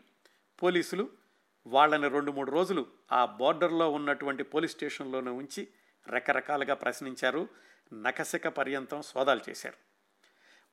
పోలీసులు 0.62 1.10
వాళ్ళని 1.66 2.08
రెండు 2.08 2.30
మూడు 2.32 2.50
రోజులు 2.50 2.86
ఆ 3.12 3.24
బోర్డర్లో 3.24 3.90
ఉన్నటువంటి 3.90 4.42
పోలీస్ 4.42 4.72
స్టేషన్లోనే 4.72 5.30
ఉంచి 5.30 5.68
రకరకాలుగా 6.08 6.74
ప్రశ్నించారు 6.74 7.48
నకసిక 7.92 8.48
పర్యంతం 8.48 9.02
సోదాలు 9.02 9.40
చేశారు. 9.50 9.74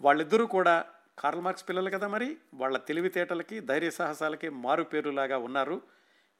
వాళ్ళిద్దరూ 0.01 0.45
కూడా 0.45 0.85
కార్ల్ 1.19 1.41
మార్క్స్ 1.41 1.69
పిల్లలు 1.69 1.89
కదా 1.89 2.07
మరి 2.07 2.37
వాళ్ళ 2.53 2.77
తెలివితేటలకి 2.77 3.59
ధైర్య 3.59 3.91
సాహసాలకి 3.91 4.49
మారుపేరులాగా 4.49 5.37
ఉన్నారు. 5.37 5.81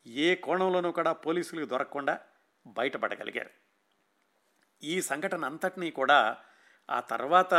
ఏ 0.08 0.36
కోణంలోనూ 0.36 0.91
కూడా 0.91 1.14
పోలీసులకు 1.14 1.66
దొరకకుండా 1.66 2.20
బయటపడగలిగారు. 2.68 3.49
ఈ 4.84 5.01
సంఘటన 5.01 5.45
అంతటినీ 5.45 5.91
కూడా 5.91 6.38
ఆ 6.89 6.99
తర్వాత 6.99 7.53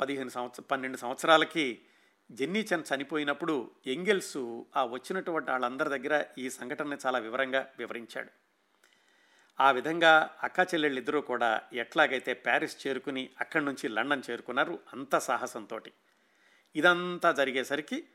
పదిహేను 0.00 0.28
సంవత్సర 0.28 0.62
పన్నెండు 0.70 0.96
సంవత్సరాలకి 0.96 1.82
జెన్నీ 2.30 2.60
చంద్ 2.60 2.94
చనిపోయినప్పుడు 2.94 3.70
ఎంగెల్స్ 3.86 4.64
ఆ 4.76 4.84
వచ్చినటువంటి 4.84 5.50
వాళ్ళందరి 5.50 5.88
దగ్గర 5.88 6.24
ఈ 6.38 6.50
సంఘటనని 6.50 6.96
చాలా 7.06 7.18
వివరంగా 7.18 7.66
వివరించాడు. 7.78 8.28
ఆ 9.60 9.70
విధంగా 9.70 10.36
అక్క 10.42 10.60
చెల్లెళ్ళిద్దరూ 10.60 11.20
కూడా 11.20 11.60
ఎట్లాగైతే 11.72 12.34
ప్యారిస్ 12.34 12.86
చేరుకుని 12.86 13.30
అక్కడి 13.40 13.64
నుంచి 13.64 13.88
లండన్ 13.88 14.22
చేరుకున్నారు 14.30 14.78
అంత 14.92 15.18
సాహసంతో 15.18 15.80
ఇదంతా 16.76 17.32
జరిగేసరికి 17.32 18.08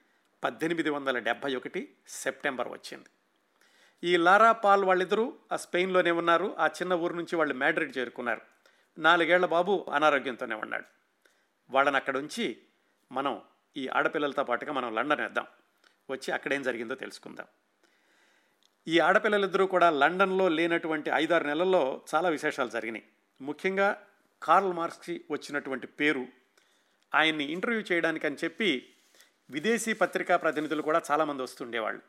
పద్దెనిమిది 0.44 0.90
వందల 0.90 1.20
డెబ్భై 1.20 1.56
ఒకటి 1.56 1.98
సెప్టెంబర్ 2.08 2.68
వచ్చింది. 2.68 3.10
ఈ 4.04 4.18
లారా 4.18 4.52
పాల్ 4.52 4.84
వాళ్ళిద్దరూ 4.84 5.34
ఆ 5.52 5.56
స్పెయిన్లోనే 5.56 6.12
ఉన్నారు. 6.12 6.56
ఆ 6.60 6.68
చిన్న 6.68 6.94
ఊరు 6.94 7.14
నుంచి 7.14 7.36
వాళ్ళు 7.36 7.54
మ్యాడ్రిడ్ 7.54 7.98
చేరుకున్నారు. 7.98 8.42
నాలుగేళ్ళ 8.98 9.46
బాబు 9.46 9.86
అనారోగ్యంతోనే 9.94 10.56
ఉన్నాడు. 10.56 10.86
వాళ్ళని 11.70 11.98
అక్కడ 11.98 12.18
ఉంచి 12.18 12.58
మనం 13.12 13.42
ఈ 13.78 13.88
ఆడపిల్లలతో 13.88 14.44
పాటుగా 14.44 14.72
మనం 14.72 14.96
లండన్ 14.96 15.22
వేద్దాం. 15.22 15.46
వచ్చి 16.10 16.34
అక్కడేం 16.34 16.64
జరిగిందో 16.64 16.96
తెలుసుకుందాం. 16.96 17.46
ఈ 18.88 19.00
ఆడపిల్లలిద్దరూ 19.00 19.66
కూడా 19.66 19.90
లండన్లో 19.90 20.50
లేనటువంటి 20.50 21.12
ఐదారు 21.14 21.44
నెలల్లో 21.44 22.02
చాలా 22.16 22.30
విశేషాలు 22.30 22.70
జరిగినాయి. 22.70 23.04
ముఖ్యంగా 23.42 24.08
కార్ల్ 24.44 24.74
మార్క్స్కి 24.74 25.26
వచ్చినటువంటి 25.32 25.88
పేరు. 25.88 26.28
ఆయన్ని 27.16 27.44
ఇంటర్వ్యూ 27.44 27.82
చేయడానికి 27.92 28.28
అని 28.28 28.36
చెప్పి 28.44 28.94
విదేశీ 29.50 29.94
పత్రికా 29.94 30.38
ప్రతినిధులు 30.38 30.82
కూడా 30.82 31.02
చాలామంది 31.12 31.44
వస్తుండేవాళ్ళు. 31.44 32.02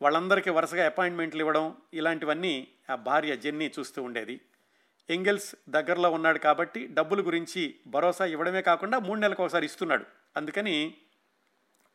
వాళ్ళందరికీ 0.00 0.50
వరుసగా 0.50 0.86
అపాయింట్మెంట్లు 0.86 1.40
ఇవ్వడం 1.40 1.76
ఇలాంటివన్నీ 1.94 2.68
ఆ 2.90 2.94
భార్య 2.94 3.36
జెన్నీ 3.36 3.72
చూస్తూ 3.78 4.02
ఉండేది. 4.02 4.40
ఎంగెల్స్ 5.08 5.56
దగ్గరలో 5.68 6.10
ఉన్నాడు 6.10 6.38
కాబట్టి 6.38 6.86
డబ్బుల 6.86 7.20
గురించి 7.20 7.62
భరోసా 7.86 8.24
ఇవ్వడమే 8.24 8.62
కాకుండా 8.62 8.98
మూడు 8.98 9.20
నెలలకు 9.20 9.42
ఒకసారి 9.42 9.66
ఇస్తున్నాడు. 9.66 10.04
అందుకని 10.36 10.96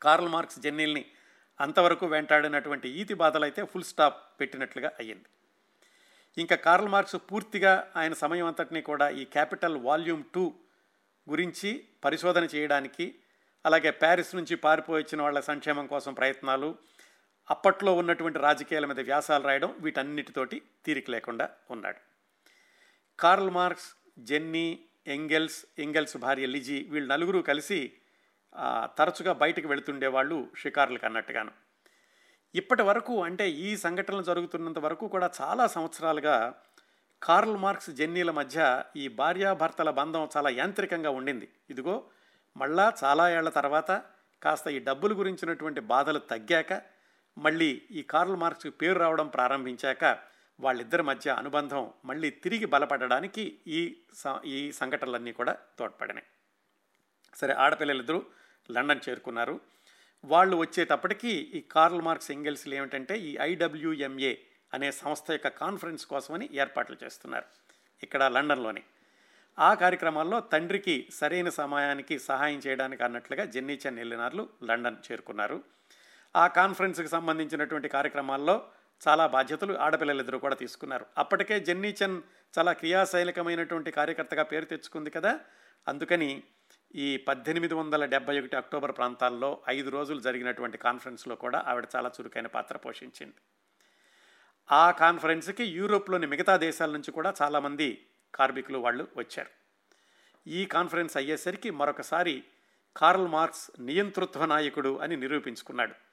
కార్ల్ 0.01 0.29
మార్క్స్ 0.29 0.59
జెన్నీల్ని 0.59 1.05
అంతవరకు 1.59 2.05
వెంటాడినటువంటి 2.05 2.89
ఈతి 2.89 3.13
బాధలు 3.13 3.43
అయితే 3.43 3.63
ఫుల్ 3.63 3.83
స్టాప్ 3.83 4.39
పెట్టినట్లుగా 4.39 4.91
అయ్యింది. 4.99 5.27
ఇంకా 6.37 6.55
కార్ల్ 6.55 6.87
మార్క్స్ 6.87 7.15
పూర్తిగా 7.31 7.91
ఆయన 7.95 8.13
సమయం 8.13 8.45
అంతటినీ 8.45 8.81
కూడా 8.81 9.09
ఈ 9.09 9.23
క్యాపిటల్ 9.25 9.77
వాల్యూమ్ 9.77 10.23
టూ 10.35 10.53
గురించి 11.29 11.85
పరిశోధన 12.03 12.45
చేయడానికి 12.55 13.15
అలాగే 13.65 13.91
ప్యారిస్ 13.91 14.35
నుంచి 14.35 14.55
పారిపోయి 14.55 15.03
వచ్చిన 15.03 15.21
వాళ్ళ 15.21 15.39
సంక్షేమం 15.39 15.87
కోసం 15.87 16.13
ప్రయత్నాలు 16.13 16.75
అప్పట్లో 17.49 17.93
ఉన్నటువంటి 17.93 18.39
రాజకీయాల 18.39 18.85
మీద 18.85 18.99
వ్యాసాలు 18.99 19.43
రాయడం 19.43 19.71
వీటన్నిటితోటి 19.79 20.61
తీరిక 20.85 21.09
లేకుండా 21.09 21.49
ఉన్నాడు. 21.69 21.99
Karl 23.19 23.51
Marx 23.51 23.89
Jenny 24.19 24.67
Engels 25.07 25.65
Engels 25.79 26.17
భార్య 26.17 26.45
లిజీ 26.45 26.87
వీళ్ళు 26.89 27.09
నలుగురు 27.13 27.39
కలిసి 27.39 27.79
తరచుగా 28.97 29.33
బయటకు 29.33 29.67
వెళుతుండేవాళ్ళు 29.67 30.37
షికారులకు 30.57 31.05
అన్నట్టుగాను 31.05 31.51
ఇప్పటి 32.55 32.83
వరకు 32.83 33.23
అంటే 33.23 33.49
ఈ 33.49 33.69
సంఘటనలు 33.77 34.23
జరుగుతున్నంత 34.23 34.79
వరకు 34.79 35.07
కూడా 35.07 35.31
చాలా 35.41 35.67
సంవత్సరాలుగా 35.67 36.53
కార్ల్ 37.21 37.57
మార్క్స్ 37.57 37.89
జెన్నీల 37.89 38.31
మధ్య 38.31 38.83
ఈ 38.95 39.07
భార్యాభర్తల 39.07 39.89
బంధం 39.89 40.29
చాలా 40.37 40.49
యాంత్రికంగా 40.49 41.09
ఉండింది. 41.09 41.49
ఇదిగో 41.69 42.03
మళ్ళా 42.57 42.93
చాలా 43.03 43.25
ఏళ్ళ 43.31 43.49
తర్వాత 43.49 43.91
కాస్త 44.41 44.67
ఈ 44.67 44.79
డబ్బుల 44.79 45.13
గురించినటువంటి 45.19 45.81
బాధలు 45.81 46.19
తగ్గాక 46.19 46.73
మళ్ళీ 47.37 47.81
ఈ 47.91 48.01
కార్ల్ 48.01 48.35
మార్క్స్ 48.35 48.67
పేరు 48.81 48.99
రావడం 48.99 49.27
ప్రారంభించాక 49.27 50.17
వాళ్ళిద్దరి 50.59 51.03
మధ్య 51.03 51.31
అనుబంధం 51.31 51.93
మళ్ళీ 52.05 52.29
తిరిగి 52.29 52.65
బలపడడానికి 52.65 53.59
ఈ 53.67 53.97
ఈ 54.45 54.71
సంఘటనలన్నీ 54.71 55.31
కూడా 55.31 55.57
తోడ్పడినాయి. 55.79 56.25
సరే 57.35 57.53
ఆడపిల్లలిద్దరూ 57.53 58.25
లండన్ 58.69 59.09
చేరుకున్నారు. 59.09 59.59
వాళ్ళు 60.23 60.57
వచ్చేటప్పటికి 60.57 61.29
ఈ 61.29 61.61
కార్ల్ 61.61 62.01
మార్క్స్ 62.01 62.31
ఎంగెల్స్లు 62.31 62.75
ఏమిటంటే 62.75 63.19
ఈ 63.19 63.37
ఐడబ్ల్యూఎంఏ 63.41 64.35
అనే 64.73 64.91
సంస్థ 64.91 65.31
యొక్క 65.31 65.47
కాన్ఫరెన్స్ 65.47 66.05
కోసమని 66.05 66.49
ఏర్పాట్లు 66.53 66.97
చేస్తున్నారు 67.03 67.45
ఇక్కడ 68.03 68.23
లండన్లోనే. 68.23 68.83
ఆ 69.59 69.73
కార్యక్రమాల్లో 69.73 70.39
తండ్రికి 70.39 71.07
సరైన 71.13 71.49
సమయానికి 71.49 72.19
సహాయం 72.19 72.59
చేయడానికి 72.59 73.03
అన్నట్లుగా 73.03 73.45
జెన్నీచన్ 73.45 73.99
ఎల్లినార్లు 73.99 74.49
లండన్ 74.63 74.97
చేరుకున్నారు. 75.11 75.63
ఆ 76.35 76.47
కాన్ఫరెన్స్కి 76.47 77.07
సంబంధించినటువంటి 77.07 77.87
కార్యక్రమాల్లో 77.87 78.63
చాలా 79.07 79.27
బాధ్యతలు 79.27 79.77
ఆడపిల్లలిద్దరూ 79.77 80.39
కూడా 80.39 80.55
తీసుకున్నారు. 80.55 81.05
అప్పటికే 81.17 81.59
జెన్నీచన్ 81.59 82.21
చాలా 82.59 82.73
క్రియాశైలికమైనటువంటి 82.73 83.91
కార్యకర్తగా 83.91 84.43
పేరు 84.43 84.65
తెచ్చుకుంది 84.65 85.09
కదా. 85.09 85.39
అందుకని 85.87 86.43
ఈ 86.95 87.17
పద్దెనిమిది 87.17 87.73
వందల 87.73 88.05
డెబ్బై 88.05 88.39
ఒకటి 88.39 88.55
అక్టోబర్ 88.55 88.91
ప్రాంతాల్లో 88.91 89.61
ఐదు 89.69 89.89
రోజులు 89.89 90.19
జరిగినటువంటి 90.19 90.77
కాన్ఫరెన్స్లో 90.77 91.35
కూడా 91.35 91.63
ఆవిడ 91.67 91.87
చాలా 91.95 92.11
చురుకైన 92.21 92.47
పాత్ర 92.47 92.77
పోషించింది. 92.77 93.33
ఆ 94.71 94.91
కాన్ఫరెన్స్కి 94.91 95.63
యూరోప్లోని 95.63 96.27
మిగతా 96.27 96.57
దేశాల 96.57 96.91
నుంచి 96.91 97.11
కూడా 97.11 97.33
చాలామంది 97.41 98.07
కార్మికులు 98.35 98.77
వాళ్ళు 98.77 99.07
వచ్చారు. 99.17 99.49
ఈ 100.47 100.65
కాన్ఫరెన్స్ 100.65 101.17
అయ్యేసరికి 101.17 101.69
మరొకసారి 101.69 102.43
కార్ల్ 102.97 103.27
మార్క్స్ 103.27 103.71
నియంతృత్వ 103.79 104.45
నాయకుడు 104.45 104.97
అని 104.97 105.17
నిరూపించుకున్నాడు. 105.17 106.10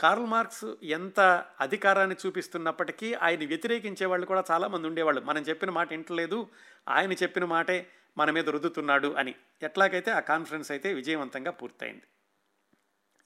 కార్ల్ 0.00 0.26
మార్క్స్ 0.26 0.64
ఎంత 0.82 1.20
అధికారాన్ని 1.60 2.16
చూపిస్తున్నప్పటికీ 2.26 3.14
ఆయన 3.14 3.46
వ్యతిరేకించే 3.46 4.06
వాళ్ళు 4.06 4.26
కూడా 4.26 4.44
చాలామంది 4.50 4.86
ఉండేవాళ్ళు. 4.86 5.20
మనం 5.20 5.42
చెప్పిన 5.42 5.70
మాట 5.70 5.92
ఇంటలేదు 5.92 6.48
ఆయన 6.88 7.12
చెప్పిన 7.12 7.44
మాటే 7.44 7.90
మన 8.18 8.30
మీద 8.30 8.48
రుద్దుతున్నాడు 8.48 9.14
అని. 9.14 9.34
ఎట్లాగైతే 9.62 10.10
ఆ 10.10 10.20
కాన్ఫరెన్స్ 10.20 10.70
అయితే 10.70 10.92
విజయవంతంగా 10.92 11.50
పూర్తయింది. 11.50 12.02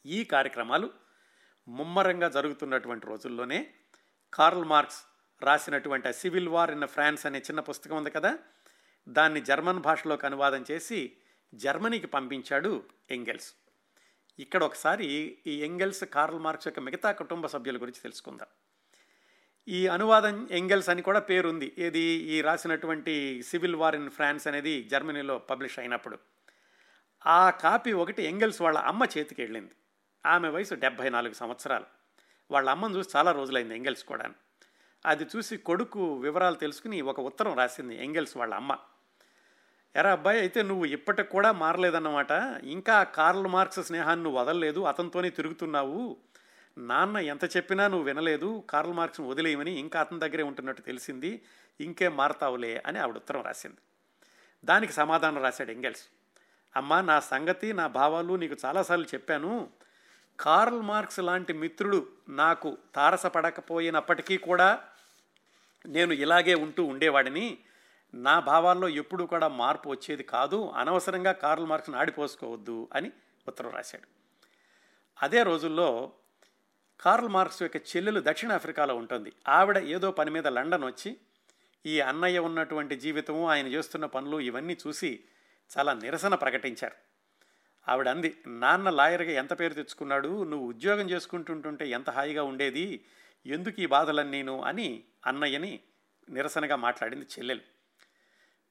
ఈ 0.06 0.24
కార్యక్రమాలు 0.24 0.90
ముమ్మరంగా 1.68 2.28
జరుగుతున్నటువంటి 2.28 3.06
రోజుల్లోనే 3.06 3.74
కార్ల్ 4.34 4.64
మార్క్స్ 4.64 5.04
రాసినటువంటి 5.42 6.12
సివిల్ 6.12 6.48
వార్ 6.48 6.70
ఇన్ 6.70 6.86
ఫ్రాన్స్ 6.86 7.26
అనే 7.26 7.38
చిన్న 7.38 7.60
పుస్తకం 7.60 7.96
ఉంది 7.96 8.10
కదా? 8.10 8.38
దాన్ని 9.08 9.40
జర్మన్ 9.40 9.78
భాషలోకి 9.78 10.26
అనువాదం 10.26 10.64
చేసి 10.70 11.12
జర్మనీకి 11.54 12.06
పంపించాడు 12.06 12.84
ఎంగెల్స్. 13.10 13.54
ఇక్కడ 14.39 14.64
ఒకసారి 14.64 15.39
ఈ 15.47 15.64
ఎంగెల్స్ 15.64 16.05
కార్ల్ 16.05 16.39
మార్క్స్ 16.39 16.68
యొక్క 16.68 16.80
మిగతా 16.80 17.12
కుటుంబ 17.12 17.47
సభ్యుల 17.47 17.76
గురించి 17.76 18.01
తెలుసుకుందాం. 18.01 18.49
ఈ 19.68 19.87
అనువాదం 19.87 20.49
ఎంగెల్స్ 20.51 20.89
అని 20.89 21.03
కూడా 21.03 21.20
పేరుంది. 21.20 21.74
ఏది? 21.78 22.01
ఈ 22.01 22.41
రాసినటువంటి 22.41 23.43
సివిల్ 23.43 23.76
వార్ 23.76 23.97
ఇన్ 23.97 24.11
ఫ్రాన్స్ 24.11 24.47
అనేది 24.47 24.83
జర్మనీలో 24.83 25.39
పబ్లిష్ 25.39 25.78
అయినప్పుడు. 25.78 26.18
ఆ 27.26 27.51
కాపీ 27.51 27.93
ఒకటి 27.93 28.22
ఎంగెల్స్ 28.22 28.62
వాళ్ళ 28.62 28.78
అమ్మ 28.78 29.05
చేతికి 29.18 29.43
వెళ్ళింది 29.43 29.72
ఆమె 30.26 30.49
వయసు 30.49 30.74
డెబ్భై 30.74 31.09
నాలుగు 31.09 31.35
సంవత్సరాలు. 31.35 31.85
వాళ్ళ 32.51 32.70
అమ్మను 32.70 32.97
చూసి 32.97 33.11
చాలా 33.16 33.33
రోజులైంది 33.33 33.76
ఎంగెల్స్ 33.76 34.05
కూడా 34.05 34.30
అది 35.07 35.26
చూసి 35.37 35.57
కొడుకు 35.57 36.16
వివరాలు 36.16 36.55
తెలుసుకుని 36.55 37.01
ఒక 37.01 37.20
ఉత్తరం 37.20 37.57
రాసింది 37.57 38.05
ఎంగెల్స్ 38.05 38.37
వాళ్ళ 38.37 38.55
అమ్మ. 38.55 38.78
ఎరా 39.97 40.12
అబ్బాయి 40.12 40.40
అయితే 40.40 40.62
నువ్వు 40.62 40.84
ఇప్పటికి 40.84 41.28
కూడా 41.28 41.53
మారలేదన్నమాట. 41.53 42.30
ఇంకా 42.62 43.03
కార్ల్ 43.03 43.47
మార్క్స్ 43.47 43.82
స్నేహాన్ని 43.82 44.22
నువ్వు 44.22 44.40
వదలలేదు 44.40 44.80
అతనితోనే 44.80 45.30
తిరుగుతున్నావు. 45.30 46.16
నాన్న 46.78 47.16
ఎంత 47.16 47.57
చెప్పినా 47.57 47.88
నువ్వు 47.88 48.07
వినలేదు 48.07 48.64
కార్ల్ 48.70 48.93
మార్క్స్ని 48.93 49.28
వదిలేయమని 49.28 49.72
ఇంకా 49.72 50.01
అతని 50.01 50.20
దగ్గరే 50.20 50.43
ఉంటున్నట్టు 50.43 50.82
తెలిసింది. 50.82 51.43
ఇంకేం 51.80 52.16
మారతావులే 52.16 52.82
అని 52.86 52.99
ఆవిడ 52.99 53.16
ఉత్తరం 53.16 53.43
రాసింది. 53.43 53.76
దానికి 54.64 54.93
సమాధానం 54.93 55.43
రాశాడు 55.43 55.70
ఎంగెల్స్. 55.70 56.03
అమ్మా 56.76 57.01
నా 57.01 57.20
సంగతి 57.20 57.72
నా 57.72 57.86
భావాలు 57.86 58.34
నీకు 58.34 58.57
చాలాసార్లు 58.64 59.05
చెప్పాను. 59.05 59.70
కార్ల్ 60.40 60.82
మార్క్స్ 60.82 61.18
లాంటి 61.18 61.53
మిత్రుడు 61.53 62.09
నాకు 62.28 62.78
తారసపడకపోయినప్పటికీ 62.95 64.36
కూడా 64.36 64.80
నేను 65.86 66.12
ఇలాగే 66.12 66.55
ఉంటూ 66.55 66.84
ఉండేవాడిని. 66.84 67.59
నా 68.14 68.40
భావాల్లో 68.40 68.88
ఎప్పుడూ 68.88 69.26
కూడా 69.26 69.48
మార్పు 69.48 69.88
వచ్చేది 69.88 70.22
కాదు 70.22 70.70
అనవసరంగా 70.70 71.32
కార్ల్ 71.32 71.66
మార్క్స్ని 71.66 71.96
ఆడిపోసుకోవద్దు 71.96 72.88
అని 72.92 73.12
ఉత్తరం 73.48 73.70
రాశాడు. 73.70 74.08
అదే 75.22 75.42
రోజుల్లో 75.42 76.12
కార్ల్ 77.00 77.28
మార్క్స్ 77.28 77.62
యొక్క 77.62 77.76
చెల్లెలు 77.76 78.22
దక్షిణాఫ్రికాలో 78.24 78.96
ఉంటుంది. 78.96 79.32
ఆవిడ 79.48 79.78
ఏదో 79.78 80.10
పని 80.10 80.30
మీద 80.30 80.46
లండన్ 80.46 80.84
వచ్చి 80.84 81.16
ఈ 81.86 82.00
అన్నయ్య 82.00 82.38
ఉన్నటువంటి 82.38 82.96
జీవితము 82.96 83.48
ఆయన 83.48 83.66
చేస్తున్న 83.66 84.06
పనులు 84.06 84.40
ఇవన్నీ 84.40 84.76
చూసి 84.86 85.24
చాలా 85.78 85.92
నిరసన 85.92 86.34
ప్రకటించారు. 86.34 86.94
ఆవిడ 87.88 88.08
అంది 88.08 88.42
నాన్న 88.46 88.90
లాయర్గా 88.90 89.30
ఎంత 89.30 89.60
పేరు 89.60 89.74
తెచ్చుకున్నాడు? 89.74 90.44
నువ్వు 90.44 90.68
ఉద్యోగం 90.68 91.10
చేసుకుంటుంటుంటే 91.10 91.88
ఎంత 91.88 92.10
హాయిగా 92.10 92.42
ఉండేది? 92.42 93.04
ఎందుకు 93.46 93.80
ఈ 93.80 93.86
బాధలన్నీను 93.86 94.62
అని 94.62 95.04
అన్నయ్యని 95.26 95.80
నిరసనగా 96.30 96.76
మాట్లాడింది 96.76 97.24
చెల్లెలు. 97.24 97.60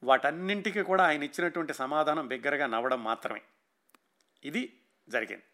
వాటన్నింటికి 0.02 0.82
కూడా 0.82 1.04
ఆయన 1.04 1.22
ఇచ్చినటువంటి 1.22 1.74
సమాధానం 1.74 2.26
బిగ్గరగా 2.26 2.66
నవ్వడం 2.66 3.04
మాత్రమే. 3.04 3.42
ఇది 4.44 4.80
జరిగింది. 5.08 5.44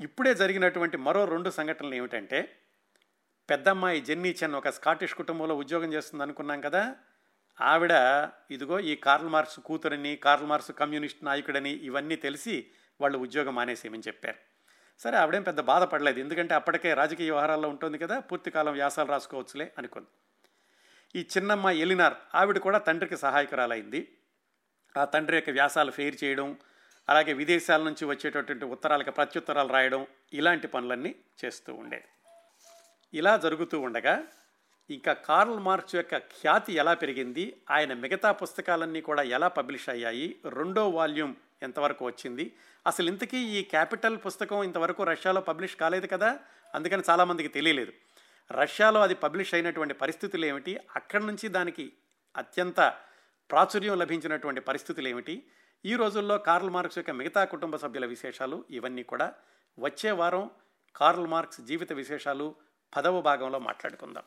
ఇప్పుడే 0.00 0.34
జరిగినటువంటి 0.34 0.96
మరో 0.96 1.24
రెండు 1.24 1.50
సంఘటనలు 1.50 1.94
ఏమిటంటే 1.94 2.56
పెద్దమ్మాయి 3.50 4.00
జెన్నీ 4.00 4.36
చెన్ 4.42 4.54
ఒక 4.54 4.68
స్కాటిష్ 4.68 5.14
కుటుంబంలో 5.14 5.56
ఉద్యోగం 5.56 5.92
చేస్తుంది 5.92 6.22
అనుకున్నాం 6.22 6.60
కదా 6.60 6.96
ఆవిడ 7.60 7.92
ఇదిగో 8.50 8.80
ఈ 8.80 8.96
కార్ల్ 8.96 9.28
మార్క్స్ 9.28 9.60
కూతురని 9.60 10.16
కార్ల్ 10.16 10.46
మార్క్స్ 10.46 10.72
కమ్యూనిస్ట్ 10.72 11.24
నాయకుడని 11.24 11.70
ఇవన్నీ 11.70 12.16
తెలిసి 12.16 12.70
వాళ్ళు 13.00 13.18
ఉద్యోగం 13.18 13.54
మానేసేయమని 13.54 14.02
చెప్పారు. 14.06 14.38
సరే 14.98 15.16
ఆవిడేం 15.16 15.42
పెద్ద 15.42 15.60
బాధపడలేదు. 15.60 16.20
ఎందుకంటే 16.20 16.54
అప్పటికే 16.54 16.94
రాజకీయ 16.94 17.30
వ్యవహారాల్లో 17.30 17.68
ఉంటుంది 17.68 17.98
కదా 17.98 18.18
పూర్తికాలం 18.18 18.72
వ్యాసాలు 18.72 19.08
రాసుకోవచ్చులే 19.08 19.72
అనుకుంది. 19.78 20.08
ఈ 21.14 21.26
చిన్నమ్మ 21.36 21.70
ఎలినార్ 21.70 22.14
ఆవిడ 22.34 22.58
కూడా 22.58 22.78
తండ్రికి 22.78 23.16
సహాయకురాలైంది. 23.16 24.08
ఆ 24.96 25.04
తండ్రి 25.04 25.36
యొక్క 25.36 25.50
వ్యాసాలు 25.50 25.90
ఫెయిర్ 25.90 26.16
చేయడం 26.24 26.58
అలాగే 27.08 27.32
విదేశాల 27.32 27.82
నుంచి 27.82 28.04
వచ్చేటటువంటి 28.04 28.64
ఉత్తరాలకు 28.64 29.10
ప్రత్యుత్తరాలు 29.10 29.68
రాయడం 29.68 30.06
ఇలాంటి 30.32 30.66
పనులన్నీ 30.66 31.14
చేస్తూ 31.44 31.74
ఉండే. 31.74 32.04
ఇలా 33.14 33.36
జరుగుతూ 33.36 33.80
ఉండగా 33.80 34.22
ఇంకా 34.90 35.12
కార్ల్ 35.12 35.58
మార్క్స్ 35.58 35.94
యొక్క 35.94 36.18
ఖ్యాతి 36.18 36.72
ఎలా 36.72 36.94
పెరిగింది 36.94 37.62
ఆయన 37.70 37.92
మిగతా 37.94 38.32
పుస్తకాలన్నీ 38.32 39.00
కూడా 39.00 39.22
ఎలా 39.22 39.48
పబ్లిష్ 39.48 39.88
అయ్యాయి 39.88 40.40
రెండో 40.46 40.88
వాల్యూమ్ 40.88 41.34
ఎంతవరకు 41.62 42.06
వచ్చింది 42.06 42.52
అసలు 42.86 43.08
ఇంతకీ 43.08 43.38
ఈ 43.38 43.62
క్యాపిటల్ 43.62 44.18
పుస్తకం 44.26 44.62
ఇంతవరకు 44.62 45.02
రష్యాలో 45.02 45.40
పబ్లిష్ 45.40 45.76
కాలేదు 45.76 46.06
కదా 46.06 46.38
అందుకని 46.74 47.02
చాలామందికి 47.10 47.48
తెలియలేదు. 47.48 47.92
రష్యాలో 48.50 49.00
అది 49.00 49.14
పబ్లిష్ 49.14 49.54
అయినటువంటి 49.54 49.94
పరిస్థితులు 49.94 50.46
ఏమిటి? 50.46 50.80
అక్కడి 50.96 51.26
నుంచి 51.26 51.48
దానికి 51.48 51.92
అత్యంత 52.36 52.94
ప్రాచుర్యం 53.50 53.98
లభించినటువంటి 53.98 54.60
పరిస్థితులు 54.60 55.08
ఏమిటి? 55.08 55.46
ఈ 55.84 55.96
రోజుల్లో 55.96 56.38
కార్ల్ 56.38 56.70
మార్క్స్ 56.70 56.98
యొక్క 56.98 57.10
మిగతా 57.10 57.44
కుటుంబ 57.44 57.76
సభ్యుల 57.76 58.06
విశేషాలు 58.06 58.64
ఇవన్నీ 58.70 59.02
కూడా 59.02 59.32
వచ్చే 59.78 60.10
వారం 60.10 60.50
కార్ల్ 60.96 61.26
మార్క్స్ 61.26 61.60
జీవిత 61.60 61.92
విశేషాలు 61.92 62.54
పదవ 62.96 63.20
భాగంలో 63.20 63.58
మాట్లాడుకుందాం. 63.58 64.24